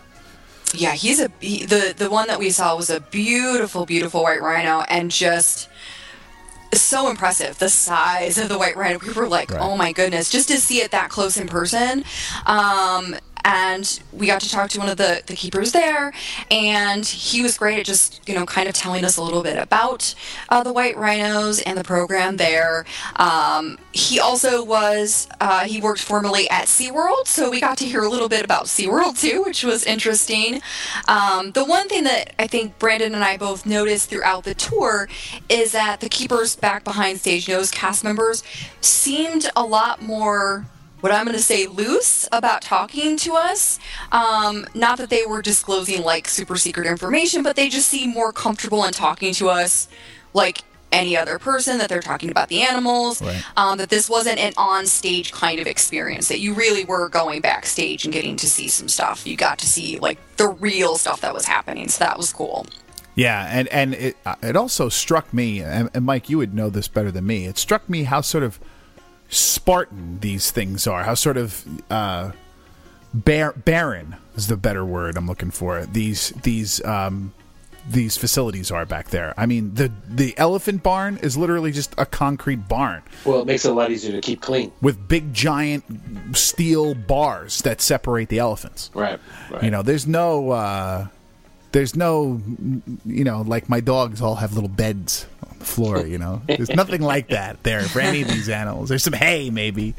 Yeah, 0.73 0.93
he's 0.93 1.21
a 1.21 1.31
he, 1.39 1.65
the 1.65 1.93
the 1.95 2.10
one 2.10 2.27
that 2.27 2.39
we 2.39 2.49
saw 2.49 2.75
was 2.75 2.89
a 2.89 2.99
beautiful 2.99 3.86
beautiful 3.86 4.23
white 4.23 4.41
rhino 4.41 4.81
and 4.81 5.10
just 5.12 5.69
so 6.73 7.10
impressive 7.10 7.58
the 7.60 7.69
size 7.69 8.38
of 8.38 8.49
the 8.49 8.58
white 8.58 8.75
rhino 8.75 8.99
we 8.99 9.12
were 9.13 9.27
like 9.27 9.51
Right. 9.51 9.62
oh 9.62 9.77
my 9.77 9.91
goodness 9.91 10.30
just 10.30 10.47
to 10.49 10.58
see 10.58 10.82
it 10.82 10.91
that 10.91 11.10
close 11.10 11.38
in 11.38 11.47
person 11.47 12.03
um 12.45 13.15
and 13.47 14.01
we 14.12 14.27
got 14.27 14.41
to 14.41 14.49
talk 14.49 14.69
to 14.69 14.77
one 14.77 14.89
of 14.89 14.97
the, 14.97 15.23
the 15.27 15.33
keepers 15.33 15.71
there 15.71 16.12
and 16.51 17.05
he 17.05 17.41
was 17.41 17.57
great 17.57 17.79
at 17.79 17.86
just 17.86 18.27
you 18.27 18.36
know 18.36 18.45
kind 18.45 18.67
of 18.67 18.75
telling 18.75 19.05
us 19.05 19.15
a 19.15 19.21
little 19.21 19.41
bit 19.41 19.57
about 19.57 20.13
uh, 20.49 20.62
the 20.63 20.73
white 20.73 20.97
rhinos 20.97 21.62
and 21.62 21.77
the 21.77 21.83
program 21.83 22.36
there. 22.36 22.86
Um, 23.15 23.77
he 23.93 24.19
also 24.19 24.63
was 24.63 25.29
uh, 25.39 25.63
he 25.63 25.79
worked 25.79 26.01
formerly 26.01 26.49
at 26.49 26.65
SeaWorld 26.65 27.25
so 27.25 27.49
we 27.49 27.62
got 27.62 27.77
to 27.77 27.86
hear 27.86 28.03
a 28.03 28.10
little 28.10 28.27
bit 28.27 28.43
about 28.43 28.65
SeaWorld 28.65 29.19
too 29.19 29.43
which 29.43 29.63
was 29.63 29.86
interesting. 29.86 30.62
Um, 31.07 31.51
the 31.51 31.63
one 31.63 31.88
thing 31.88 32.03
that 32.03 32.33
I 32.38 32.47
think 32.47 32.77
Brandon 32.79 33.15
and 33.15 33.23
I 33.23 33.38
both 33.38 33.65
noticed 33.65 34.10
throughout 34.10 34.43
the 34.43 34.55
tour 34.55 35.07
is 35.47 35.71
that 35.71 36.01
the 36.01 36.10
keepers 36.10 36.57
back 36.57 36.83
behind 36.83 37.21
stage 37.21 37.47
nose 37.47 37.71
cast 37.71 38.03
members 38.03 38.43
seemed 38.81 39.49
a 39.55 39.63
lot 39.63 40.01
more 40.01 40.65
what 41.08 41.15
I'm 41.15 41.26
going 41.26 41.38
to 41.38 41.41
say 41.43 41.67
loose 41.67 42.28
about 42.32 42.62
talking 42.62 43.15
to 43.17 43.34
us. 43.34 43.80
Um, 44.12 44.65
not 44.74 44.98
that 44.98 45.10
they 45.10 45.26
were 45.26 45.41
disclosing 45.41 46.04
like 46.04 46.28
super 46.28 46.58
secret 46.58 46.86
information, 46.86 47.43
but 47.43 47.56
they 47.56 47.70
just 47.70 47.88
seem 47.88 48.10
more 48.12 48.34
comfortable 48.34 48.84
in 48.84 48.91
talking 48.91 49.34
to 49.36 49.48
us 49.50 49.88
like 50.34 50.63
any 50.91 51.15
other 51.17 51.38
person, 51.39 51.78
that 51.78 51.89
they're 51.89 52.02
talking 52.02 52.30
about 52.30 52.48
the 52.50 52.62
animals, 52.62 53.22
Right. 53.22 53.43
um, 53.58 53.78
that 53.78 53.89
this 53.89 54.10
wasn't 54.10 54.39
an 54.39 54.54
on 54.58 54.86
stage 54.86 55.32
kind 55.32 55.60
of 55.60 55.67
experience, 55.67 56.28
that 56.30 56.39
you 56.39 56.54
really 56.54 56.86
were 56.86 57.10
going 57.10 57.41
backstage 57.41 58.06
and 58.06 58.13
getting 58.13 58.36
to 58.38 58.50
see 58.50 58.67
some 58.67 58.88
stuff. 58.88 59.26
You 59.28 59.36
got 59.36 59.60
to 59.60 59.65
see 59.65 60.00
like 60.00 60.17
the 60.38 60.48
real 60.48 60.98
stuff 60.98 61.22
that 61.22 61.34
was 61.34 61.46
happening, 61.46 61.88
so 61.89 62.04
that 62.04 62.17
was 62.17 62.32
cool. 62.32 62.65
Yeah, 63.15 63.48
and 63.52 63.67
and 63.70 63.96
it 63.96 64.17
uh, 64.26 64.36
it 64.41 64.56
also 64.56 64.89
struck 64.89 65.34
me, 65.34 65.62
and, 65.62 65.89
and 65.93 66.06
Mike, 66.06 66.30
you 66.30 66.38
would 66.38 66.54
know 66.54 66.70
this 66.70 66.88
better 66.88 67.12
than 67.12 67.26
me. 67.26 67.46
It 67.46 67.58
struck 67.58 67.89
me 67.89 68.04
how 68.04 68.22
sort 68.22 68.43
of 68.43 68.60
Spartan 69.29 70.19
these 70.19 70.51
things 70.51 70.87
are, 70.87 71.03
how 71.03 71.13
sort 71.13 71.37
of 71.37 71.63
uh, 71.91 72.31
bar- 73.13 73.53
barren 73.53 74.15
is 74.35 74.47
the 74.47 74.57
better 74.57 74.85
word 74.85 75.17
I'm 75.17 75.27
looking 75.27 75.51
for. 75.51 75.85
These 75.85 76.29
these 76.43 76.83
um, 76.85 77.33
these 77.89 78.17
facilities 78.17 78.69
are 78.71 78.85
back 78.85 79.09
there. 79.09 79.33
I 79.37 79.45
mean, 79.45 79.73
the 79.75 79.91
the 80.07 80.37
elephant 80.37 80.83
barn 80.83 81.17
is 81.17 81.37
literally 81.37 81.71
just 81.71 81.93
a 81.97 82.05
concrete 82.05 82.67
barn 82.67 83.01
Well, 83.25 83.41
it 83.41 83.47
makes 83.47 83.65
it 83.65 83.71
a 83.71 83.73
lot 83.73 83.91
easier 83.91 84.11
to 84.11 84.21
keep 84.21 84.41
clean. 84.41 84.71
with 84.81 85.07
big 85.07 85.33
giant 85.33 85.83
steel 86.33 86.95
bars 86.95 87.61
that 87.63 87.81
separate 87.81 88.29
the 88.29 88.39
elephants. 88.39 88.91
Right. 88.93 89.19
Right. 89.49 89.63
You 89.63 89.71
know, 89.71 89.81
there's 89.83 90.05
no, 90.07 90.51
uh, 90.51 91.07
there's 91.71 91.95
no, 91.95 92.41
you 93.06 93.23
know, 93.23 93.41
like 93.41 93.69
my 93.69 93.80
dogs 93.80 94.21
all 94.21 94.36
have 94.36 94.53
little 94.53 94.69
beds 94.69 95.25
on 95.49 95.60
the 95.60 95.65
floor. 95.65 96.06
You 96.08 96.17
know, 96.17 96.41
there's 96.47 96.69
nothing 96.69 97.01
like 97.01 97.30
that 97.30 97.62
there 97.63 97.84
for 97.84 97.99
any 97.99 98.21
of 98.21 98.27
these 98.30 98.49
animals. 98.49 98.89
There's 98.89 99.03
some 99.03 99.13
hay 99.13 99.49
maybe, 99.49 99.93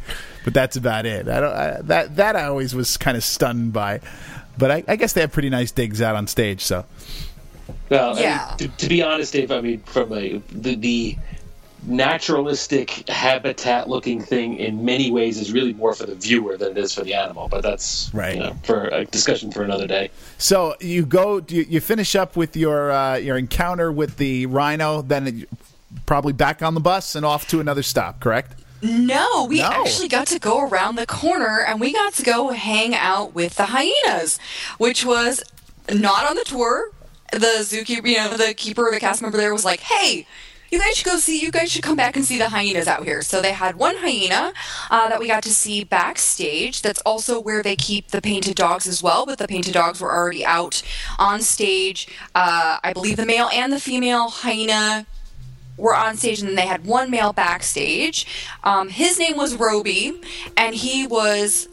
but 0.44 0.54
that's 0.54 0.76
about 0.76 1.06
it. 1.06 1.28
I 1.28 1.40
don't. 1.40 1.52
I, 1.54 1.80
that 1.82 2.16
that 2.16 2.36
I 2.36 2.44
always 2.44 2.74
was 2.74 2.96
kind 2.96 3.16
of 3.16 3.24
stunned 3.24 3.72
by, 3.72 4.00
but 4.56 4.70
I, 4.70 4.84
I 4.88 4.96
guess 4.96 5.12
they 5.12 5.20
have 5.20 5.32
pretty 5.32 5.50
nice 5.50 5.70
digs 5.72 6.00
out 6.02 6.16
on 6.16 6.26
stage. 6.26 6.62
So 6.64 6.84
Well, 7.90 8.10
I 8.10 8.14
mean, 8.14 8.22
Yeah. 8.22 8.54
to, 8.58 8.68
to 8.68 8.88
be 8.88 9.02
honest, 9.02 9.32
Dave, 9.32 9.50
I 9.52 9.60
mean, 9.60 9.80
from 9.80 10.12
a, 10.12 10.38
the, 10.50 10.74
the 10.74 11.16
naturalistic 11.86 13.08
habitat 13.08 13.88
looking 13.88 14.20
thing 14.20 14.56
in 14.56 14.84
many 14.84 15.10
ways 15.10 15.38
is 15.38 15.52
really 15.52 15.72
more 15.74 15.94
for 15.94 16.06
the 16.06 16.14
viewer 16.14 16.56
than 16.56 16.72
it 16.72 16.78
is 16.78 16.92
for 16.94 17.02
the 17.02 17.14
animal. 17.14 17.48
But 17.48 17.62
that's 17.62 18.10
Right. 18.12 18.34
you 18.34 18.40
know, 18.40 18.56
for 18.64 18.84
a 18.88 19.04
discussion 19.04 19.52
for 19.52 19.62
another 19.62 19.86
day. 19.86 20.10
So 20.38 20.74
you 20.80 21.04
go, 21.06 21.42
you, 21.48 21.64
you 21.68 21.80
finish 21.80 22.14
up 22.16 22.36
with 22.36 22.56
your 22.56 22.90
uh, 22.90 23.16
your 23.16 23.36
encounter 23.38 23.92
with 23.92 24.16
the 24.16 24.46
rhino, 24.46 25.02
then 25.02 25.26
it- 25.28 25.48
probably 26.04 26.32
back 26.34 26.62
on 26.62 26.74
the 26.74 26.80
bus 26.80 27.14
and 27.14 27.24
off 27.24 27.48
to 27.48 27.60
another 27.60 27.82
stop. 27.82 28.20
Correct? 28.20 28.52
No, 28.82 29.46
we 29.48 29.58
No. 29.60 29.66
actually 29.68 30.08
got 30.08 30.26
to 30.28 30.38
go 30.38 30.68
around 30.68 30.96
the 30.96 31.06
corner 31.06 31.64
and 31.66 31.80
we 31.80 31.92
got 31.92 32.12
to 32.14 32.22
go 32.22 32.50
hang 32.50 32.94
out 32.94 33.34
with 33.34 33.56
the 33.56 33.66
hyenas, 33.66 34.38
which 34.78 35.04
was 35.04 35.42
not 35.92 36.28
on 36.28 36.36
the 36.36 36.44
tour. 36.44 36.90
The 37.32 37.38
zookeeper, 37.60 38.06
you 38.06 38.16
know, 38.18 38.36
the 38.36 38.54
keeper, 38.54 38.88
the 38.92 39.00
cast 39.00 39.20
member 39.20 39.36
there 39.36 39.52
was 39.52 39.64
like, 39.64 39.80
"Hey, 39.80 40.26
you 40.70 40.78
guys 40.78 40.96
should 40.96 41.06
go 41.06 41.16
see. 41.16 41.40
You 41.40 41.50
guys 41.50 41.70
should 41.70 41.82
come 41.82 41.96
back 41.96 42.16
and 42.16 42.24
see 42.24 42.38
the 42.38 42.48
hyenas 42.48 42.86
out 42.86 43.04
here." 43.04 43.22
So 43.22 43.40
they 43.40 43.52
had 43.52 43.76
one 43.76 43.96
hyena 43.98 44.52
uh, 44.90 45.08
that 45.08 45.20
we 45.20 45.26
got 45.26 45.42
to 45.44 45.54
see 45.54 45.84
backstage. 45.84 46.82
That's 46.82 47.00
also 47.02 47.40
where 47.40 47.62
they 47.62 47.76
keep 47.76 48.08
the 48.08 48.20
painted 48.20 48.56
dogs 48.56 48.86
as 48.86 49.02
well. 49.02 49.26
But 49.26 49.38
the 49.38 49.48
painted 49.48 49.74
dogs 49.74 50.00
were 50.00 50.12
already 50.12 50.44
out 50.44 50.82
on 51.18 51.40
stage. 51.40 52.08
Uh, 52.34 52.78
I 52.82 52.92
believe 52.92 53.16
the 53.16 53.26
male 53.26 53.48
and 53.52 53.72
the 53.72 53.80
female 53.80 54.28
hyena 54.28 55.06
were 55.78 55.94
on 55.94 56.16
stage 56.16 56.42
and 56.42 56.58
they 56.58 56.66
had 56.66 56.84
one 56.84 57.10
male 57.10 57.32
backstage. 57.32 58.26
Um, 58.64 58.88
his 58.88 59.18
name 59.18 59.36
was 59.36 59.54
Roby, 59.54 60.20
and 60.56 60.74
he 60.74 61.06
was. 61.06 61.68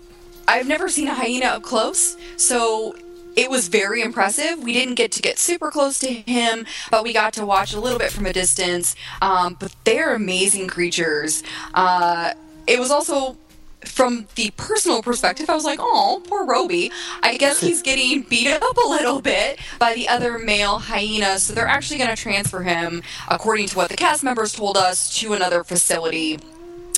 I've 0.47 0.67
never 0.67 0.89
seen 0.89 1.07
a 1.07 1.13
hyena 1.13 1.47
up 1.47 1.63
close, 1.63 2.17
so 2.37 2.95
it 3.35 3.49
was 3.49 3.67
very 3.67 4.01
impressive. 4.01 4.63
We 4.63 4.73
didn't 4.73 4.95
get 4.95 5.11
to 5.13 5.21
get 5.21 5.37
super 5.39 5.71
close 5.71 5.99
to 5.99 6.07
him, 6.07 6.65
but 6.91 7.03
we 7.03 7.13
got 7.13 7.33
to 7.33 7.45
watch 7.45 7.73
a 7.73 7.79
little 7.79 7.99
bit 7.99 8.11
from 8.11 8.25
a 8.25 8.33
distance. 8.33 8.95
Um, 9.21 9.57
but 9.59 9.75
they're 9.83 10.15
amazing 10.15 10.67
creatures. 10.67 11.43
Uh, 11.73 12.33
it 12.67 12.79
was 12.79 12.91
also. 12.91 13.37
From 13.85 14.25
the 14.33 14.49
personal 14.57 15.03
perspective, 15.03 15.47
I 15.47 15.53
was 15.53 15.63
like, 15.63 15.77
"Oh, 15.79 16.19
poor 16.27 16.43
Roby. 16.43 16.91
I 17.21 17.37
guess 17.37 17.61
he's 17.61 17.81
getting 17.83 18.23
beat 18.23 18.47
up 18.47 18.77
a 18.77 18.89
little 18.89 19.21
bit 19.21 19.59
by 19.77 19.93
the 19.93 20.09
other 20.09 20.39
male 20.39 20.79
hyena, 20.79 21.37
so 21.37 21.53
they're 21.53 21.67
actually 21.67 21.99
going 21.99 22.09
to 22.09 22.15
transfer 22.15 22.63
him, 22.63 23.03
according 23.27 23.67
to 23.67 23.77
what 23.77 23.91
the 23.91 23.95
cast 23.95 24.23
members 24.23 24.53
told 24.53 24.75
us, 24.75 25.15
to 25.19 25.33
another 25.33 25.63
facility 25.63 26.39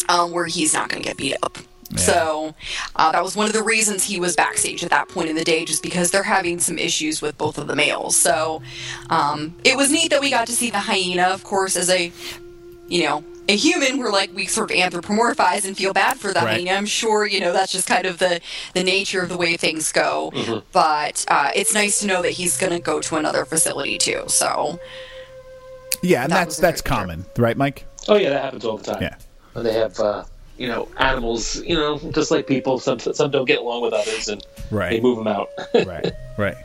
um, 0.08 0.32
where 0.32 0.46
he's 0.46 0.74
not 0.74 0.88
going 0.88 1.04
to 1.04 1.08
get 1.10 1.18
beat 1.18 1.36
up. 1.44 1.58
So 1.98 2.54
uh, 2.95 3.12
that 3.12 3.24
was 3.24 3.36
one 3.36 3.48
of 3.48 3.54
the 3.54 3.64
reasons 3.64 4.04
he 4.04 4.20
was 4.20 4.36
backstage 4.36 4.84
at 4.84 4.89
that 4.91 5.10
point 5.10 5.30
in 5.30 5.36
the 5.36 5.43
day, 5.43 5.66
just 5.66 5.82
because 5.84 6.12
they're 6.12 6.24
having 6.24 6.60
some 6.60 6.78
issues 6.78 7.22
with 7.22 7.38
both 7.38 7.58
of 7.58 7.68
the 7.68 7.76
males. 7.76 8.16
So 8.16 8.62
um, 9.10 9.56
it 9.64 9.76
was 9.78 9.91
neat 9.91 10.10
that 10.12 10.22
we 10.22 10.30
got 10.30 10.48
to 10.48 10.54
see 10.54 10.70
the 10.70 10.80
hyena, 10.80 11.24
of 11.24 11.43
course, 11.43 11.76
as 11.76 11.89
a 11.89 12.12
you 12.88 13.04
know 13.04 13.24
a 13.50 13.56
human 13.56 13.98
we're 13.98 14.12
like 14.12 14.34
we 14.34 14.45
sort 14.45 14.72
of 14.72 14.78
anthropomorphize 14.78 15.66
and 15.66 15.76
feel 15.76 15.91
bad 15.93 16.18
for 16.18 16.30
the 16.34 16.39
Right. 16.39 16.62
hyena 16.62 16.72
i'm 16.72 16.86
sure 16.86 17.26
you 17.26 17.41
know 17.41 17.52
that's 17.52 17.72
just 17.74 17.86
kind 17.86 18.06
of 18.06 18.18
the 18.18 18.39
the 18.74 18.84
nature 18.84 19.22
of 19.22 19.28
the 19.28 19.36
way 19.38 19.58
things 19.58 19.91
go 19.91 20.32
but 20.72 21.26
uh, 21.28 21.52
it's 21.54 21.74
nice 21.74 22.00
to 22.00 22.08
know 22.08 22.22
that 22.22 22.32
he's 22.32 22.58
going 22.58 22.72
to 22.72 22.80
go 22.80 23.02
to 23.02 23.16
another 23.18 23.43
facility 23.43 23.98
too 23.98 24.24
so 24.28 24.80
Yeah, 26.02 26.24
and 26.24 26.32
That 26.32 26.45
that's 26.45 26.58
that's 26.58 26.82
common, 26.82 27.26
right, 27.38 27.58
Mike? 27.58 27.86
Oh 28.08 28.16
yeah, 28.16 28.30
that 28.30 28.43
happens 28.43 28.64
all 28.64 28.78
the 28.78 28.84
time. 28.93 29.02
Yeah. 29.02 29.16
And 29.56 29.66
they 29.66 29.74
have 29.74 30.00
uh, 30.00 30.24
you 30.58 30.68
know 30.68 30.88
animals. 30.97 31.62
You 31.64 31.76
know, 31.76 31.97
just 32.12 32.32
like 32.32 32.47
people, 32.47 32.80
some 32.80 32.99
some 32.99 33.32
don't 33.32 33.45
get 33.45 33.60
along 33.60 33.84
with 33.84 33.93
others, 33.93 34.28
and 34.30 34.45
Right. 34.72 34.91
they 34.91 34.99
move 35.01 35.18
them 35.18 35.28
out. 35.28 35.49
right, 35.86 36.12
right. 36.38 36.58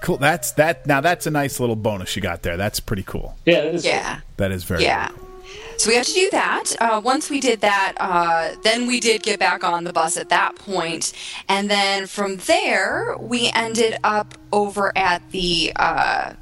Cool. 0.00 0.16
That's 0.18 0.52
that. 0.52 0.86
Now 0.86 1.00
that's 1.00 1.26
a 1.26 1.30
nice 1.30 1.60
little 1.60 1.76
bonus 1.76 2.14
you 2.16 2.22
got 2.22 2.42
there. 2.42 2.56
That's 2.56 2.80
pretty 2.80 3.04
cool. 3.04 3.36
yeah, 3.46 3.62
that 3.62 3.74
is 3.74 3.84
yeah 3.84 4.20
That 4.36 4.50
is 4.52 4.64
very 4.64 4.82
Yeah. 4.82 5.10
So 5.76 5.90
we 5.90 5.96
have 5.96 6.06
to 6.06 6.12
do 6.12 6.28
that. 6.30 6.64
Uh, 6.80 7.00
once 7.04 7.28
we 7.28 7.40
did 7.40 7.60
that, 7.62 7.94
uh, 7.98 8.54
then 8.62 8.86
we 8.86 9.00
did 9.00 9.22
get 9.24 9.40
back 9.40 9.64
on 9.64 9.82
the 9.84 9.92
bus 9.92 10.16
at 10.16 10.28
that 10.28 10.54
point, 10.56 11.12
and 11.48 11.68
then 11.68 12.06
from 12.06 12.36
there 12.36 13.16
we 13.18 13.50
ended 13.54 13.98
up 14.04 14.38
over 14.52 14.92
at 14.96 15.28
the 15.32 15.72
uh, 15.76 16.34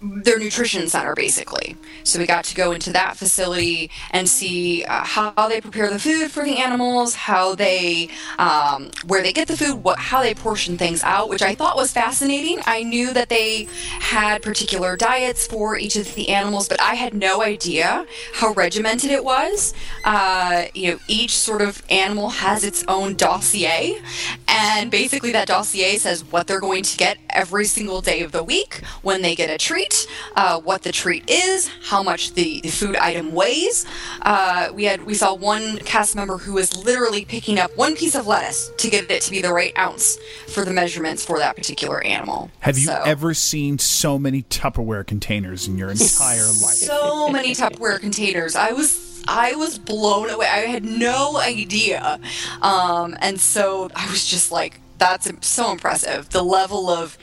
their 0.00 0.38
nutrition 0.38 0.88
center, 0.88 1.14
basically. 1.14 1.76
So 2.04 2.18
we 2.18 2.26
got 2.26 2.44
to 2.44 2.54
go 2.54 2.72
into 2.72 2.92
that 2.92 3.16
facility 3.16 3.90
and 4.10 4.28
see 4.28 4.84
uh, 4.84 5.04
how 5.04 5.48
they 5.48 5.60
prepare 5.60 5.90
the 5.90 5.98
food 5.98 6.30
for 6.30 6.44
the 6.44 6.58
animals, 6.58 7.14
how 7.14 7.54
they, 7.54 8.08
um, 8.38 8.90
where 9.06 9.22
they 9.22 9.32
get 9.32 9.48
the 9.48 9.56
food, 9.56 9.82
what, 9.82 9.98
how 9.98 10.22
they 10.22 10.34
portion 10.34 10.78
things 10.78 11.02
out, 11.02 11.28
which 11.28 11.42
I 11.42 11.54
thought 11.54 11.76
was 11.76 11.92
fascinating. 11.92 12.60
I 12.66 12.82
knew 12.84 13.12
that 13.12 13.28
they 13.28 13.66
had 14.00 14.42
particular 14.42 14.96
diets 14.96 15.46
for 15.46 15.76
each 15.76 15.96
of 15.96 16.14
the 16.14 16.28
animals, 16.28 16.68
but 16.68 16.80
I 16.80 16.94
had 16.94 17.14
no 17.14 17.42
idea 17.42 18.06
how 18.34 18.52
regimented 18.52 19.10
it 19.10 19.24
was. 19.24 19.74
Uh, 20.04 20.66
you 20.74 20.92
know, 20.92 20.98
each 21.08 21.36
sort 21.36 21.60
of 21.60 21.82
animal 21.90 22.30
has 22.30 22.64
its 22.64 22.84
own 22.86 23.16
dossier, 23.16 24.00
and 24.46 24.90
basically 24.90 25.32
that 25.32 25.48
dossier 25.48 25.96
says 25.96 26.24
what 26.24 26.46
they're 26.46 26.60
going 26.60 26.84
to 26.84 26.96
get 26.96 27.18
every 27.30 27.64
single 27.64 28.00
day 28.00 28.22
of 28.22 28.32
the 28.32 28.42
week 28.42 28.82
when 29.02 29.22
they 29.22 29.34
get 29.34 29.50
a 29.50 29.58
treat, 29.58 29.87
uh, 30.36 30.60
what 30.60 30.82
the 30.82 30.92
treat 30.92 31.28
is, 31.28 31.68
how 31.84 32.02
much 32.02 32.34
the, 32.34 32.60
the 32.62 32.68
food 32.70 32.96
item 32.96 33.32
weighs. 33.32 33.84
Uh, 34.22 34.68
we 34.74 34.84
had 34.84 35.04
we 35.04 35.14
saw 35.14 35.34
one 35.34 35.78
cast 35.78 36.14
member 36.16 36.38
who 36.38 36.52
was 36.54 36.76
literally 36.84 37.24
picking 37.24 37.58
up 37.58 37.76
one 37.76 37.94
piece 37.96 38.14
of 38.14 38.26
lettuce 38.26 38.70
to 38.78 38.88
get 38.90 39.10
it 39.10 39.22
to 39.22 39.30
be 39.30 39.40
the 39.42 39.52
right 39.52 39.76
ounce 39.78 40.18
for 40.48 40.64
the 40.64 40.72
measurements 40.72 41.24
for 41.24 41.38
that 41.38 41.56
particular 41.56 42.02
animal. 42.04 42.50
Have 42.60 42.78
you 42.78 42.86
So- 42.86 43.02
ever 43.04 43.34
seen 43.34 43.78
so 43.78 44.18
many 44.18 44.42
Tupperware 44.42 45.06
containers 45.06 45.66
in 45.68 45.78
your 45.78 45.90
entire 45.90 46.38
life? 46.46 46.74
so 46.74 47.28
many 47.28 47.54
Tupperware 47.54 48.00
containers. 48.00 48.54
I 48.56 48.72
was 48.72 49.06
I 49.30 49.54
was 49.56 49.78
blown 49.78 50.30
away. 50.30 50.46
I 50.46 50.60
had 50.60 50.84
no 50.84 51.36
idea, 51.38 52.18
um, 52.62 53.16
and 53.20 53.38
so 53.38 53.90
I 53.94 54.08
was 54.10 54.24
just 54.24 54.50
like, 54.50 54.80
"That's 54.96 55.28
so 55.46 55.70
impressive." 55.70 56.30
The 56.30 56.42
level 56.42 56.88
of 56.88 57.18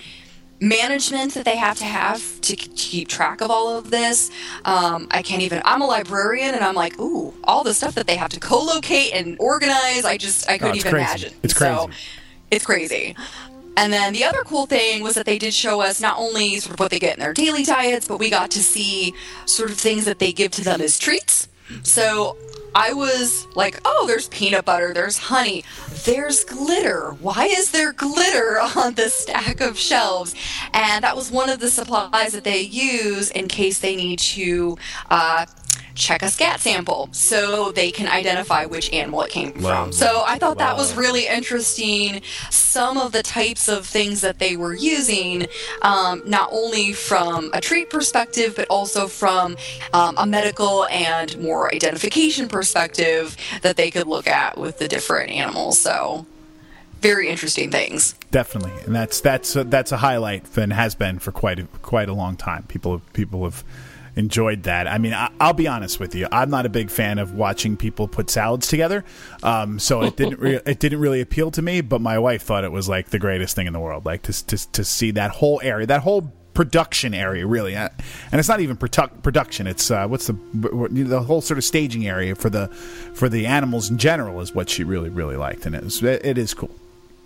management 0.68 1.34
that 1.36 1.46
they 1.46 1.56
have 1.56 1.78
to 1.78 1.86
have 1.86 2.42
to 2.42 2.56
keep 2.56 3.08
track 3.08 3.42
of 3.42 3.50
all 3.52 3.78
of 3.78 3.92
this. 3.92 4.32
Um, 4.66 5.08
I 5.12 5.22
can't 5.22 5.42
even. 5.42 5.62
I'm 5.66 5.82
a 5.82 5.86
librarian, 5.86 6.56
and 6.56 6.64
I'm 6.64 6.76
like, 6.76 7.00
"Ooh, 7.00 7.34
all 7.44 7.64
the 7.64 7.74
stuff 7.74 7.96
that 7.96 8.08
they 8.08 8.16
have 8.16 8.32
to 8.32 8.40
co-locate 8.40 9.14
and 9.14 9.38
organize." 9.40 10.06
I 10.06 10.18
just 10.18 10.50
I 10.50 10.58
couldn't 10.58 10.74
Oh, 10.74 10.78
even 10.78 10.92
crazy. 10.92 11.06
imagine. 11.06 11.34
It's 11.44 11.56
So, 11.56 11.86
crazy. 11.88 12.00
it's 12.52 12.66
crazy. 12.66 13.16
And 13.78 13.92
then 13.92 14.14
the 14.14 14.24
other 14.24 14.42
cool 14.46 14.66
thing 14.68 15.04
was 15.04 15.16
that 15.16 15.26
they 15.26 15.38
did 15.38 15.54
show 15.54 15.82
us 15.82 16.00
not 16.00 16.18
only 16.18 16.60
sort 16.62 16.76
of 16.76 16.80
what 16.80 16.92
they 16.92 17.00
get 17.00 17.16
in 17.16 17.20
their 17.20 17.34
daily 17.34 17.64
diets, 17.64 18.08
but 18.08 18.20
we 18.20 18.30
got 18.30 18.50
to 18.52 18.64
see 18.64 19.14
sort 19.46 19.70
of 19.70 19.78
things 19.78 20.06
that 20.06 20.20
they 20.20 20.32
give 20.32 20.52
to 20.52 20.64
them 20.64 20.80
as 20.82 20.98
treats. 20.98 21.50
So 21.84 22.38
I 22.76 22.92
was 22.92 23.48
like, 23.56 23.80
oh, 23.86 24.04
there's 24.06 24.28
peanut 24.28 24.66
butter, 24.66 24.94
there's 24.94 25.18
honey, 25.18 25.64
there's 26.04 26.44
glitter. 26.44 27.16
Why 27.22 27.46
is 27.46 27.72
there 27.72 27.94
glitter 27.94 28.60
on 28.76 28.96
the 28.96 29.08
stack 29.10 29.62
of 29.62 29.80
shelves? 29.80 30.36
And 30.74 31.06
that 31.06 31.16
was 31.16 31.32
one 31.32 31.50
of 31.50 31.60
the 31.60 31.70
supplies 31.72 32.34
that 32.34 32.44
they 32.44 32.60
use 32.60 33.32
in 33.32 33.48
case 33.48 33.80
they 33.80 33.96
need 33.96 34.20
to 34.20 34.78
uh, 35.10 35.46
check 35.96 36.22
a 36.22 36.30
scat 36.30 36.60
sample 36.60 37.10
so 37.12 37.72
they 37.72 37.90
can 37.92 38.08
identify 38.08 38.66
which 38.66 38.92
animal 38.94 39.22
it 39.22 39.32
came 39.32 39.54
Wow. 39.62 39.86
from. 39.86 39.94
So 39.94 40.24
I 40.28 40.38
thought 40.38 40.58
that 40.58 40.78
was 40.78 40.94
really 40.96 41.28
interesting. 41.28 42.22
Some 42.50 42.98
of 42.98 43.12
the 43.12 43.24
types 43.24 43.68
of 43.68 43.86
things 43.86 44.22
that 44.22 44.40
they 44.40 44.58
were 44.58 44.74
using, 44.76 45.48
um, 45.82 46.22
not 46.26 46.50
only 46.52 46.94
from 46.94 47.50
a 47.54 47.62
treat 47.62 47.90
perspective, 47.90 48.54
but 48.56 48.68
also 48.70 49.08
from 49.08 49.58
um, 49.94 50.16
a 50.18 50.26
medical 50.26 50.86
and 50.88 51.40
more 51.42 51.74
identification 51.74 52.48
perspective 52.48 53.38
that 53.62 53.78
they 53.78 53.90
could 53.90 54.08
look 54.08 54.28
at 54.28 54.58
with 54.58 54.78
the 54.80 54.88
different 54.88 55.32
animals. 55.32 55.80
So 55.80 56.26
very 57.02 57.30
interesting 57.30 57.72
things. 57.72 58.14
Definitely, 58.32 58.74
and 58.86 58.96
that's 58.96 59.22
that's 59.22 59.56
a, 59.56 59.64
that's 59.64 59.92
a 59.92 59.98
highlight 59.98 60.58
and 60.58 60.74
has 60.74 60.96
been 60.96 61.20
for 61.20 61.32
quite 61.32 61.60
a, 61.60 61.66
quite 61.82 62.10
a 62.10 62.14
long 62.14 62.36
time. 62.36 62.64
People 62.64 62.94
have, 62.94 63.14
people 63.14 63.44
have 63.44 63.64
enjoyed 64.16 64.64
that. 64.64 64.88
I 64.88 64.98
mean, 64.98 65.14
I, 65.14 65.32
I'll 65.40 65.54
be 65.54 65.68
honest 65.68 66.00
with 66.00 66.16
you. 66.16 66.28
I'm 66.32 66.50
not 66.50 66.66
a 66.66 66.70
big 66.70 66.90
fan 66.90 67.20
of 67.20 67.34
watching 67.34 67.78
people 67.78 68.08
put 68.08 68.30
salads 68.30 68.68
together, 68.68 69.04
um, 69.44 69.80
so 69.80 70.02
it 70.04 70.16
didn't 70.16 70.40
re- 70.40 70.62
it 70.66 70.80
didn't 70.80 71.00
really 71.00 71.22
appeal 71.22 71.52
to 71.52 71.62
me. 71.62 71.82
But 71.82 72.02
my 72.02 72.18
wife 72.20 72.44
thought 72.44 72.64
it 72.64 72.72
was 72.72 72.90
like 72.90 73.10
the 73.10 73.20
greatest 73.20 73.56
thing 73.56 73.68
in 73.68 73.74
the 73.74 73.80
world, 73.80 74.06
like 74.06 74.24
to 74.24 74.46
to, 74.48 74.72
to 74.72 74.84
see 74.84 75.12
that 75.12 75.32
whole 75.32 75.60
area, 75.64 75.86
that 75.88 76.02
whole 76.02 76.34
production 76.54 77.14
area 77.14 77.46
really 77.46 77.76
Uh, 77.76 77.90
and 78.32 78.40
it's 78.40 78.48
not 78.48 78.62
even 78.62 78.78
produ- 78.78 79.22
production 79.22 79.68
it's 79.68 79.92
uh, 79.92 80.08
what's 80.08 80.28
the 80.28 80.38
the 80.54 81.22
whole 81.22 81.42
sort 81.42 81.58
of 81.58 81.66
staging 81.66 82.08
area 82.08 82.34
for 82.34 82.50
the 82.50 82.70
for 83.14 83.28
the 83.28 83.46
animals 83.46 83.90
in 83.90 83.98
general 83.98 84.40
is 84.40 84.56
what 84.56 84.70
she 84.70 84.82
really 84.82 85.10
really 85.10 85.36
liked 85.36 85.66
and 85.66 85.76
it, 85.76 85.84
was, 85.84 86.02
it 86.02 86.38
is 86.38 86.54
cool 86.54 86.72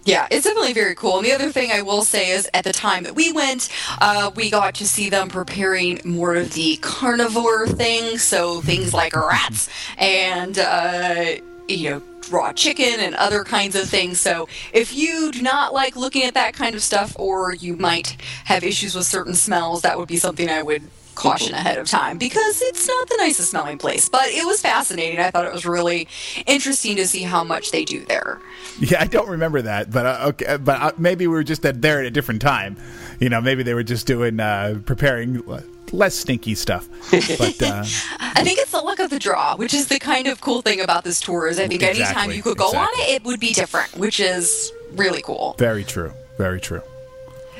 Yeah, 0.06 0.28
it's 0.32 0.46
definitely 0.46 0.74
very 0.74 0.96
cool. 0.96 1.18
And 1.18 1.26
the 1.26 1.34
other 1.34 1.52
thing 1.52 1.72
I 1.72 1.82
will 1.82 2.04
say 2.04 2.32
is 2.32 2.50
at 2.54 2.64
the 2.64 2.74
time 2.74 3.04
that 3.04 3.16
we 3.16 3.32
went, 3.32 3.70
uh, 4.02 4.32
we 4.36 4.50
got 4.50 4.76
to 4.76 4.88
see 4.88 5.10
them 5.10 5.28
preparing 5.28 6.00
more 6.04 6.36
of 6.36 6.54
the 6.54 6.78
carnivore 6.78 7.68
things. 7.68 8.24
So 8.24 8.62
things 8.62 8.94
like 8.94 9.16
rats 9.16 9.70
and, 9.98 10.58
uh, 10.58 11.36
you 11.68 11.90
know, 11.90 12.02
raw 12.32 12.54
chicken 12.54 13.00
and 13.00 13.16
other 13.16 13.44
kinds 13.44 13.76
of 13.76 13.90
things. 13.90 14.20
So 14.20 14.48
if 14.74 14.94
you 14.94 15.32
do 15.32 15.42
not 15.42 15.74
like 15.74 15.96
looking 15.96 16.24
at 16.24 16.34
that 16.34 16.54
kind 16.54 16.76
of 16.76 16.82
stuff 16.82 17.16
or 17.20 17.54
you 17.54 17.76
might 17.76 18.18
have 18.46 18.64
issues 18.64 18.96
with 18.96 19.06
certain 19.06 19.36
smells, 19.36 19.82
that 19.82 19.98
would 19.98 20.08
be 20.08 20.18
something 20.18 20.50
I 20.50 20.64
would 20.64 20.84
caution 21.20 21.54
ahead 21.54 21.78
of 21.78 21.88
time 21.88 22.18
because 22.18 22.62
it's 22.62 22.88
not 22.88 23.10
the 23.10 23.18
nicest 23.20 23.52
smelling 23.52 23.78
place. 23.78 24.10
But 24.10 24.28
it 24.28 24.46
was 24.46 24.62
fascinating. 24.62 25.20
I 25.20 25.30
thought 25.32 25.46
it 25.46 25.54
was 25.54 25.66
really 25.66 26.08
interesting 26.48 26.96
to 26.96 27.06
see 27.06 27.24
how 27.24 27.44
much 27.44 27.72
they 27.72 27.86
do 27.86 28.06
there. 28.06 28.40
Yeah, 28.80 29.02
I 29.02 29.08
don't 29.08 29.28
remember 29.28 29.62
that, 29.62 29.92
but 29.92 30.06
uh, 30.06 30.26
okay, 30.30 30.58
but 30.58 30.82
uh, 30.82 30.92
maybe 30.98 31.28
we 31.28 31.34
were 31.34 31.44
just 31.44 31.66
at, 31.66 31.82
there 31.82 32.00
at 32.00 32.06
a 32.06 32.12
different 32.12 32.42
time. 32.42 32.78
You 33.20 33.30
know, 33.30 33.42
maybe 33.42 33.64
they 33.64 33.74
were 33.74 33.84
just 33.84 34.08
doing 34.08 34.40
uh, 34.40 34.80
preparing 34.86 35.44
less 35.92 36.16
stinky 36.16 36.56
stuff. 36.56 36.88
But 37.12 37.62
uh, 37.62 37.84
I 38.20 38.44
think 38.44 38.60
it's 38.60 38.72
the 38.72 38.80
luck 38.80 39.00
of 39.00 39.10
the 39.10 39.20
draw, 39.20 39.58
which 39.58 39.74
is 39.74 39.88
the 39.88 40.00
kind 40.00 40.28
of 40.28 40.40
cool 40.40 40.62
thing 40.62 40.80
about 40.80 41.04
this 41.04 41.20
tour. 41.20 41.48
Is 41.48 41.60
I 41.60 41.68
think 41.68 41.84
anytime 41.84 42.32
you 42.32 42.42
could 42.42 42.58
go 42.58 42.68
exactly. 42.68 43.04
on 43.04 43.10
it, 43.10 43.14
it 43.16 43.24
would 43.26 43.40
be 43.40 43.54
different, 43.54 43.98
which 43.98 44.20
is 44.20 44.72
really 44.94 45.22
cool. 45.22 45.56
very 45.58 45.84
true, 45.84 46.14
very 46.38 46.62
true. 46.62 46.82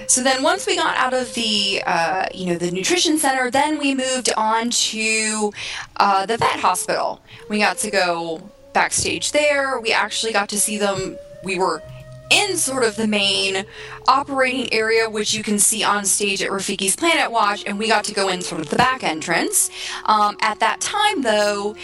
So 0.10 0.24
then, 0.24 0.42
once 0.42 0.66
we 0.66 0.76
got 0.76 0.98
out 0.98 1.14
of 1.14 1.32
the, 1.36 1.84
uh, 1.86 2.26
you 2.34 2.48
know, 2.48 2.58
the 2.58 2.72
nutrition 2.72 3.20
center, 3.20 3.52
then 3.52 3.78
we 3.78 3.94
moved 3.94 4.34
on 4.36 4.72
to 4.72 5.54
uh, 5.98 6.26
the 6.26 6.36
vet 6.36 6.60
hospital. 6.60 7.22
We 7.48 7.60
got 7.60 7.78
to 7.78 7.92
go 7.92 8.42
backstage 8.74 9.32
there. 9.34 9.80
We 9.80 9.94
actually 9.94 10.34
got 10.34 10.50
to 10.50 10.60
see 10.60 10.80
them. 10.80 11.16
We 11.44 11.60
were 11.60 11.84
in 12.32 12.58
sort 12.58 12.84
of 12.84 12.96
the 12.96 13.06
main 13.06 13.66
operating 14.08 14.74
area, 14.74 15.08
which 15.08 15.36
you 15.36 15.44
can 15.44 15.60
see 15.60 15.84
on 15.84 16.06
stage 16.06 16.42
at 16.42 16.50
Rafiki's 16.50 16.96
Planet 16.96 17.32
Watch, 17.32 17.64
and 17.68 17.78
we 17.78 17.88
got 17.88 18.04
to 18.06 18.14
go 18.14 18.30
in 18.30 18.42
sort 18.42 18.62
of 18.62 18.70
the 18.72 18.78
back 18.78 19.04
entrance. 19.04 19.70
Um, 20.06 20.38
at 20.42 20.60
that 20.60 20.82
time, 20.82 21.22
though, 21.22 21.76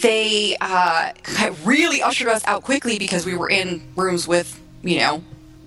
they 0.00 0.56
uh, 0.60 1.12
really 1.64 2.02
ushered 2.02 2.26
us 2.28 2.44
out 2.46 2.64
quickly 2.64 2.98
because 2.98 3.24
we 3.24 3.36
were 3.36 3.48
in 3.48 3.80
rooms 3.94 4.26
with, 4.26 4.60
you 4.82 4.98
know, 4.98 5.22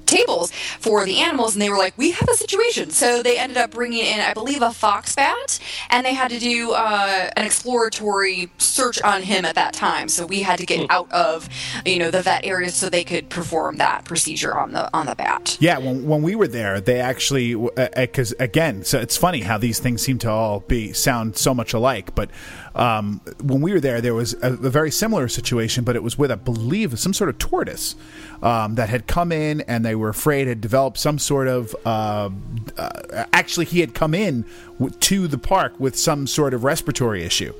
tables 0.07 0.51
for 0.79 1.05
the 1.05 1.19
animals 1.19 1.55
and 1.55 1.61
they 1.61 1.69
were 1.69 1.77
like 1.77 1.97
we 1.97 2.11
have 2.11 2.27
a 2.29 2.35
situation. 2.35 2.89
So 2.89 3.21
they 3.21 3.37
ended 3.37 3.57
up 3.57 3.71
bringing 3.71 4.05
in 4.05 4.19
i 4.19 4.33
believe 4.33 4.61
a 4.61 4.73
fox 4.73 5.15
bat 5.15 5.59
and 5.89 6.05
they 6.05 6.13
had 6.13 6.31
to 6.31 6.39
do 6.39 6.71
uh, 6.71 7.29
an 7.35 7.45
exploratory 7.45 8.49
search 8.57 9.01
on 9.01 9.21
him 9.21 9.45
at 9.45 9.55
that 9.55 9.73
time. 9.73 10.09
So 10.09 10.25
we 10.25 10.41
had 10.41 10.59
to 10.59 10.65
get 10.65 10.79
hmm. 10.79 10.85
out 10.89 11.11
of 11.11 11.49
you 11.85 11.99
know 11.99 12.11
the 12.11 12.21
vet 12.21 12.45
area 12.45 12.69
so 12.69 12.89
they 12.89 13.03
could 13.03 13.29
perform 13.29 13.77
that 13.77 14.05
procedure 14.05 14.57
on 14.57 14.71
the 14.71 14.89
on 14.95 15.05
the 15.05 15.15
bat. 15.15 15.57
Yeah, 15.59 15.77
when, 15.77 16.05
when 16.05 16.21
we 16.21 16.35
were 16.35 16.47
there, 16.47 16.79
they 16.79 16.99
actually 16.99 17.55
uh, 17.55 17.67
uh, 17.77 17.89
because 17.95 18.33
again, 18.39 18.83
so 18.83 18.99
it's 18.99 19.17
funny 19.17 19.41
how 19.41 19.57
these 19.57 19.79
things 19.79 20.01
seem 20.01 20.19
to 20.19 20.29
all 20.29 20.61
be 20.61 20.93
sound 20.93 21.37
so 21.37 21.53
much 21.53 21.73
alike. 21.73 22.15
But 22.15 22.29
um, 22.77 23.21
when 23.41 23.61
we 23.61 23.73
were 23.73 23.79
there, 23.79 24.01
there 24.01 24.13
was 24.13 24.33
a, 24.35 24.53
a 24.53 24.69
very 24.69 24.91
similar 24.91 25.27
situation, 25.27 25.83
but 25.83 25.95
it 25.95 26.03
was 26.03 26.17
with 26.17 26.31
I 26.31 26.35
believe 26.35 26.97
some 26.99 27.13
sort 27.13 27.29
of 27.29 27.39
tortoise 27.39 27.95
um, 28.43 28.75
that 28.75 28.89
had 28.89 29.07
come 29.07 29.31
in, 29.31 29.61
and 29.61 29.83
they 29.83 29.95
were 29.95 30.09
afraid 30.09 30.47
had 30.47 30.61
developed 30.61 30.97
some 30.99 31.17
sort 31.17 31.47
of. 31.47 31.75
Uh, 31.83 32.29
uh, 32.77 33.25
actually, 33.33 33.65
he 33.65 33.79
had 33.79 33.95
come 33.95 34.13
in 34.13 34.45
w- 34.79 34.95
to 34.99 35.27
the 35.27 35.39
park 35.39 35.73
with 35.79 35.97
some 35.97 36.27
sort 36.27 36.53
of 36.53 36.63
respiratory 36.63 37.23
issue. 37.23 37.51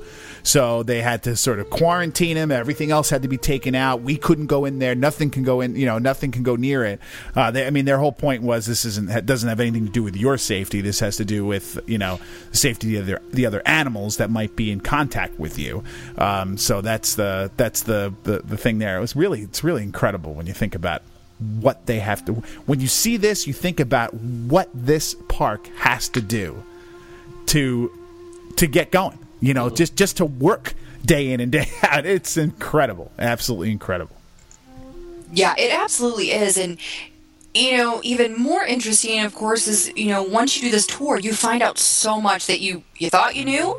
So 0.48 0.82
they 0.82 1.02
had 1.02 1.24
to 1.24 1.36
sort 1.36 1.60
of 1.60 1.68
quarantine 1.68 2.38
him. 2.38 2.50
Everything 2.50 2.90
else 2.90 3.10
had 3.10 3.20
to 3.20 3.28
be 3.28 3.36
taken 3.36 3.74
out. 3.74 4.00
We 4.00 4.16
couldn't 4.16 4.46
go 4.46 4.64
in 4.64 4.78
there. 4.78 4.94
Nothing 4.94 5.28
can 5.28 5.42
go 5.42 5.60
in. 5.60 5.76
You 5.76 5.84
know, 5.84 5.98
nothing 5.98 6.30
can 6.30 6.42
go 6.42 6.56
near 6.56 6.86
it. 6.86 7.00
Uh, 7.36 7.50
they, 7.50 7.66
I 7.66 7.70
mean, 7.70 7.84
their 7.84 7.98
whole 7.98 8.12
point 8.12 8.42
was 8.42 8.64
this 8.64 8.86
isn't 8.86 9.26
doesn't 9.26 9.46
have 9.46 9.60
anything 9.60 9.84
to 9.84 9.92
do 9.92 10.02
with 10.02 10.16
your 10.16 10.38
safety. 10.38 10.80
This 10.80 11.00
has 11.00 11.18
to 11.18 11.26
do 11.26 11.44
with 11.44 11.78
you 11.86 11.98
know 11.98 12.18
the 12.50 12.56
safety 12.56 12.96
of 12.96 13.04
the 13.04 13.16
other, 13.16 13.22
the 13.30 13.44
other 13.44 13.62
animals 13.66 14.16
that 14.16 14.30
might 14.30 14.56
be 14.56 14.70
in 14.72 14.80
contact 14.80 15.38
with 15.38 15.58
you. 15.58 15.84
Um, 16.16 16.56
so 16.56 16.80
that's 16.80 17.16
the 17.16 17.50
that's 17.58 17.82
the, 17.82 18.14
the 18.22 18.38
the 18.38 18.56
thing 18.56 18.78
there. 18.78 18.96
It 18.96 19.00
was 19.02 19.14
really 19.14 19.42
it's 19.42 19.62
really 19.62 19.82
incredible 19.82 20.32
when 20.32 20.46
you 20.46 20.54
think 20.54 20.74
about 20.74 21.02
what 21.60 21.84
they 21.84 21.98
have 21.98 22.24
to. 22.24 22.32
When 22.64 22.80
you 22.80 22.88
see 22.88 23.18
this, 23.18 23.46
you 23.46 23.52
think 23.52 23.80
about 23.80 24.14
what 24.14 24.70
this 24.72 25.14
park 25.28 25.66
has 25.76 26.08
to 26.08 26.22
do 26.22 26.64
to 27.48 27.92
to 28.56 28.66
get 28.66 28.90
going. 28.90 29.18
You 29.40 29.54
know, 29.54 29.70
just 29.70 29.94
just 29.96 30.16
to 30.18 30.24
work 30.24 30.74
day 31.04 31.32
in 31.32 31.40
and 31.40 31.50
day 31.52 31.68
out. 31.82 32.06
It's 32.06 32.36
incredible, 32.36 33.10
absolutely 33.18 33.70
incredible. 33.70 34.16
Yeah, 35.32 35.54
it 35.58 35.72
absolutely 35.72 36.30
is. 36.30 36.56
And, 36.56 36.78
you 37.54 37.76
know, 37.76 38.00
even 38.02 38.34
more 38.38 38.64
interesting, 38.64 39.20
of 39.24 39.34
course, 39.34 39.66
is, 39.68 39.92
you 39.94 40.06
know, 40.06 40.22
once 40.22 40.56
you 40.56 40.62
do 40.62 40.70
this 40.70 40.86
tour, 40.86 41.18
you 41.18 41.32
find 41.34 41.62
out 41.62 41.78
so 41.78 42.20
much 42.20 42.46
that 42.46 42.60
you, 42.60 42.82
you 42.96 43.10
thought 43.10 43.36
you 43.36 43.44
knew, 43.44 43.76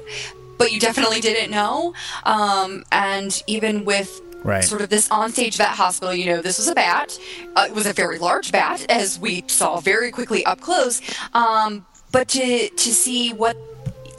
but 0.57 0.71
you 0.71 0.79
definitely 0.79 1.19
didn't 1.19 1.49
know. 1.51 1.93
Um, 2.23 2.83
and 2.91 3.41
even 3.47 3.85
with 3.85 4.21
Right. 4.43 4.63
sort 4.63 4.81
of 4.81 4.89
this 4.89 5.09
onstage 5.09 5.57
vet 5.57 5.67
hospital, 5.69 6.13
you 6.13 6.27
know, 6.27 6.41
this 6.41 6.59
was 6.59 6.67
a 6.69 6.75
bat. 6.75 7.17
Uh, 7.57 7.65
it 7.67 7.75
was 7.75 7.85
a 7.85 7.91
very 7.93 8.19
large 8.19 8.53
bat, 8.53 8.85
as 8.89 9.19
we 9.19 9.43
saw 9.47 9.81
very 9.81 10.11
quickly 10.11 10.45
up 10.45 10.61
close. 10.61 11.01
Um, 11.33 11.85
but 12.13 12.29
to, 12.29 12.69
to 12.69 12.93
see 12.93 13.33
what 13.33 13.57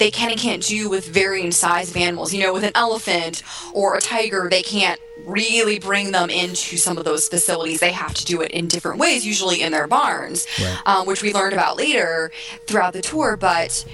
they 0.00 0.10
can 0.10 0.30
and 0.30 0.40
can't 0.40 0.62
do 0.62 0.90
with 0.90 1.06
varying 1.06 1.52
size 1.52 1.90
of 1.90 1.96
animals. 1.96 2.34
You 2.34 2.42
know, 2.42 2.52
with 2.52 2.64
an 2.64 2.72
elephant 2.74 3.44
or 3.72 3.96
a 3.96 4.00
tiger, 4.00 4.48
they 4.50 4.62
can't 4.62 4.98
really 5.24 5.78
bring 5.78 6.10
them 6.10 6.30
into 6.30 6.76
some 6.76 6.98
of 6.98 7.04
those 7.04 7.28
facilities. 7.28 7.78
They 7.78 7.92
have 7.92 8.14
to 8.14 8.24
do 8.24 8.40
it 8.40 8.50
in 8.50 8.66
different 8.66 8.98
ways, 8.98 9.24
usually 9.24 9.62
in 9.62 9.70
their 9.70 9.86
barns, 9.86 10.46
um, 10.86 11.06
which 11.06 11.22
we 11.22 11.32
learned 11.32 11.52
about 11.52 11.76
later 11.76 12.32
throughout 12.66 12.94
the 12.94 13.02
tour. 13.02 13.36
But 13.36 13.84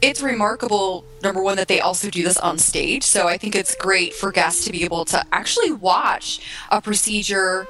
it's 0.00 0.22
remarkable, 0.22 1.04
number 1.22 1.42
one, 1.42 1.58
that 1.58 1.68
they 1.68 1.80
also 1.80 2.08
do 2.08 2.22
this 2.22 2.38
on 2.38 2.58
stage. 2.58 3.04
So 3.04 3.28
I 3.28 3.36
think 3.36 3.54
it's 3.54 3.74
great 3.74 4.14
for 4.14 4.32
guests 4.32 4.64
to 4.64 4.72
be 4.72 4.82
able 4.84 5.04
to 5.06 5.22
actually 5.30 5.72
watch 5.72 6.40
a 6.70 6.80
procedure 6.80 7.66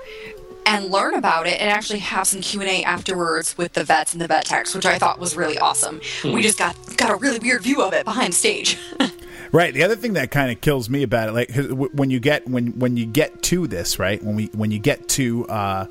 and 0.71 0.91
learn 0.91 1.15
about 1.15 1.47
it 1.47 1.61
and 1.61 1.71
actually 1.71 1.99
have 1.99 2.27
some 2.27 2.41
q&a 2.41 2.85
afterwards 2.85 3.57
with 3.59 3.73
the 3.73 3.85
vets 3.85 4.13
and 4.13 4.21
the 4.21 4.27
vet 4.27 4.45
techs 4.45 4.75
which 4.75 4.87
i 4.87 4.99
thought 4.99 5.19
was 5.19 5.37
really 5.37 5.59
awesome 5.59 6.01
we 6.25 6.43
just 6.43 6.59
got 6.59 6.77
got 6.97 7.11
a 7.11 7.17
really 7.17 7.39
weird 7.39 7.63
view 7.63 7.83
of 7.83 7.93
it 7.93 8.05
behind 8.05 8.35
stage 8.35 8.79
Right. 9.53 9.75
The 9.75 9.83
other 9.83 9.97
thing 9.97 10.13
that 10.13 10.31
kind 10.31 10.53
of 10.53 10.61
kills 10.61 10.89
me 10.89 11.03
about 11.03 11.29
it, 11.29 11.33
like 11.33 11.51
when 11.93 12.11
you 12.11 12.21
get 12.21 12.47
when 12.47 12.79
when 12.79 12.97
you 12.97 13.05
get 13.05 13.43
to 13.45 13.67
this, 13.67 13.99
right? 13.99 14.23
When 14.23 14.37
we 14.37 14.47
when 14.47 14.71
you 14.71 14.79
get 14.79 15.09
to 15.09 15.45
uh, 15.49 15.87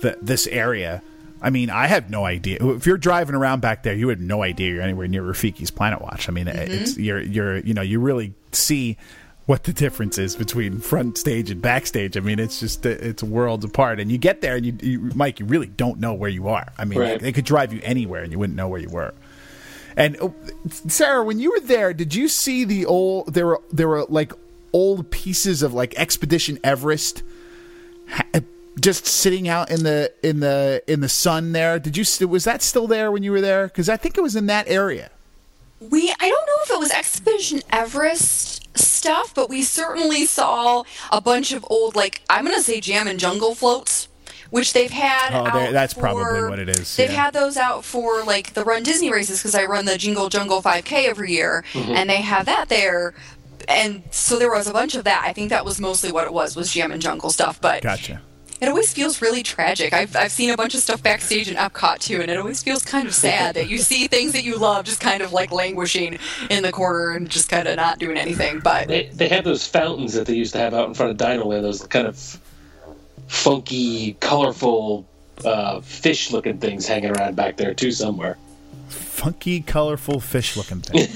the, 0.00 0.16
this 0.22 0.46
area, 0.46 1.02
I 1.42 1.50
mean, 1.50 1.68
I 1.68 1.86
have 1.86 2.08
no 2.08 2.24
idea. 2.24 2.58
If 2.60 2.86
you're 2.86 2.96
driving 2.96 3.34
around 3.34 3.60
back 3.60 3.82
there, 3.82 3.94
you 3.94 4.08
have 4.08 4.20
no 4.20 4.42
idea 4.42 4.72
you're 4.72 4.82
anywhere 4.82 5.08
near 5.08 5.22
Rafiki's 5.22 5.70
Planet 5.70 6.00
Watch. 6.00 6.28
I 6.28 6.32
mean, 6.32 6.48
it's 6.48 6.96
you're 6.96 7.20
you're 7.20 7.58
you 7.58 7.74
know 7.74 7.82
you 7.82 8.00
really 8.00 8.32
see 8.52 8.96
what 9.50 9.64
the 9.64 9.72
difference 9.72 10.16
is 10.16 10.36
between 10.36 10.78
front 10.78 11.18
stage 11.18 11.50
and 11.50 11.60
backstage. 11.60 12.16
I 12.16 12.20
mean, 12.20 12.38
it's 12.38 12.60
just 12.60 12.86
it's 12.86 13.20
worlds 13.20 13.64
apart. 13.64 13.98
And 13.98 14.08
you 14.12 14.16
get 14.16 14.42
there, 14.42 14.54
and 14.54 14.64
you, 14.64 14.76
you 14.80 15.10
Mike, 15.16 15.40
you 15.40 15.46
really 15.46 15.66
don't 15.66 15.98
know 15.98 16.14
where 16.14 16.30
you 16.30 16.46
are. 16.46 16.68
I 16.78 16.84
mean, 16.84 17.00
Right. 17.00 17.18
they 17.20 17.32
could 17.32 17.46
drive 17.46 17.72
you 17.72 17.80
anywhere, 17.82 18.22
and 18.22 18.30
you 18.30 18.38
wouldn't 18.38 18.56
know 18.56 18.68
where 18.68 18.78
you 18.80 18.88
were. 18.90 19.12
And 19.96 20.16
oh, 20.22 20.32
Sarah, 20.86 21.24
when 21.24 21.40
you 21.40 21.50
were 21.50 21.66
there, 21.66 21.92
did 21.92 22.14
you 22.14 22.28
see 22.28 22.62
the 22.64 22.86
old? 22.86 23.34
There 23.34 23.46
were 23.46 23.60
there 23.72 23.88
were 23.88 24.04
like 24.04 24.32
old 24.72 25.10
pieces 25.10 25.64
of 25.64 25.74
like 25.74 25.98
Expedition 25.98 26.60
Everest, 26.62 27.24
just 28.78 29.04
sitting 29.06 29.48
out 29.48 29.68
in 29.68 29.82
the 29.82 30.12
in 30.22 30.38
the 30.38 30.80
in 30.86 31.00
the 31.00 31.08
sun. 31.08 31.50
There, 31.50 31.80
did 31.80 31.96
you? 31.96 32.28
Was 32.28 32.44
that 32.44 32.62
still 32.62 32.86
there 32.86 33.10
when 33.10 33.24
you 33.24 33.32
were 33.32 33.40
there? 33.40 33.66
Because 33.66 33.88
I 33.88 33.96
think 33.96 34.16
it 34.16 34.20
was 34.22 34.36
in 34.36 34.46
that 34.46 34.68
area. 34.68 35.10
we 35.80 36.02
i 36.20 36.28
don't 36.28 36.46
know 36.46 36.58
if 36.64 36.70
it 36.70 36.78
was 36.78 36.90
expedition 36.92 37.60
everest 37.72 38.59
stuff 39.00 39.34
but 39.34 39.48
we 39.48 39.62
certainly 39.62 40.26
saw 40.26 40.82
a 41.10 41.20
bunch 41.20 41.52
of 41.52 41.64
old 41.70 41.96
like 41.96 42.20
i'm 42.28 42.44
gonna 42.44 42.60
say 42.60 42.80
Jammin' 42.80 43.16
Jungle 43.18 43.54
floats 43.54 44.08
which 44.50 44.72
they've 44.72 44.90
had 44.90 45.28
Oh, 45.32 45.46
out 45.46 45.72
that's 45.72 45.94
for- 45.94 46.00
probably 46.00 46.42
what 46.50 46.58
it 46.58 46.68
is, 46.68 46.96
They've 46.96 47.10
yeah. 47.10 47.24
had 47.26 47.34
those 47.34 47.56
out 47.56 47.84
for 47.84 48.24
like 48.24 48.52
the 48.54 48.64
Run 48.64 48.82
Disney 48.82 49.10
races 49.12 49.38
because 49.38 49.54
I 49.54 49.64
run 49.64 49.84
the 49.84 49.96
Jingle 49.96 50.28
Jungle 50.28 50.60
5K 50.60 51.06
every 51.08 51.30
year, 51.32 51.64
Mm-hmm. 51.72 51.92
and 51.92 52.10
they 52.10 52.20
have 52.20 52.46
that 52.46 52.68
there. 52.68 53.14
And 53.68 54.02
so 54.10 54.40
there 54.40 54.50
was 54.50 54.66
a 54.66 54.72
bunch 54.72 54.96
of 54.96 55.04
that. 55.04 55.22
I 55.24 55.32
think 55.32 55.50
that 55.50 55.64
was 55.64 55.78
mostly 55.80 56.10
what 56.10 56.24
it 56.26 56.32
was 56.32 56.56
was 56.56 56.72
Jammin' 56.74 56.98
Jungle 56.98 57.30
stuff. 57.30 57.60
But 57.60 57.82
Gotcha. 57.84 58.20
It 58.60 58.68
always 58.68 58.92
feels 58.92 59.22
really 59.22 59.42
tragic. 59.42 59.92
I've, 59.92 60.14
I've 60.14 60.32
seen 60.32 60.50
a 60.50 60.56
bunch 60.56 60.74
of 60.74 60.80
stuff 60.80 61.02
backstage 61.02 61.48
in 61.48 61.56
Epcot 61.56 61.98
too, 61.98 62.20
and 62.20 62.30
it 62.30 62.36
always 62.36 62.62
feels 62.62 62.84
kind 62.84 63.06
of 63.06 63.14
sad 63.14 63.54
that 63.54 63.68
you 63.68 63.78
see 63.78 64.06
things 64.06 64.32
that 64.32 64.44
you 64.44 64.56
love 64.58 64.84
just 64.84 65.00
kind 65.00 65.22
of 65.22 65.32
like 65.32 65.50
languishing 65.50 66.18
in 66.50 66.62
the 66.62 66.72
corner 66.72 67.10
and 67.12 67.28
just 67.28 67.48
kind 67.48 67.66
of 67.66 67.76
not 67.76 67.98
doing 67.98 68.16
anything. 68.16 68.60
But 68.60 68.88
They, 68.88 69.06
they 69.06 69.28
have 69.28 69.44
those 69.44 69.66
fountains 69.66 70.12
that 70.14 70.26
they 70.26 70.34
used 70.34 70.52
to 70.52 70.58
have 70.58 70.74
out 70.74 70.88
in 70.88 70.94
front 70.94 71.12
of 71.12 71.16
Dino 71.16 71.46
Land, 71.46 71.64
those 71.64 71.86
kind 71.86 72.06
of 72.06 72.18
funky, 73.28 74.14
colorful, 74.20 75.06
uh, 75.44 75.80
fish 75.80 76.30
looking 76.30 76.58
things 76.58 76.86
hanging 76.86 77.10
around 77.16 77.36
back 77.36 77.56
there, 77.56 77.72
too, 77.72 77.92
somewhere. 77.92 78.36
Funky, 79.20 79.60
colorful, 79.60 80.18
fish-looking 80.18 80.80
thing. 80.80 81.06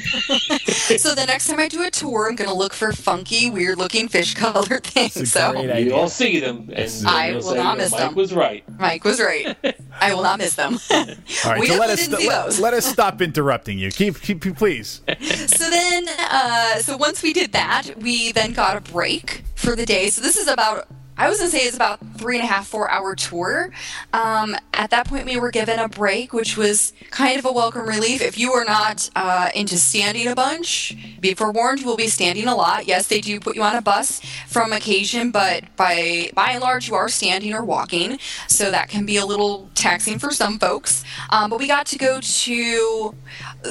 so 0.98 1.14
the 1.14 1.24
next 1.26 1.46
time 1.48 1.58
I 1.58 1.68
do 1.68 1.82
a 1.84 1.90
tour, 1.90 2.28
I'm 2.28 2.36
gonna 2.36 2.52
look 2.52 2.74
for 2.74 2.92
funky, 2.92 3.48
weird-looking 3.48 4.08
fish-colored 4.08 4.84
things. 4.84 5.32
So 5.32 5.52
great 5.52 5.64
You 5.64 5.70
idea. 5.70 5.96
all 5.96 6.08
see 6.10 6.38
them, 6.38 6.70
and 6.74 7.06
I 7.06 7.30
you'll 7.30 7.40
say, 7.40 7.56
not 7.56 7.78
miss 7.78 7.92
Mike 7.92 8.00
them." 8.00 8.08
Mike 8.08 8.16
was 8.16 8.34
right. 8.34 8.64
Mike 8.78 9.04
was 9.04 9.22
right. 9.22 9.56
I 10.02 10.12
will 10.12 10.22
not 10.22 10.38
miss 10.38 10.54
them. 10.54 10.74
All 10.90 11.06
right, 11.46 11.60
we 11.60 11.66
so 11.68 11.78
let 11.78 11.88
us 11.88 12.00
didn't 12.06 12.20
see 12.20 12.28
let, 12.28 12.44
those. 12.44 12.60
let 12.60 12.74
us 12.74 12.84
stop 12.84 13.22
interrupting 13.22 13.78
you. 13.78 13.90
Keep, 13.90 14.20
keep 14.20 14.42
please. 14.54 15.00
so 15.46 15.70
then, 15.70 16.04
uh, 16.30 16.80
so 16.80 16.98
once 16.98 17.22
we 17.22 17.32
did 17.32 17.52
that, 17.52 17.88
we 18.02 18.32
then 18.32 18.52
got 18.52 18.76
a 18.76 18.82
break 18.92 19.44
for 19.54 19.74
the 19.74 19.86
day. 19.86 20.10
So 20.10 20.20
this 20.20 20.36
is 20.36 20.46
about 20.46 20.88
I 21.16 21.28
was 21.28 21.38
gonna 21.38 21.50
say 21.50 21.58
it's 21.58 21.76
about 21.76 22.00
three 22.16 22.36
and 22.36 22.44
a 22.44 22.46
half, 22.46 22.66
four 22.66 22.90
hour 22.90 23.14
tour. 23.14 23.70
Um, 24.12 24.56
at 24.72 24.90
that 24.90 25.06
point, 25.06 25.26
we 25.26 25.38
were 25.38 25.52
given 25.52 25.78
a 25.78 25.88
break, 25.88 26.32
which 26.32 26.56
was 26.56 26.92
kind 27.10 27.38
of 27.38 27.44
a 27.44 27.52
welcome 27.52 27.86
relief. 27.86 28.20
If 28.20 28.36
you 28.36 28.52
are 28.52 28.64
not 28.64 29.08
uh, 29.14 29.50
into 29.54 29.76
standing 29.76 30.26
a 30.26 30.34
bunch, 30.34 30.96
be 31.20 31.34
forewarned, 31.34 31.80
you 31.80 31.86
will 31.86 31.96
be 31.96 32.08
standing 32.08 32.48
a 32.48 32.54
lot. 32.56 32.86
Yes, 32.86 33.06
they 33.06 33.20
do 33.20 33.38
put 33.38 33.54
you 33.54 33.62
on 33.62 33.76
a 33.76 33.82
bus 33.82 34.20
from 34.48 34.72
occasion, 34.72 35.30
but 35.30 35.64
by 35.76 36.30
by 36.34 36.50
and 36.50 36.60
large, 36.60 36.88
you 36.88 36.96
are 36.96 37.08
standing 37.08 37.54
or 37.54 37.64
walking, 37.64 38.18
so 38.48 38.72
that 38.72 38.88
can 38.88 39.06
be 39.06 39.16
a 39.16 39.24
little 39.24 39.70
taxing 39.74 40.18
for 40.18 40.32
some 40.32 40.58
folks. 40.58 41.04
Um, 41.30 41.48
but 41.48 41.60
we 41.60 41.68
got 41.68 41.86
to 41.86 41.98
go 41.98 42.20
to 42.20 43.14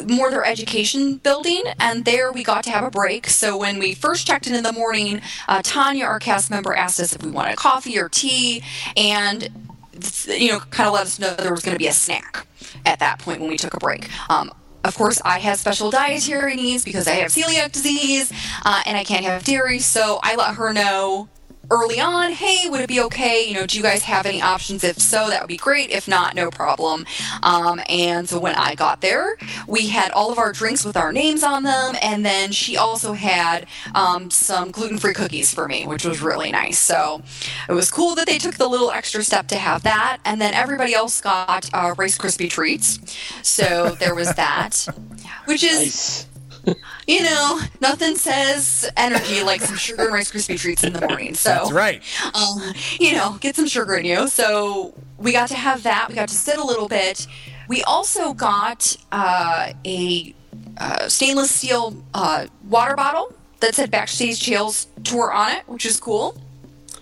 more 0.08 0.32
their 0.32 0.46
education 0.46 1.18
building, 1.18 1.62
and 1.80 2.06
there 2.06 2.32
we 2.32 2.44
got 2.44 2.64
to 2.64 2.72
have 2.72 2.86
a 2.86 2.90
break. 2.90 3.28
So 3.28 3.58
when 3.58 3.80
we 3.80 3.94
first 3.94 4.26
checked 4.26 4.48
in 4.48 4.56
in 4.56 4.64
the 4.64 4.72
morning, 4.72 5.22
uh, 5.50 5.62
Tanya, 5.64 6.06
our 6.06 6.20
cast 6.20 6.50
member, 6.50 6.74
asked 6.74 7.00
us 7.00 7.14
if 7.14 7.24
we 7.24 7.33
wanted 7.34 7.58
coffee 7.58 7.98
or 8.00 8.10
tea, 8.10 8.64
and 8.96 9.50
you 10.28 10.52
know, 10.52 10.60
kind 10.60 10.88
of 10.88 10.94
let 10.94 11.04
us 11.04 11.20
know 11.20 11.34
there 11.36 11.52
was 11.52 11.62
going 11.62 11.76
to 11.76 11.80
be 11.80 11.88
a 11.88 11.94
snack 11.94 12.46
at 12.86 13.00
that 13.00 13.20
point 13.20 13.42
when 13.42 13.50
we 13.50 13.58
took 13.58 13.74
a 13.74 13.80
break. 13.80 14.10
Um, 14.30 14.52
of 14.84 14.98
course, 14.98 15.22
I 15.24 15.40
have 15.40 15.60
special 15.60 15.90
dietary 15.92 16.56
needs 16.56 16.84
because 16.84 17.08
I 17.08 17.12
have 17.14 17.32
celiac 17.32 17.72
disease 17.72 18.32
uh, 18.66 18.82
and 18.86 18.98
I 18.98 19.04
can't 19.04 19.24
have 19.24 19.44
dairy, 19.44 19.80
so 19.80 20.20
I 20.22 20.36
let 20.36 20.56
her 20.56 20.74
know 20.74 21.30
early 21.72 22.00
on, 22.00 22.32
hey, 22.32 22.70
would 22.70 22.82
it 22.82 22.88
be 22.88 23.02
okay? 23.02 23.46
You 23.48 23.56
know, 23.56 23.66
do 23.66 23.78
you 23.78 23.84
guys 23.84 24.04
have 24.04 24.26
any 24.26 24.42
options? 24.42 24.84
If 24.84 25.00
so, 25.00 25.30
that 25.30 25.42
would 25.42 25.48
be 25.48 25.58
great. 25.58 25.90
If 25.90 26.08
not, 26.08 26.36
no 26.36 26.52
problem. 26.52 27.06
Um, 27.42 27.82
and 27.90 28.28
so 28.28 28.40
when 28.40 28.56
I 28.56 28.76
got 28.76 29.02
there, 29.02 29.38
we 29.68 29.88
had 29.88 30.12
all 30.12 30.32
of 30.32 30.38
our 30.38 30.52
drinks 30.52 30.86
with 30.86 30.98
our 30.98 31.12
names 31.14 31.44
on 31.44 31.64
them, 31.64 31.96
and 32.02 32.26
then 32.26 32.52
she 32.52 32.78
also 32.78 33.14
had 33.14 33.66
um, 33.96 34.30
some 34.30 34.72
gluten 34.72 34.98
free 34.98 35.14
cookies 35.14 35.54
for 35.54 35.68
me, 35.68 35.88
which 35.88 36.06
was 36.06 36.22
really 36.22 36.52
nice. 36.52 36.80
So 36.80 37.22
it 37.70 37.74
was 37.74 37.90
cool 37.90 38.16
that 38.16 38.28
they 38.28 38.38
took 38.38 38.56
the 38.56 38.68
little 38.68 38.92
extra 38.92 39.24
step 39.24 39.48
to 39.48 39.56
have 39.56 39.84
that. 39.84 40.18
And 40.26 40.40
then 40.42 40.54
everybody 40.54 40.94
else 40.94 41.22
got 41.22 41.70
uh, 41.74 41.96
Rice 41.98 42.18
Krispie 42.18 42.50
treats. 42.50 43.00
So 43.42 43.96
there 44.00 44.16
was 44.16 44.34
that, 44.36 44.88
which 45.46 45.64
is. 45.64 45.80
Nice. 45.80 46.33
You 47.08 47.24
know, 47.24 47.60
nothing 47.82 48.16
says 48.16 48.90
energy 48.96 49.44
like 49.44 49.62
some 49.62 49.76
sugar 49.76 50.04
and 50.06 50.14
Rice 50.14 50.32
Krispie 50.32 50.58
treats 50.58 50.84
in 50.84 50.94
the 50.94 51.02
morning. 51.06 51.34
So 51.36 51.50
That's 51.50 51.72
right. 51.72 52.02
um, 52.34 52.74
you 53.00 53.14
know, 53.14 53.38
get 53.42 53.56
some 53.56 53.68
sugar 53.68 53.96
in 53.96 54.06
you. 54.06 54.28
So 54.30 54.94
we 55.18 55.32
got 55.34 55.50
to 55.50 55.56
have 55.56 55.84
that. 55.84 56.08
We 56.10 56.16
got 56.16 56.30
to 56.30 56.36
sit 56.36 56.58
a 56.58 56.64
little 56.64 56.88
bit. 56.88 57.28
We 57.68 57.84
also 57.84 58.34
got 58.34 58.96
uh, 59.12 59.74
a 59.86 60.34
uh, 60.78 61.10
stainless 61.10 61.52
steel 61.54 62.02
uh, 62.14 62.48
water 62.70 62.96
bottle 62.96 63.34
that 63.60 63.76
said 63.76 63.92
Backstage 63.92 64.46
Tales 64.46 64.88
Tour 65.04 65.32
on 65.34 65.52
it, 65.52 65.68
which 65.68 65.86
is 65.86 66.00
cool. 66.00 66.38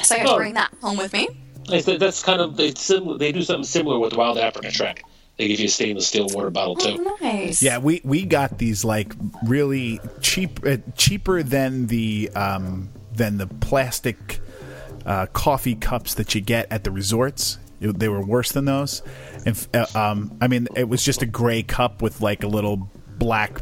So 0.01 0.16
I 0.16 0.20
got 0.20 0.24
to 0.26 0.32
Oh. 0.34 0.38
bring 0.38 0.55
that 0.55 0.72
home 0.82 0.97
with 0.97 1.14
me. 1.14 1.30
That's 1.70 2.24
kind 2.24 2.41
of 2.41 2.57
they 2.57 2.74
sim- 2.74 3.18
they 3.20 3.32
do 3.32 3.43
something 3.43 3.64
similar 3.64 3.99
with 3.99 4.12
the 4.14 4.18
Wild 4.18 4.38
Africa 4.39 4.72
Trek. 4.72 5.03
They 5.42 5.48
give 5.48 5.60
you 5.60 5.66
a 5.66 5.70
stainless 5.70 6.08
steel 6.08 6.28
water 6.30 6.52
bottle 6.52 6.76
too. 6.76 6.98
Oh, 7.00 7.18
nice. 7.20 7.64
Yeah, 7.64 7.80
we 7.80 8.00
we 8.04 8.26
got 8.26 8.60
these 8.60 8.86
like 8.86 9.14
really 9.44 10.00
cheap, 10.22 10.60
uh, 10.64 10.78
cheaper 10.96 11.42
than 11.42 11.88
the 11.88 12.30
um, 12.36 12.89
than 13.12 13.39
the 13.39 13.48
plastic 13.48 14.39
uh, 15.04 15.26
coffee 15.34 15.74
cups 15.74 16.14
that 16.14 16.36
you 16.36 16.42
get 16.42 16.72
at 16.72 16.84
the 16.84 16.92
resorts. 16.92 17.58
It- 17.80 17.98
They 17.98 18.08
were 18.08 18.24
worse 18.24 18.52
than 18.52 18.66
those. 18.66 19.02
And, 19.48 19.68
uh, 19.74 19.88
um, 19.96 20.38
I 20.39 20.48
mean, 20.48 20.68
it 20.76 20.88
was 20.88 21.04
just 21.04 21.24
a 21.24 21.26
gray 21.26 21.64
cup 21.64 22.04
with 22.04 22.22
like 22.22 22.44
a 22.44 22.48
little 22.48 22.92
black 23.18 23.62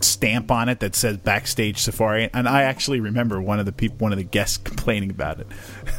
stamp 0.00 0.50
on 0.50 0.68
it 0.68 0.80
that 0.80 0.94
says 0.94 1.16
backstage 1.16 1.78
safari 1.78 2.28
and 2.34 2.48
i 2.48 2.62
actually 2.62 3.00
remember 3.00 3.40
one 3.40 3.58
of 3.58 3.66
the 3.66 3.72
people 3.72 3.96
one 3.98 4.12
of 4.12 4.18
the 4.18 4.24
guests 4.24 4.56
complaining 4.64 5.10
about 5.10 5.40
it 5.40 5.46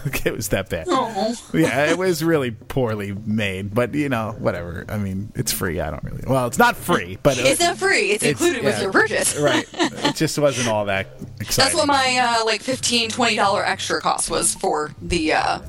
it 0.25 0.35
was 0.35 0.49
that 0.49 0.69
bad 0.69 0.87
yeah, 1.53 1.85
it 1.91 1.97
was 1.97 2.23
really 2.23 2.51
poorly 2.51 3.13
made, 3.25 3.73
but 3.73 3.93
you 3.93 4.09
know, 4.09 4.35
whatever. 4.37 4.85
I 4.89 4.97
mean, 4.97 5.31
it's 5.35 5.51
free. 5.51 5.79
I 5.79 5.89
don't 5.89 6.03
really. 6.03 6.23
Well, 6.25 6.47
it's 6.47 6.57
not 6.57 6.75
free, 6.75 7.17
but 7.23 7.37
It's 7.37 7.59
not 7.59 7.77
free. 7.77 8.11
It's, 8.11 8.23
It's- 8.23 8.41
included 8.41 8.63
with 8.63 8.81
your 8.81 8.91
purchase. 8.91 9.37
right. 9.39 9.67
It 9.73 10.15
just 10.15 10.37
wasn't 10.37 10.67
all 10.67 10.85
that 10.85 11.07
exciting. 11.39 11.63
That's 11.63 11.75
what 11.75 11.87
my 11.87 12.37
uh, 12.39 12.45
like 12.45 12.61
15 12.61 13.09
20 13.09 13.35
dollar 13.35 13.65
extra 13.65 14.01
cost 14.01 14.29
was 14.29 14.55
for 14.55 14.91
the 15.01 15.33
uh, 15.33 15.59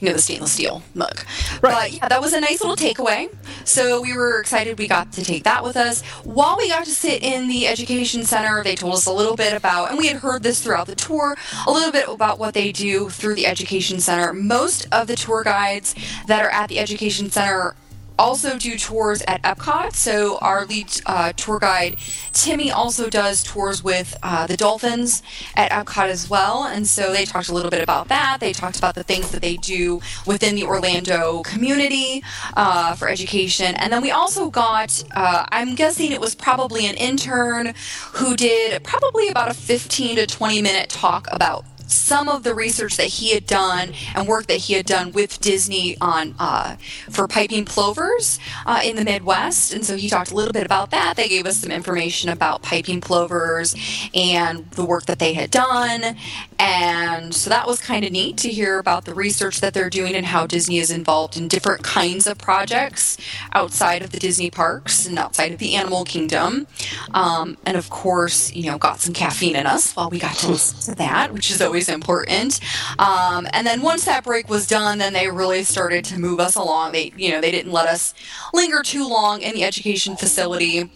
you 0.00 0.08
know 0.08 0.14
the 0.14 0.20
stainless 0.20 0.52
steel 0.52 0.82
mug. 0.94 1.24
Right. 1.60 1.90
But 1.90 1.92
yeah, 1.92 2.08
that 2.08 2.20
was 2.20 2.32
a 2.32 2.40
nice 2.40 2.60
little 2.60 2.76
takeaway. 2.76 3.34
So 3.64 4.00
we 4.00 4.16
were 4.16 4.40
excited 4.40 4.78
we 4.78 4.88
got 4.88 5.12
to 5.12 5.24
take 5.24 5.44
that 5.44 5.64
with 5.64 5.76
us. 5.76 6.02
While 6.24 6.56
we 6.56 6.68
got 6.68 6.84
to 6.84 6.90
sit 6.90 7.22
in 7.22 7.48
the 7.48 7.66
education 7.66 8.24
center, 8.24 8.62
they 8.62 8.74
told 8.74 8.94
us 8.94 9.06
a 9.06 9.12
little 9.12 9.36
bit 9.36 9.52
about, 9.52 9.90
and 9.90 9.98
we 9.98 10.06
had 10.06 10.18
heard 10.18 10.42
this 10.42 10.62
throughout 10.62 10.86
the 10.86 10.94
tour, 10.94 11.36
a 11.66 11.70
little 11.70 11.92
bit 11.92 12.08
about 12.08 12.38
what 12.38 12.54
they 12.54 12.72
do 12.72 13.08
through 13.08 13.34
the 13.34 13.46
education 13.46 14.00
center. 14.00 14.32
Most 14.32 14.86
of 14.92 15.06
the 15.06 15.16
tour 15.16 15.42
guides 15.42 15.94
that 16.26 16.42
are 16.44 16.50
at 16.50 16.68
the 16.68 16.78
education 16.78 17.30
center 17.30 17.74
also 18.18 18.58
do 18.58 18.76
tours 18.76 19.22
at 19.28 19.42
Epcot. 19.42 19.94
So 19.94 20.38
our 20.38 20.66
lead 20.66 20.88
uh, 21.06 21.32
tour 21.36 21.58
guide 21.58 21.96
Timmy 22.32 22.70
also 22.70 23.08
does 23.10 23.42
tours 23.42 23.82
with 23.82 24.16
uh, 24.22 24.46
the 24.46 24.56
Dolphins 24.56 25.22
at 25.56 25.70
Epcot 25.70 26.08
as 26.08 26.30
well. 26.30 26.64
And 26.64 26.86
so 26.86 27.12
they 27.12 27.24
talked 27.24 27.48
a 27.48 27.54
little 27.54 27.70
bit 27.70 27.82
about 27.82 28.08
that. 28.08 28.38
They 28.40 28.52
talked 28.52 28.78
about 28.78 28.94
the 28.94 29.02
things 29.02 29.30
that 29.32 29.42
they 29.42 29.56
do 29.56 30.00
within 30.26 30.54
the 30.54 30.64
Orlando 30.64 31.42
community 31.42 32.22
uh, 32.56 32.94
for 32.94 33.08
education. 33.08 33.74
And 33.76 33.92
then 33.92 34.02
we 34.02 34.10
also 34.10 34.50
got, 34.50 35.02
uh, 35.12 35.46
I'm 35.50 35.74
guessing 35.74 36.12
it 36.12 36.20
was 36.20 36.34
probably 36.34 36.86
an 36.86 36.94
intern 36.96 37.74
who 38.14 38.36
did 38.36 38.84
probably 38.84 39.28
about 39.28 39.50
a 39.50 39.54
15 39.54 40.16
to 40.16 40.26
20 40.26 40.62
minute 40.62 40.88
talk 40.88 41.26
about 41.30 41.64
some 41.88 42.28
of 42.28 42.42
the 42.42 42.54
research 42.54 42.96
that 42.96 43.06
he 43.06 43.32
had 43.32 43.46
done 43.46 43.92
and 44.14 44.28
work 44.28 44.46
that 44.46 44.58
he 44.58 44.74
had 44.74 44.86
done 44.86 45.12
with 45.12 45.40
Disney 45.40 45.96
on 46.00 46.34
uh, 46.38 46.76
for 47.10 47.26
piping 47.26 47.64
plovers 47.64 48.38
uh, 48.66 48.80
in 48.84 48.96
the 48.96 49.04
Midwest, 49.04 49.72
and 49.72 49.84
so 49.84 49.96
he 49.96 50.08
talked 50.08 50.30
a 50.30 50.34
little 50.34 50.52
bit 50.52 50.66
about 50.66 50.90
that. 50.90 51.16
They 51.16 51.28
gave 51.28 51.46
us 51.46 51.58
some 51.58 51.70
information 51.70 52.30
about 52.30 52.62
piping 52.62 53.00
plovers 53.00 53.74
and 54.14 54.70
the 54.72 54.84
work 54.84 55.06
that 55.06 55.18
they 55.18 55.32
had 55.32 55.50
done, 55.50 56.16
and 56.58 57.34
so 57.34 57.50
that 57.50 57.66
was 57.66 57.80
kind 57.80 58.04
of 58.04 58.12
neat 58.12 58.36
to 58.38 58.48
hear 58.48 58.78
about 58.78 59.04
the 59.04 59.14
research 59.14 59.60
that 59.60 59.74
they're 59.74 59.90
doing 59.90 60.14
and 60.14 60.26
how 60.26 60.46
Disney 60.46 60.78
is 60.78 60.90
involved 60.90 61.36
in 61.36 61.48
different 61.48 61.82
kinds 61.84 62.26
of 62.26 62.38
projects 62.38 63.16
outside 63.52 64.02
of 64.02 64.10
the 64.10 64.18
Disney 64.18 64.50
parks 64.50 65.06
and 65.06 65.18
outside 65.18 65.52
of 65.52 65.58
the 65.58 65.74
animal 65.74 66.04
kingdom. 66.04 66.66
Um, 67.14 67.56
and 67.64 67.76
of 67.76 67.90
course, 67.90 68.52
you 68.52 68.70
know, 68.70 68.78
got 68.78 69.00
some 69.00 69.14
caffeine 69.14 69.56
in 69.56 69.66
us 69.66 69.94
while 69.94 70.10
we 70.10 70.18
got 70.18 70.36
to 70.36 70.48
listen 70.48 70.92
to 70.92 70.98
that, 70.98 71.32
which 71.32 71.50
is 71.50 71.62
always 71.62 71.77
important. 71.86 72.60
Um, 72.98 73.46
and 73.52 73.66
then 73.66 73.82
once 73.82 74.06
that 74.06 74.24
break 74.24 74.48
was 74.48 74.66
done, 74.66 74.96
then 74.96 75.12
they 75.12 75.30
really 75.30 75.64
started 75.64 76.02
to 76.06 76.18
move 76.18 76.40
us 76.40 76.54
along. 76.54 76.92
They, 76.92 77.12
you 77.14 77.30
know, 77.30 77.42
they 77.42 77.50
didn't 77.50 77.72
let 77.72 77.86
us 77.86 78.14
linger 78.54 78.82
too 78.82 79.06
long 79.06 79.42
in 79.42 79.54
the 79.54 79.64
education 79.64 80.16
facility. 80.16 80.90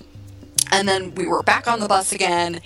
And 0.72 0.89
then 0.89 1.14
we 1.14 1.26
were 1.26 1.43
back 1.43 1.68
on 1.68 1.80
the 1.80 1.89
bus 1.89 2.12
again. 2.12 2.61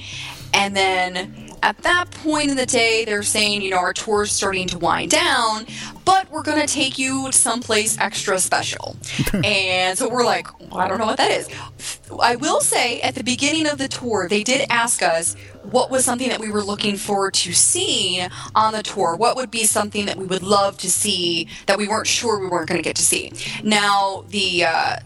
And 0.55 0.77
then 0.77 1.47
at 1.63 1.79
that 1.79 2.11
point 2.11 2.51
in 2.51 2.57
the 2.57 2.67
day, 2.67 3.05
they're 3.05 3.23
saying, 3.23 3.63
you 3.63 3.71
know, 3.71 3.79
our 3.79 3.93
tour's 3.93 4.31
starting 4.31 4.69
to 4.69 4.79
wind 4.79 5.11
down, 5.11 5.67
but 6.05 6.31
we're 6.31 6.43
going 6.43 6.61
to 6.65 6.73
take 6.73 6.99
you 6.99 7.31
someplace 7.33 7.99
extra 7.99 8.39
special. 8.39 8.97
and 9.45 9.99
so 9.99 10.09
we're 10.09 10.25
like, 10.25 10.47
well, 10.61 10.79
I 10.79 10.89
don't 10.89 10.99
know 10.99 11.07
what 11.07 11.17
that 11.17 11.31
is. 11.31 11.96
I 12.21 12.37
will 12.37 12.61
say 12.61 13.01
at 13.01 13.15
the 13.15 13.25
beginning 13.25 13.67
of 13.67 13.79
the 13.79 13.89
tour, 13.89 14.29
they 14.29 14.43
did 14.43 14.67
ask 14.71 15.03
us 15.03 15.35
what 15.63 15.91
was 15.91 16.05
something 16.05 16.29
that 16.29 16.41
we 16.41 16.51
were 16.51 16.63
looking 16.63 16.97
forward 16.97 17.35
to 17.35 17.53
seeing 17.53 18.29
on 18.55 18.73
the 18.73 18.83
tour. 18.83 19.17
What 19.17 19.37
would 19.37 19.51
be 19.51 19.65
something 19.65 20.07
that 20.07 20.17
we 20.17 20.25
would 20.25 20.43
love 20.43 20.79
to 20.79 20.91
see 20.91 21.49
that 21.67 21.79
we 21.79 21.89
weren't 21.89 22.07
sure 22.07 22.39
we 22.39 22.49
weren't 22.49 22.69
going 22.69 22.79
to 22.79 22.85
get 22.85 22.97
to 22.97 23.03
see. 23.03 23.33
Now, 23.63 24.25
the. 24.29 24.65
Uh, 24.65 24.97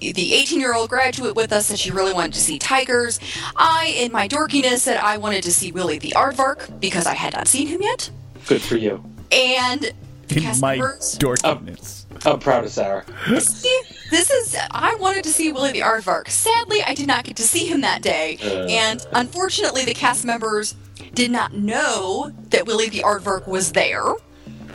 the 0.00 0.32
18 0.32 0.58
year 0.58 0.74
old 0.74 0.88
graduate 0.88 1.36
with 1.36 1.52
us 1.52 1.66
said 1.66 1.78
she 1.78 1.90
really 1.90 2.14
wanted 2.14 2.32
to 2.32 2.40
see 2.40 2.58
tigers. 2.58 3.20
I, 3.54 3.94
in 3.98 4.10
my 4.10 4.28
dorkiness, 4.28 4.78
said 4.78 4.96
I 4.96 5.18
wanted 5.18 5.42
to 5.42 5.52
see 5.52 5.72
Willie 5.72 5.98
the 5.98 6.14
Aardvark 6.16 6.80
because 6.80 7.06
I 7.06 7.12
had 7.12 7.34
not 7.34 7.46
seen 7.46 7.66
him 7.66 7.82
yet. 7.82 8.10
Good 8.46 8.62
for 8.62 8.76
you. 8.78 9.04
And 9.30 9.92
the 10.28 10.36
in 10.42 10.60
my 10.60 10.76
members- 10.76 11.18
dorkiness. 11.18 11.99
I'm 12.24 12.38
proud 12.38 12.64
of 12.64 12.70
Sarah. 12.70 13.04
See, 13.40 13.80
this 14.10 14.30
is 14.30 14.56
I 14.70 14.94
wanted 14.96 15.24
to 15.24 15.30
see 15.30 15.52
Willie 15.52 15.72
the 15.72 15.80
Aardvark. 15.80 16.28
Sadly, 16.28 16.82
I 16.82 16.94
did 16.94 17.06
not 17.06 17.24
get 17.24 17.36
to 17.36 17.42
see 17.42 17.66
him 17.66 17.80
that 17.80 18.02
day, 18.02 18.36
and 18.68 19.04
unfortunately, 19.12 19.84
the 19.84 19.94
cast 19.94 20.24
members 20.24 20.74
did 21.14 21.30
not 21.30 21.54
know 21.54 22.32
that 22.50 22.66
Willie 22.66 22.88
the 22.88 23.00
Aardvark 23.00 23.48
was 23.48 23.72
there. 23.72 24.14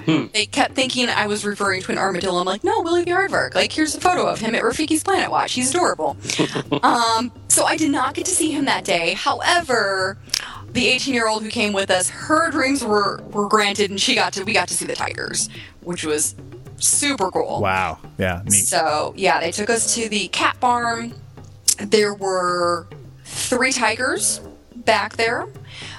They 0.06 0.46
kept 0.46 0.76
thinking 0.76 1.10
I 1.10 1.26
was 1.26 1.44
referring 1.44 1.82
to 1.82 1.92
an 1.92 1.98
armadillo. 1.98 2.40
I'm 2.40 2.46
like, 2.46 2.64
no, 2.64 2.82
Willie 2.82 3.04
the 3.04 3.12
Aardvark. 3.12 3.56
Like, 3.56 3.72
here's 3.72 3.96
a 3.96 4.00
photo 4.00 4.28
of 4.28 4.40
him 4.40 4.54
at 4.54 4.62
Rafiki's 4.62 5.04
Planet 5.04 5.32
Watch. 5.32 5.54
He's 5.54 5.72
adorable. 5.72 6.16
um, 6.84 7.32
so 7.48 7.66
I 7.66 7.76
did 7.76 7.92
not 7.92 8.14
get 8.14 8.26
to 8.26 8.32
see 8.32 8.52
him 8.52 8.66
that 8.66 8.86
day. 8.86 9.14
However, 9.14 10.20
the 10.74 10.88
18 10.88 11.14
year 11.14 11.28
old 11.28 11.42
who 11.42 11.50
came 11.50 11.74
with 11.74 11.90
us, 11.90 12.10
her 12.10 12.52
dreams 12.52 12.84
were 12.84 13.22
were 13.32 13.48
granted, 13.48 13.90
and 13.90 14.00
she 14.00 14.14
got 14.14 14.34
to 14.34 14.44
we 14.44 14.54
got 14.54 14.68
to 14.68 14.76
see 14.76 14.86
the 14.86 14.96
tigers, 14.96 15.50
which 15.82 16.06
was 16.06 16.36
super 16.78 17.32
cool. 17.32 17.62
Wow. 17.62 18.00
Yeah. 18.18 18.42
Neat. 18.46 18.66
So 18.66 19.14
yeah, 19.16 19.40
they 19.40 19.52
took 19.52 19.70
us 19.70 19.96
to 19.96 20.10
the 20.10 20.28
cat 20.30 20.58
farm. 20.58 21.14
There 21.78 22.14
were 22.14 22.88
three 23.24 23.72
tigers 23.72 24.42
back 24.76 25.18
there. 25.18 25.48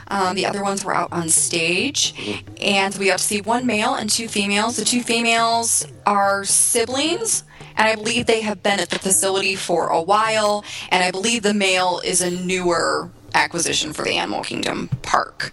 Um, 0.09 0.37
the 0.37 0.47
other 0.47 0.62
ones 0.62 0.85
were 0.85 0.95
out 0.95 1.12
on 1.12 1.29
stage, 1.29 2.14
and 2.61 2.95
we 2.97 3.07
got 3.07 3.18
to 3.18 3.24
see 3.24 3.41
one 3.41 3.66
male 3.66 3.95
and 3.95 4.09
two 4.09 4.29
females. 4.29 4.77
The 4.77 4.85
two 4.85 5.03
females 5.03 5.85
are 6.07 6.45
siblings, 6.45 7.43
and 7.77 7.89
I 7.89 7.97
believe 7.97 8.27
they 8.27 8.41
have 8.43 8.62
been 8.62 8.79
at 8.79 8.91
the 8.91 9.01
facility 9.01 9.57
for 9.57 9.89
a 9.89 10.01
while. 10.01 10.64
And 10.91 11.03
I 11.03 11.11
believe 11.11 11.43
the 11.43 11.55
male 11.55 12.01
is 12.05 12.20
a 12.20 12.31
newer 12.31 13.11
acquisition 13.35 13.93
for 13.93 14.05
the 14.05 14.16
Animal 14.16 14.43
Kingdom 14.43 14.89
park. 15.03 15.53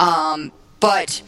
Um, 0.00 0.50
but 0.80 1.22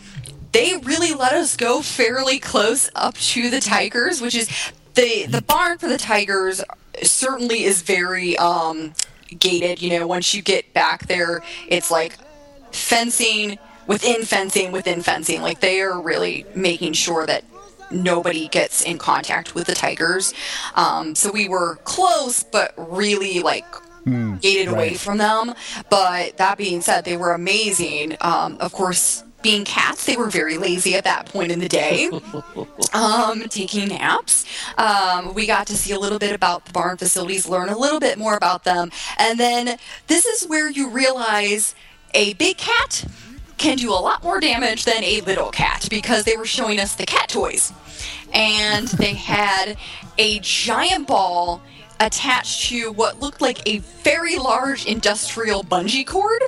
they 0.55 0.77
really 0.85 1.13
let 1.13 1.33
us 1.33 1.57
go 1.57 1.83
fairly 1.83 2.39
close 2.39 2.89
up 2.95 3.15
to 3.17 3.51
the 3.51 3.61
tigers, 3.61 4.23
which 4.23 4.35
is 4.35 4.49
the 4.95 5.27
the 5.27 5.43
barn 5.43 5.79
for 5.79 5.89
the 5.89 5.99
tigers 5.99 6.63
certainly 7.03 7.65
is 7.65 7.83
very 7.83 8.39
um, 8.39 8.95
gated. 9.39 9.83
You 9.83 9.99
know, 9.99 10.07
once 10.07 10.33
you 10.33 10.43
get 10.43 10.73
back 10.73 11.09
there, 11.09 11.43
it's 11.69 11.91
like 11.91 12.17
fencing 12.71 13.59
within 13.87 14.23
fencing 14.23 14.73
within 14.73 15.03
fencing. 15.03 15.43
Like 15.43 15.61
they 15.61 15.81
are 15.83 16.01
really 16.01 16.47
making 16.55 16.93
sure 16.93 17.27
that 17.27 17.45
nobody 17.91 18.49
gets 18.49 18.83
in 18.83 18.97
contact 18.97 19.55
with 19.57 19.67
the 19.67 19.75
tigers. 19.75 20.33
Um, 20.77 21.17
so 21.17 21.33
we 21.33 21.49
were 21.49 21.77
close, 21.85 22.45
but 22.45 22.73
really 22.77 23.41
like 23.41 23.67
gated 24.41 24.69
away 24.69 24.95
from 24.95 25.19
them. 25.19 25.55
But 25.91 26.37
that 26.37 26.59
being 26.59 26.81
said, 26.81 27.05
they 27.05 27.17
were 27.17 27.33
amazing. 27.33 28.17
Um, 28.21 28.57
of 28.61 28.73
course. 28.73 29.25
Being 29.45 29.67
cats, 29.67 30.07
they 30.07 30.17
were 30.17 30.31
very 30.31 30.57
lazy 30.57 30.95
at 30.95 31.05
that 31.05 31.27
point 31.27 31.53
in 31.53 31.59
the 31.59 31.69
day, 31.69 32.11
um, 32.95 33.43
taking 33.51 33.89
naps. 33.89 34.47
Um, 34.79 35.35
we 35.35 35.47
got 35.47 35.67
to 35.67 35.77
see 35.77 35.93
a 35.93 35.99
little 35.99 36.19
bit 36.19 36.35
about 36.35 36.65
the 36.65 36.73
barn 36.73 36.97
facilities, 36.97 37.47
learn 37.47 37.69
a 37.69 37.77
little 37.77 38.01
bit 38.01 38.17
more 38.19 38.37
about 38.37 38.65
them, 38.65 38.91
and 39.19 39.39
then 39.39 39.79
this 40.07 40.25
is 40.25 40.49
where 40.49 40.71
you 40.71 40.89
realize 40.89 41.75
a 42.15 42.33
big 42.35 42.57
cat 42.57 43.05
can 43.59 43.77
do 43.77 43.91
a 43.91 44.01
lot 44.01 44.23
more 44.23 44.41
damage 44.41 44.85
than 44.85 45.05
a 45.05 45.21
little 45.23 45.51
cat 45.51 45.87
because 45.91 46.25
they 46.25 46.37
were 46.37 46.47
showing 46.47 46.81
us 46.81 46.95
the 46.95 47.07
cat 47.07 47.29
toys. 47.29 47.73
And 48.33 48.89
they 48.89 49.15
had 49.15 49.77
a 50.19 50.39
giant 50.41 51.07
ball 51.07 51.63
attached 52.01 52.69
to 52.69 52.93
what 52.93 53.21
looked 53.21 53.41
like 53.41 53.67
a 53.69 53.79
very 53.79 54.39
large 54.39 54.87
industrial 54.87 55.63
bungee 55.65 56.07
cord, 56.07 56.43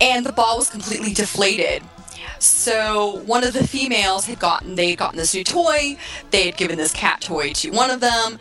and 0.00 0.24
the 0.26 0.32
ball 0.32 0.58
was 0.58 0.70
completely 0.70 1.12
deflated. 1.12 1.82
So 2.38 3.22
one 3.26 3.44
of 3.44 3.52
the 3.52 3.66
females 3.66 4.26
had 4.26 4.38
gotten 4.38 4.74
they 4.74 4.90
had 4.90 4.98
gotten 4.98 5.16
this 5.18 5.34
new 5.34 5.44
toy. 5.44 5.96
They 6.30 6.46
had 6.46 6.56
given 6.56 6.76
this 6.78 6.92
cat 6.92 7.20
toy 7.20 7.52
to 7.54 7.70
one 7.70 7.90
of 7.90 8.00
them. 8.00 8.38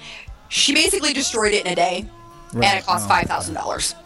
She 0.49 0.73
basically 0.73 1.13
destroyed 1.13 1.53
it 1.53 1.65
in 1.65 1.71
a 1.71 1.75
day, 1.75 2.05
and 2.53 2.63
it 2.63 2.85
cost 2.85 3.05
Oh, 3.05 3.09
five 3.09 3.25
thousand 3.25 3.53
dollars. 3.55 3.95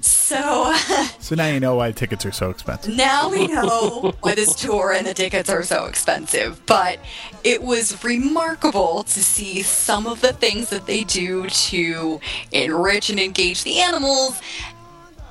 so 0.00 0.74
So 1.18 1.34
now 1.34 1.48
you 1.48 1.60
know 1.60 1.74
why 1.74 1.92
tickets 1.92 2.24
are 2.24 2.32
so 2.32 2.50
expensive. 2.50 2.96
now 2.96 3.28
we 3.30 3.46
know 3.54 4.14
why 4.20 4.34
this 4.34 4.54
tour 4.54 4.92
and 4.92 5.06
the 5.06 5.14
tickets 5.14 5.50
are 5.50 5.62
so 5.62 5.86
expensive. 5.86 6.64
But 6.66 6.98
it 7.44 7.62
was 7.62 8.02
remarkable 8.04 9.02
to 9.04 9.20
see 9.24 9.62
some 9.62 10.06
of 10.06 10.20
the 10.20 10.32
things 10.32 10.70
that 10.70 10.86
they 10.86 11.04
do 11.04 11.48
to 11.48 12.20
enrich 12.52 13.10
and 13.10 13.18
engage 13.20 13.64
the 13.64 13.80
animals, 13.80 14.40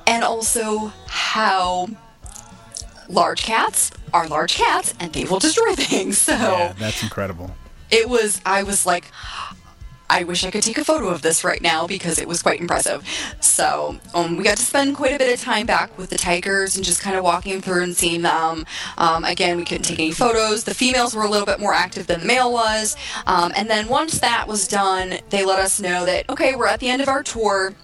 and 0.06 0.22
also 0.24 0.92
how 1.06 1.88
large 3.08 3.42
cats 3.42 3.90
are 4.12 4.28
large 4.28 4.54
cats 4.54 4.94
and 5.00 5.12
they 5.12 5.24
will 5.24 5.38
destroy 5.38 5.74
things. 5.74 6.18
So 6.28 6.32
Yeah, 6.34 6.72
that's 6.78 7.02
incredible. 7.02 7.50
it 7.90 8.08
was 8.08 8.40
i 8.44 8.62
was 8.62 8.84
like 8.84 9.06
i 10.10 10.24
wish 10.24 10.44
i 10.44 10.50
could 10.50 10.62
take 10.62 10.78
a 10.78 10.84
photo 10.84 11.08
of 11.08 11.20
this 11.22 11.42
right 11.44 11.60
now 11.62 11.86
because 11.86 12.18
it 12.18 12.26
was 12.28 12.42
quite 12.42 12.60
impressive 12.60 13.02
so 13.40 13.96
um, 14.14 14.36
we 14.36 14.44
got 14.44 14.56
to 14.58 14.62
spend 14.62 14.94
quite 14.96 15.14
a 15.14 15.18
bit 15.18 15.32
of 15.32 15.40
time 15.40 15.64
back 15.66 15.96
with 15.98 16.10
the 16.10 16.18
tigers 16.18 16.76
and 16.76 16.84
just 16.84 17.00
kind 17.00 17.16
of 17.16 17.24
walking 17.24 17.60
through 17.62 17.82
and 17.82 17.96
seeing 17.96 18.22
them 18.22 18.64
um, 18.98 19.24
again 19.24 19.56
we 19.56 19.64
couldn't 19.64 19.84
take 19.84 19.98
any 19.98 20.12
photos 20.12 20.64
the 20.64 20.74
females 20.74 21.14
were 21.14 21.24
a 21.24 21.30
little 21.30 21.46
bit 21.46 21.60
more 21.60 21.74
active 21.74 22.06
than 22.06 22.20
the 22.20 22.26
male 22.26 22.52
was 22.52 22.96
um, 23.26 23.52
and 23.56 23.68
then 23.70 23.86
once 23.88 24.18
that 24.20 24.46
was 24.48 24.66
done 24.68 25.18
they 25.30 25.44
let 25.44 25.58
us 25.58 25.80
know 25.80 26.04
that 26.04 26.28
okay 26.28 26.54
we're 26.56 26.66
at 26.66 26.80
the 26.80 26.88
end 26.88 27.00
of 27.02 27.08
our 27.08 27.22
tour 27.22 27.74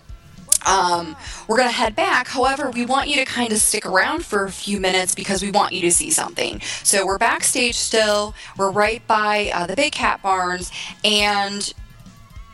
um, 0.67 1.17
we're 1.49 1.57
going 1.57 1.69
to 1.69 1.75
head 1.75 1.95
back. 1.95 2.29
However, 2.29 2.71
we 2.71 2.87
want 2.87 3.09
you 3.09 3.17
to 3.17 3.25
kind 3.25 3.53
of 3.53 3.59
stick 3.59 3.87
around 3.87 4.25
for 4.25 4.45
a 4.45 4.51
few 4.51 4.81
minutes 4.81 5.15
because 5.15 5.43
we 5.43 5.51
want 5.51 5.73
you 5.73 5.81
to 5.83 5.93
see 5.93 6.11
something. 6.11 6.61
So 6.83 7.07
we're 7.07 7.19
backstage 7.19 7.77
still. 7.77 8.35
We're 8.57 8.71
right 8.71 9.07
by 9.07 9.51
uh, 9.55 9.67
the 9.67 9.77
Big 9.77 9.93
Cat 9.93 10.23
Barns, 10.23 10.71
and 11.05 11.73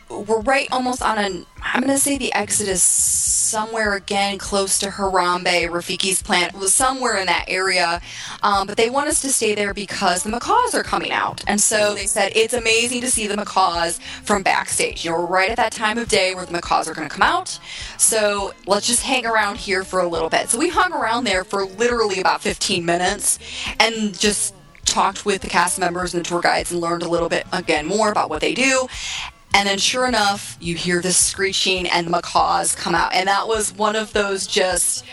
we're 0.09 0.41
right 0.41 0.67
almost 0.71 1.01
on 1.01 1.17
an. 1.17 1.45
I'm 1.61 1.81
going 1.81 1.93
to 1.93 1.99
say 1.99 2.17
the 2.17 2.33
exit 2.33 2.67
is 2.67 2.81
somewhere 3.51 3.95
again 3.95 4.37
close 4.37 4.79
to 4.79 4.87
Harambe, 4.87 5.69
Rafiki's 5.69 6.23
plant. 6.23 6.53
Was 6.53 6.73
somewhere 6.73 7.17
in 7.17 7.25
that 7.25 7.45
area, 7.49 8.01
um, 8.43 8.65
but 8.65 8.77
they 8.77 8.89
want 8.89 9.09
us 9.09 9.21
to 9.23 9.29
stay 9.29 9.55
there 9.55 9.73
because 9.73 10.23
the 10.23 10.29
macaws 10.29 10.73
are 10.73 10.83
coming 10.83 11.11
out, 11.11 11.43
and 11.47 11.59
so 11.59 11.93
they 11.93 12.05
said 12.05 12.31
it's 12.33 12.53
amazing 12.53 13.01
to 13.01 13.11
see 13.11 13.27
the 13.27 13.35
macaws 13.35 13.99
from 14.23 14.41
backstage. 14.41 15.03
You 15.03 15.11
know, 15.11 15.17
we're 15.19 15.25
right 15.25 15.49
at 15.49 15.57
that 15.57 15.73
time 15.73 15.97
of 15.97 16.07
day 16.07 16.33
where 16.33 16.45
the 16.45 16.53
macaws 16.53 16.87
are 16.87 16.93
going 16.93 17.09
to 17.09 17.13
come 17.13 17.23
out, 17.23 17.59
so 17.97 18.53
let's 18.65 18.87
just 18.87 19.03
hang 19.03 19.25
around 19.25 19.57
here 19.57 19.83
for 19.83 19.99
a 19.99 20.07
little 20.07 20.29
bit. 20.29 20.49
So 20.49 20.57
we 20.57 20.69
hung 20.69 20.93
around 20.93 21.25
there 21.25 21.43
for 21.43 21.65
literally 21.65 22.21
about 22.21 22.41
15 22.41 22.85
minutes, 22.85 23.37
and 23.81 24.17
just 24.17 24.55
talked 24.85 25.25
with 25.25 25.41
the 25.41 25.49
cast 25.49 25.79
members 25.79 26.13
and 26.13 26.23
the 26.23 26.27
tour 26.27 26.41
guides 26.41 26.71
and 26.71 26.81
learned 26.81 27.03
a 27.03 27.07
little 27.07 27.29
bit 27.29 27.45
again 27.51 27.85
more 27.85 28.11
about 28.11 28.29
what 28.29 28.41
they 28.41 28.53
do. 28.53 28.87
And 29.53 29.67
then, 29.67 29.77
sure 29.77 30.07
enough, 30.07 30.57
you 30.61 30.75
hear 30.75 31.01
this 31.01 31.17
screeching 31.17 31.87
and 31.87 32.07
the 32.07 32.11
macaws 32.11 32.73
come 32.75 32.95
out. 32.95 33.13
And 33.13 33.27
that 33.27 33.47
was 33.47 33.73
one 33.73 33.95
of 33.95 34.13
those 34.13 34.47
just, 34.47 35.05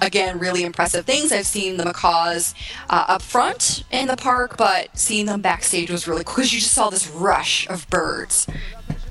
again, 0.00 0.38
really 0.38 0.62
impressive 0.62 1.04
things. 1.04 1.32
I've 1.32 1.46
seen 1.46 1.76
the 1.76 1.84
macaws 1.84 2.54
uh, 2.88 3.04
up 3.08 3.22
front 3.22 3.84
in 3.90 4.06
the 4.06 4.16
park, 4.16 4.56
but 4.56 4.96
seeing 4.96 5.26
them 5.26 5.40
backstage 5.40 5.90
was 5.90 6.06
really 6.06 6.24
cool 6.24 6.36
because 6.36 6.52
you 6.52 6.60
just 6.60 6.72
saw 6.72 6.88
this 6.88 7.08
rush 7.08 7.68
of 7.68 7.88
birds 7.90 8.46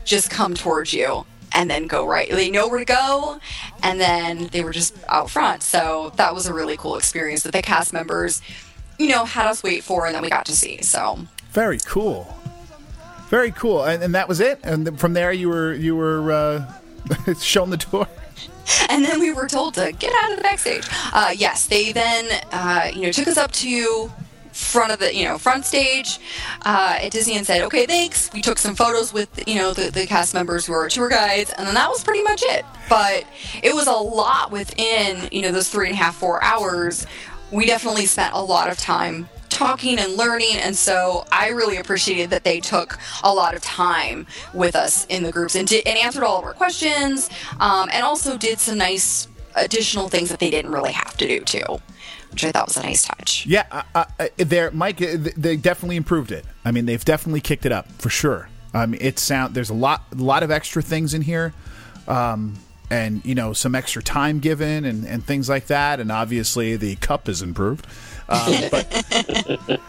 just 0.06 0.32
come 0.32 0.56
towards 0.56 0.94
you 0.94 1.26
and 1.52 1.70
then 1.70 1.88
go 1.88 2.08
right. 2.08 2.30
They 2.30 2.50
know 2.50 2.68
where 2.68 2.80
to 2.80 2.86
go, 2.86 3.40
and 3.84 4.00
then 4.00 4.48
they 4.52 4.64
were 4.64 4.72
just 4.72 4.96
out 5.08 5.30
front. 5.30 5.64
So 5.64 6.14
that 6.16 6.34
was 6.34 6.48
a 6.48 6.54
really 6.54 6.78
cool 6.78 6.96
experience 6.96 7.44
that 7.44 7.52
the 7.52 7.62
cast 7.62 7.92
members, 7.92 8.42
you 8.98 9.10
know, 9.10 9.26
had 9.26 9.48
us 9.48 9.64
wait 9.64 9.84
for 9.84 10.06
and 10.06 10.16
that 10.16 10.22
we 10.22 10.30
got 10.30 10.46
to 10.46 10.56
see. 10.56 10.82
So 10.82 11.20
Very 11.52 11.80
cool. 11.80 12.39
Very 13.30 13.52
cool. 13.52 13.84
And, 13.84 14.04
and 14.04 14.16
that 14.16 14.28
was 14.28 14.40
it. 14.40 14.60
And 14.64 15.00
from 15.00 15.14
there, 15.14 15.32
you 15.32 15.50
were 15.50 15.74
you 15.74 15.96
were 15.96 16.32
uh, 16.32 17.34
shown 17.40 17.70
the 17.70 17.78
tour. 17.78 18.08
and 18.90 19.06
then 19.06 19.20
we 19.20 19.32
were 19.32 19.48
told 19.48 19.76
to 19.76 19.92
get 19.92 20.12
out 20.24 20.32
of 20.32 20.38
the 20.38 20.44
backstage. 20.44 20.88
Uh, 21.14 21.34
yes, 21.36 21.68
they 21.68 21.92
then 21.92 22.28
uh, 22.52 22.90
you 22.94 23.04
know 23.04 23.12
took 23.12 23.28
us 23.28 23.38
up 23.38 23.52
to 23.52 24.12
front 24.52 24.92
of 24.92 25.00
the 25.00 25.16
you 25.16 25.24
know 25.26 25.38
front 25.38 25.64
stage 25.64 26.20
uh, 26.66 26.98
at 27.02 27.12
Disney 27.12 27.38
and 27.38 27.46
said, 27.46 27.62
okay, 27.64 27.86
thanks. 27.86 28.32
We 28.34 28.42
took 28.42 28.58
some 28.58 28.76
photos 28.76 29.14
with 29.14 29.48
you 29.48 29.56
know 29.56 29.74
the, 29.74 29.92
the 29.92 30.06
cast 30.06 30.34
members 30.34 30.66
who 30.66 30.74
are 30.74 30.90
tour 30.90 31.10
guides, 31.10 31.52
and 31.52 31.68
then 31.68 31.76
that 31.76 31.90
was 31.90 32.04
pretty 32.04 32.24
much 32.24 32.42
it. 32.44 32.66
But 32.90 33.26
it 33.62 33.76
was 33.76 33.88
a 33.88 33.92
lot 33.92 34.52
within 34.52 35.30
you 35.32 35.44
know 35.44 35.52
those 35.52 35.70
three 35.70 35.88
and 35.88 35.94
a 35.94 35.98
half 35.98 36.16
four 36.16 36.44
hours. 36.44 37.06
We 37.52 37.66
definitely 37.66 38.06
spent 38.06 38.34
a 38.34 38.42
lot 38.42 38.70
of 38.70 38.78
time 38.78 39.28
talking 39.50 39.98
and 40.00 40.16
learning 40.16 40.56
and 40.56 40.76
so 40.76 41.26
i 41.32 41.50
really 41.50 41.78
appreciated 41.78 42.30
that 42.30 42.44
they 42.44 42.60
took 42.60 42.98
a 43.24 43.34
lot 43.34 43.56
of 43.56 43.62
time 43.62 44.26
with 44.54 44.76
us 44.76 45.06
in 45.08 45.24
the 45.24 45.32
groups 45.32 45.56
and, 45.56 45.68
did, 45.68 45.86
and 45.88 45.98
answered 45.98 46.24
all 46.24 46.38
of 46.40 46.44
our 46.46 46.54
questions 46.54 47.30
um, 47.60 47.90
and 47.92 48.04
also 48.04 48.38
did 48.38 48.60
some 48.60 48.78
nice 48.78 49.28
additional 49.56 50.08
things 50.08 50.30
that 50.30 50.40
they 50.40 50.50
didn't 50.50 50.72
really 50.72 50.92
have 50.92 51.18
to 51.18 51.28
do 51.28 51.40
too 51.42 51.80
which 52.32 52.46
i 52.46 52.52
thought 52.52 52.68
was 52.68 52.78
a 52.78 52.84
nice 52.84 53.06
touch 53.08 53.46
Yeah, 53.48 53.66
uh, 53.72 53.84
uh, 53.96 54.06
uh, 54.20 54.28
there, 54.38 54.70
Mike. 54.72 55.02
uh, 55.02 55.18
They 55.36 55.58
definitely 55.58 55.96
improved 55.96 56.32
it. 56.32 56.46
I 56.64 56.72
mean, 56.72 56.86
they've 56.86 57.04
definitely 57.04 57.42
kicked 57.42 57.66
it 57.66 57.72
up 57.72 57.92
for 57.94 58.10
sure. 58.10 58.50
Mean, 58.74 58.98
it 59.02 59.18
sound 59.18 59.56
there's 59.56 59.72
a 59.72 59.74
lot, 59.74 60.04
a 60.12 60.16
lot 60.16 60.44
of 60.44 60.52
extra 60.52 60.84
things 60.84 61.16
in 61.16 61.24
here, 61.24 61.54
um, 62.08 62.54
and 62.90 63.24
you 63.26 63.36
know, 63.36 63.54
some 63.54 63.76
extra 63.76 64.02
time 64.02 64.40
given 64.40 64.86
and, 64.86 65.06
and 65.06 65.24
things 65.24 65.50
like 65.50 65.68
that. 65.68 66.00
And 66.00 66.12
obviously, 66.12 66.76
the 66.76 66.96
cup 66.98 67.30
is 67.30 67.42
improved. 67.42 67.88
Um, 68.28 68.54
but 68.72 69.82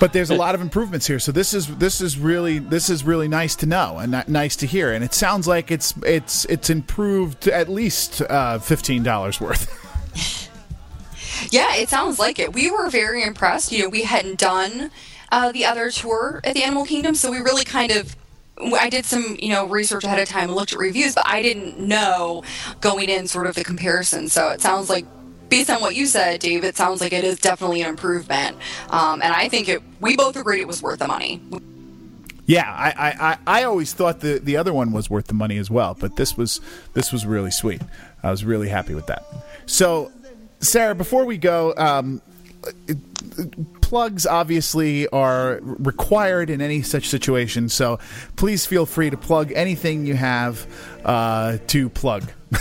but 0.00 0.12
there's 0.12 0.30
a 0.30 0.34
lot 0.36 0.54
of 0.54 0.60
improvements 0.60 1.06
here. 1.06 1.18
So 1.18 1.32
this 1.32 1.54
is 1.54 1.66
this 1.78 2.00
is 2.00 2.18
really 2.18 2.58
this 2.58 2.90
is 2.90 3.04
really 3.04 3.28
nice 3.28 3.56
to 3.56 3.66
know 3.66 3.98
and 3.98 4.12
ni- 4.12 4.24
nice 4.28 4.56
to 4.56 4.66
hear. 4.66 4.92
And 4.92 5.04
it 5.04 5.14
sounds 5.14 5.46
like 5.46 5.70
it's 5.70 5.94
it's 6.04 6.44
it's 6.46 6.70
improved 6.70 7.48
at 7.48 7.68
least 7.68 8.22
uh, 8.22 8.58
fifteen 8.58 9.02
dollars 9.02 9.40
worth. 9.40 9.84
Yeah, 11.50 11.76
it 11.76 11.88
sounds 11.88 12.18
like 12.18 12.38
it. 12.38 12.52
We 12.52 12.70
were 12.70 12.90
very 12.90 13.22
impressed. 13.22 13.72
You 13.72 13.84
know, 13.84 13.88
we 13.88 14.02
hadn't 14.02 14.38
done 14.38 14.90
uh, 15.30 15.52
the 15.52 15.64
other 15.64 15.90
tour 15.90 16.40
at 16.44 16.54
the 16.54 16.62
Animal 16.62 16.84
Kingdom, 16.84 17.14
so 17.14 17.30
we 17.30 17.38
really 17.38 17.64
kind 17.64 17.92
of. 17.92 18.16
I 18.60 18.88
did 18.88 19.04
some, 19.04 19.36
you 19.40 19.50
know, 19.50 19.66
research 19.66 20.04
ahead 20.04 20.18
of 20.18 20.28
time 20.28 20.44
and 20.44 20.54
looked 20.54 20.72
at 20.72 20.78
reviews, 20.78 21.14
but 21.14 21.26
I 21.26 21.42
didn't 21.42 21.78
know 21.78 22.42
going 22.80 23.08
in 23.08 23.26
sort 23.26 23.46
of 23.46 23.54
the 23.54 23.64
comparison. 23.64 24.28
So 24.28 24.48
it 24.48 24.60
sounds 24.60 24.90
like, 24.90 25.04
based 25.48 25.70
on 25.70 25.80
what 25.80 25.94
you 25.94 26.06
said, 26.06 26.40
Dave, 26.40 26.64
it 26.64 26.76
sounds 26.76 27.00
like 27.00 27.12
it 27.12 27.24
is 27.24 27.38
definitely 27.38 27.82
an 27.82 27.88
improvement. 27.88 28.56
Um, 28.90 29.22
and 29.22 29.32
I 29.32 29.48
think 29.48 29.68
it. 29.68 29.82
We 30.00 30.16
both 30.16 30.36
agreed 30.36 30.60
it 30.60 30.66
was 30.66 30.82
worth 30.82 30.98
the 30.98 31.08
money. 31.08 31.40
Yeah, 32.46 32.64
I, 32.64 33.10
I, 33.20 33.38
I, 33.46 33.62
always 33.64 33.92
thought 33.92 34.20
the, 34.20 34.40
the 34.42 34.56
other 34.56 34.72
one 34.72 34.90
was 34.90 35.10
worth 35.10 35.26
the 35.26 35.34
money 35.34 35.58
as 35.58 35.70
well, 35.70 35.94
but 35.98 36.16
this 36.16 36.34
was 36.34 36.62
this 36.94 37.12
was 37.12 37.26
really 37.26 37.50
sweet. 37.50 37.82
I 38.22 38.30
was 38.30 38.42
really 38.42 38.70
happy 38.70 38.94
with 38.94 39.06
that. 39.08 39.26
So, 39.66 40.10
Sarah, 40.60 40.94
before 40.94 41.26
we 41.26 41.36
go, 41.36 41.74
um, 41.76 42.22
plugs 43.88 44.26
obviously 44.26 45.08
are 45.08 45.60
required 45.62 46.50
in 46.50 46.60
any 46.60 46.82
such 46.82 47.08
situation. 47.08 47.70
So 47.70 47.98
please 48.36 48.66
feel 48.66 48.84
free 48.84 49.08
to 49.08 49.16
plug 49.16 49.50
anything 49.52 50.04
you 50.04 50.14
have 50.14 50.66
uh, 51.04 51.58
to 51.68 51.88
plug. 51.88 52.30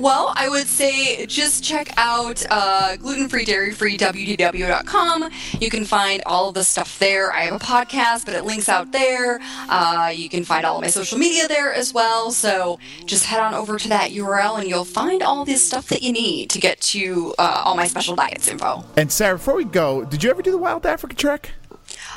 Well, 0.00 0.32
I 0.34 0.48
would 0.48 0.66
say 0.66 1.26
just 1.26 1.62
check 1.62 1.92
out 1.98 2.42
uh, 2.48 2.96
gluten-free, 2.96 3.44
dairy-free 3.44 3.98
wdw.com. 3.98 5.30
You 5.60 5.68
can 5.68 5.84
find 5.84 6.22
all 6.24 6.48
of 6.48 6.54
the 6.54 6.64
stuff 6.64 6.98
there. 6.98 7.32
I 7.32 7.42
have 7.42 7.54
a 7.54 7.58
podcast, 7.58 8.24
but 8.24 8.34
it 8.34 8.44
links 8.44 8.68
out 8.68 8.92
there. 8.92 9.40
Uh, 9.68 10.10
you 10.14 10.30
can 10.30 10.44
find 10.44 10.64
all 10.64 10.76
of 10.76 10.82
my 10.82 10.88
social 10.88 11.18
media 11.18 11.48
there 11.48 11.74
as 11.74 11.92
well. 11.92 12.30
So 12.30 12.78
just 13.04 13.26
head 13.26 13.40
on 13.40 13.52
over 13.52 13.78
to 13.78 13.88
that 13.88 14.10
URL, 14.10 14.58
and 14.58 14.68
you'll 14.68 14.84
find 14.84 15.22
all 15.22 15.44
this 15.44 15.62
stuff 15.62 15.88
that 15.88 16.02
you 16.02 16.12
need 16.12 16.48
to 16.50 16.60
get 16.60 16.80
to 16.80 17.34
uh, 17.38 17.62
all 17.64 17.76
my 17.76 17.86
special 17.86 18.16
diets 18.16 18.48
info. 18.48 18.84
And 18.96 19.12
Sarah, 19.12 19.36
before 19.36 19.54
we 19.54 19.64
go, 19.64 20.04
did 20.04 20.24
you 20.24 20.30
ever 20.30 20.40
do 20.40 20.50
the 20.50 20.58
Wild 20.58 20.86
Africa 20.86 21.14
trek? 21.14 21.52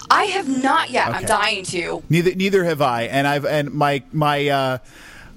I 0.09 0.25
have 0.25 0.47
not 0.47 0.89
yet. 0.89 1.09
I'm 1.09 1.25
dying 1.25 1.63
to. 1.65 2.03
Neither 2.09 2.35
neither 2.35 2.63
have 2.63 2.81
I. 2.81 3.03
And 3.03 3.27
I've 3.27 3.45
and 3.45 3.73
my 3.73 4.03
my 4.11 4.47
uh 4.47 4.77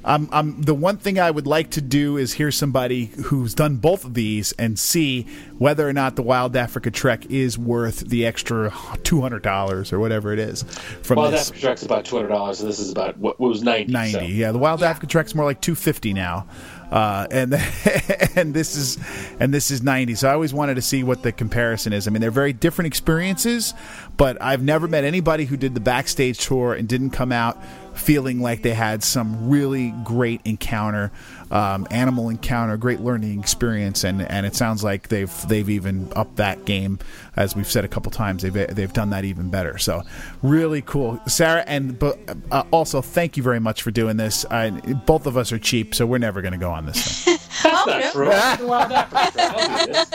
I'm, 0.07 0.29
I'm 0.31 0.63
the 0.63 0.75
one 0.75 0.99
thing 0.99 1.19
I 1.19 1.31
would 1.31 1.49
like 1.49 1.71
to 1.73 1.81
do 1.81 2.17
is 2.17 2.33
hear 2.33 2.53
somebody 2.53 3.07
who's 3.07 3.55
done 3.55 3.77
both 3.77 4.05
of 4.05 4.15
these 4.15 4.53
and 4.53 4.79
see 4.79 5.27
whether 5.59 5.87
or 5.87 5.93
not 5.93 6.15
the 6.15 6.23
Wild 6.23 6.55
Africa 6.55 6.93
Trek 6.93 7.27
is 7.27 7.59
worth 7.59 8.01
the 8.01 8.25
extra 8.25 8.73
two 9.03 9.21
hundred 9.21 9.43
dollars 9.43 9.93
or 9.93 9.99
whatever 9.99 10.33
it 10.33 10.39
is 10.39 10.63
from 11.03 11.17
Well, 11.17 11.33
this 11.33 11.51
that 11.51 11.59
Trek's 11.59 11.83
about 11.83 12.05
two 12.05 12.17
hundred 12.17 12.29
dollars, 12.29 12.61
and 12.61 12.69
this 12.69 12.79
is 12.79 12.93
about 12.93 13.19
what, 13.19 13.41
what 13.41 13.49
was 13.49 13.65
ninety. 13.65 13.93
ninety. 13.93 14.13
so. 14.13 14.21
Yeah, 14.23 14.53
the 14.53 14.59
Wild 14.59 14.85
Africa 14.85 15.09
Trek's 15.09 15.35
more 15.35 15.45
like 15.45 15.61
two 15.61 15.75
fifty 15.75 16.13
now, 16.13 16.47
uh, 16.93 17.27
and 17.33 17.55
and 18.37 18.55
this 18.55 18.77
is 18.77 18.99
and 19.41 19.53
this 19.53 19.73
is 19.73 19.83
ninety. 19.83 20.15
So 20.15 20.29
I 20.29 20.35
always 20.35 20.55
wanted 20.55 20.77
to 20.77 20.83
see 20.83 21.03
what 21.03 21.25
the 21.25 21.33
comparison 21.33 21.93
is. 21.93 22.07
I 22.07 22.13
mean, 22.13 22.21
they're 22.21 22.31
very 22.31 22.53
different 22.53 22.87
experiences, 22.87 23.75
but 24.17 24.41
I've 24.41 24.63
never 24.63 24.87
met 24.87 25.03
anybody 25.03 25.47
who 25.47 25.57
did 25.57 25.75
the 25.75 25.81
backstage 25.81 26.39
tour 26.39 26.75
and 26.75 26.87
didn't 26.87 27.11
come 27.11 27.33
out 27.33 27.61
feeling 28.07 28.41
like 28.41 28.63
they 28.63 28.73
had 28.73 29.03
some 29.03 29.51
really 29.51 29.93
great 30.05 30.41
encounter, 30.45 31.11
um, 31.51 31.89
animal 31.91 32.29
encounter, 32.29 32.77
great 32.77 33.01
learning 33.01 33.41
experience, 33.41 34.05
and 34.05 34.23
and 34.23 34.47
it 34.47 34.55
sounds 34.55 34.85
like 34.85 35.09
they've 35.09 35.49
they've 35.49 35.69
even 35.69 36.13
upped 36.15 36.37
that 36.37 36.65
game, 36.65 37.01
as 37.35 37.57
we've 37.57 37.71
said 37.71 37.85
a 37.85 37.89
couple 37.89 38.13
times. 38.13 38.43
They've 38.43 38.75
they've 38.75 38.93
done 38.93 39.11
that 39.11 39.25
even 39.25 39.51
better. 39.51 39.77
So 39.77 40.03
really 40.41 40.83
cool, 40.83 41.21
Sarah, 41.27 41.65
and 41.67 41.99
but 41.99 42.17
uh, 42.53 42.63
also 42.71 43.03
thank 43.03 43.37
you 43.37 43.43
very 43.43 43.59
much 43.59 43.83
for 43.83 43.91
doing 43.91 44.17
this. 44.17 44.45
I, 44.53 44.71
both 44.71 45.27
of 45.27 45.37
us 45.37 45.51
are 45.51 45.59
cheap, 45.59 45.93
so 45.93 46.07
we're 46.07 46.19
never 46.19 46.43
going 46.43 46.53
to 46.53 46.59
go 46.59 46.71
on 46.71 46.87
this 46.87 47.25
thing. 47.25 47.39
That's 47.65 47.87
not 47.87 48.13
true. 48.13 48.31
I'm 48.31 48.59
the 48.59 48.67
Wild 48.69 48.93
Africa 48.93 49.33
Trek. 49.33 49.51
I'll 49.51 49.87
do 49.87 49.93
this. 49.93 50.11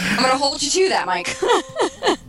I'm 0.00 0.16
going 0.16 0.30
to 0.30 0.38
hold 0.38 0.62
you 0.62 0.70
to 0.70 0.88
that, 0.88 1.06
Mike. 1.06 1.36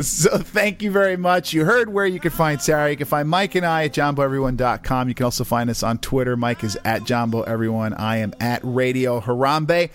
so 0.00 0.38
thank 0.38 0.82
you 0.82 0.90
very 0.90 1.16
much. 1.16 1.52
You 1.52 1.64
heard 1.64 1.92
where 1.92 2.06
you 2.06 2.18
can 2.18 2.30
find 2.30 2.60
Sarah. 2.60 2.90
You 2.90 2.96
can 2.96 3.06
find 3.06 3.28
Mike 3.28 3.54
and 3.54 3.66
I 3.66 3.84
at 3.84 3.92
jamboeveryone.com. 3.92 5.08
You 5.08 5.14
can 5.14 5.24
also 5.24 5.44
find 5.44 5.68
us 5.68 5.82
on 5.82 5.98
Twitter. 5.98 6.36
Mike 6.36 6.64
is 6.64 6.78
at 6.84 7.02
jamboeveryone. 7.02 7.98
I 7.98 8.18
am 8.18 8.32
at 8.40 8.60
Radio 8.62 9.20
Harambe. 9.20 9.90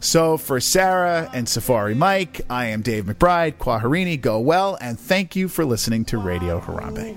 So 0.00 0.38
for 0.38 0.60
Sarah 0.60 1.30
and 1.34 1.48
Safari 1.48 1.94
Mike, 1.94 2.40
I 2.48 2.66
am 2.66 2.80
Dave 2.80 3.04
McBride. 3.04 3.58
Kwaherini, 3.58 4.20
go 4.20 4.40
well, 4.40 4.78
and 4.80 4.98
thank 4.98 5.36
you 5.36 5.46
for 5.48 5.64
listening 5.64 6.06
to 6.06 6.18
Radio 6.18 6.58
Harambe. 6.58 7.14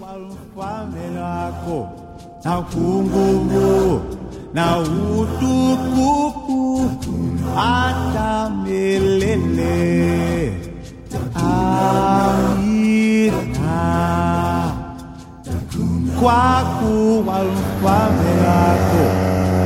Walufalelako 17.28 19.04